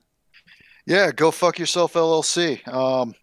[0.87, 2.67] Yeah, go fuck yourself, LLC.
[2.69, 3.15] Um,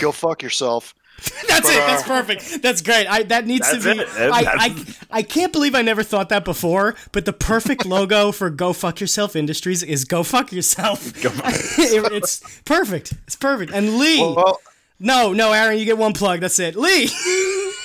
[0.00, 0.94] go fuck yourself.
[1.48, 1.82] That's But, it.
[1.82, 2.62] uh, That's perfect.
[2.62, 3.06] That's great.
[3.06, 4.00] I that needs That's to be.
[4.00, 4.08] it.
[4.32, 4.84] I, I
[5.18, 6.94] I can't believe I never thought that before.
[7.12, 11.12] But the perfect logo for Go Fuck Yourself Industries is Go Fuck Yourself.
[11.22, 13.12] Go fuck It- it's perfect.
[13.26, 13.72] It's perfect.
[13.72, 14.60] And Lee, Well,
[14.98, 16.40] no, no, Aaron, you get one plug.
[16.40, 16.76] That's it.
[16.76, 17.04] Lee.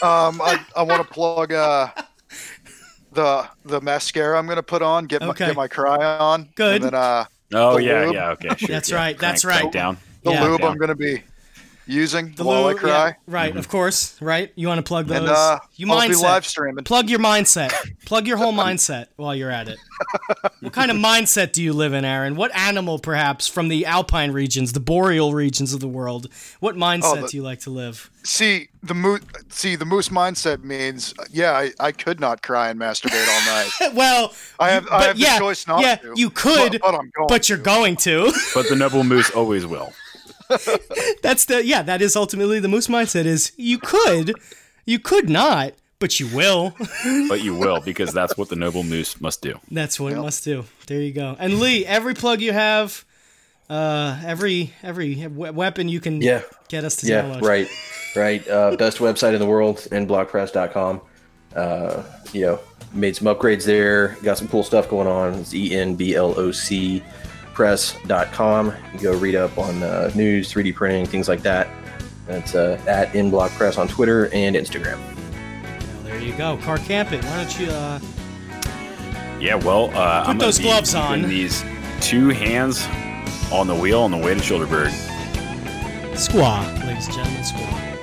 [0.01, 1.89] um, I, I want to plug uh,
[3.13, 5.05] the the mascara I'm gonna put on.
[5.05, 6.49] Get my get my cry on.
[6.55, 6.75] Good.
[6.83, 8.13] And then uh, Oh The yeah, lube.
[8.15, 8.29] yeah.
[8.31, 8.67] Okay, sure.
[8.67, 8.95] That's yeah.
[8.97, 9.71] right, that's Crank- right.
[9.71, 9.97] crank down.
[10.23, 10.43] the Yeah.
[10.43, 10.67] lube Yeah.
[10.67, 11.21] I'm gonna be
[11.87, 13.07] using The while Lou- I cry.
[13.07, 14.19] yeah, right, of course.
[14.21, 14.51] Right.
[14.55, 15.17] You want to plug those?
[15.19, 16.21] And uh, you I'll be mindset.
[16.21, 16.83] live streaming.
[16.83, 17.71] Plug your mindset.
[18.05, 19.77] Plug your whole mindset while you're at it.
[20.61, 22.35] What kind of mindset do you live in, Aaron?
[22.35, 26.27] What animal, perhaps, from the alpine regions, the boreal regions of the world?
[26.59, 28.09] What mindset the- do you like to live?
[28.23, 29.21] See the moose.
[29.49, 31.51] See the moose mindset means yeah.
[31.51, 33.93] I, I could not cry and masturbate all night.
[33.95, 36.13] Well, I have I have yeah, the choice not yeah, to.
[36.15, 37.27] you could, but, but I'm going.
[37.27, 37.63] but you're to.
[37.63, 38.33] going to.
[38.55, 39.93] But the noble moose always will.
[41.21, 41.81] That's the yeah.
[41.81, 43.25] That is ultimately the moose mindset.
[43.25, 44.33] Is you could,
[44.85, 46.75] you could not, but you will.
[47.29, 49.59] But you will because that's what the noble moose must do.
[49.71, 50.65] That's what it must do.
[50.87, 51.35] There you go.
[51.39, 53.03] And Lee, every plug you have,
[53.69, 56.41] uh, every every we- weapon you can Yeah.
[56.69, 57.41] get us to Yeah, download.
[57.41, 57.67] right,
[58.15, 58.47] right.
[58.47, 61.01] Uh, best website in the world, enblocpress.com.
[61.55, 62.03] Uh,
[62.33, 62.59] you know,
[62.93, 64.17] made some upgrades there.
[64.23, 65.33] Got some cool stuff going on.
[65.35, 67.01] It's E N B L O C
[67.55, 68.73] press.com.
[68.93, 71.67] You go read up on uh, news, 3D printing, things like that.
[72.27, 74.99] That's uh, at en_bloc_press on Twitter and Instagram.
[74.99, 76.57] Well, there you go.
[76.57, 77.21] Car camping.
[77.23, 77.67] Why don't you?
[77.71, 77.99] Uh,
[79.39, 81.29] Yeah, well, uh, I'm gonna those be gloves keeping on.
[81.29, 81.63] These
[82.01, 82.85] two hands
[83.51, 84.91] on the wheel on the way to Childerberg.
[86.13, 87.94] squaw, ladies and gentlemen, squaw.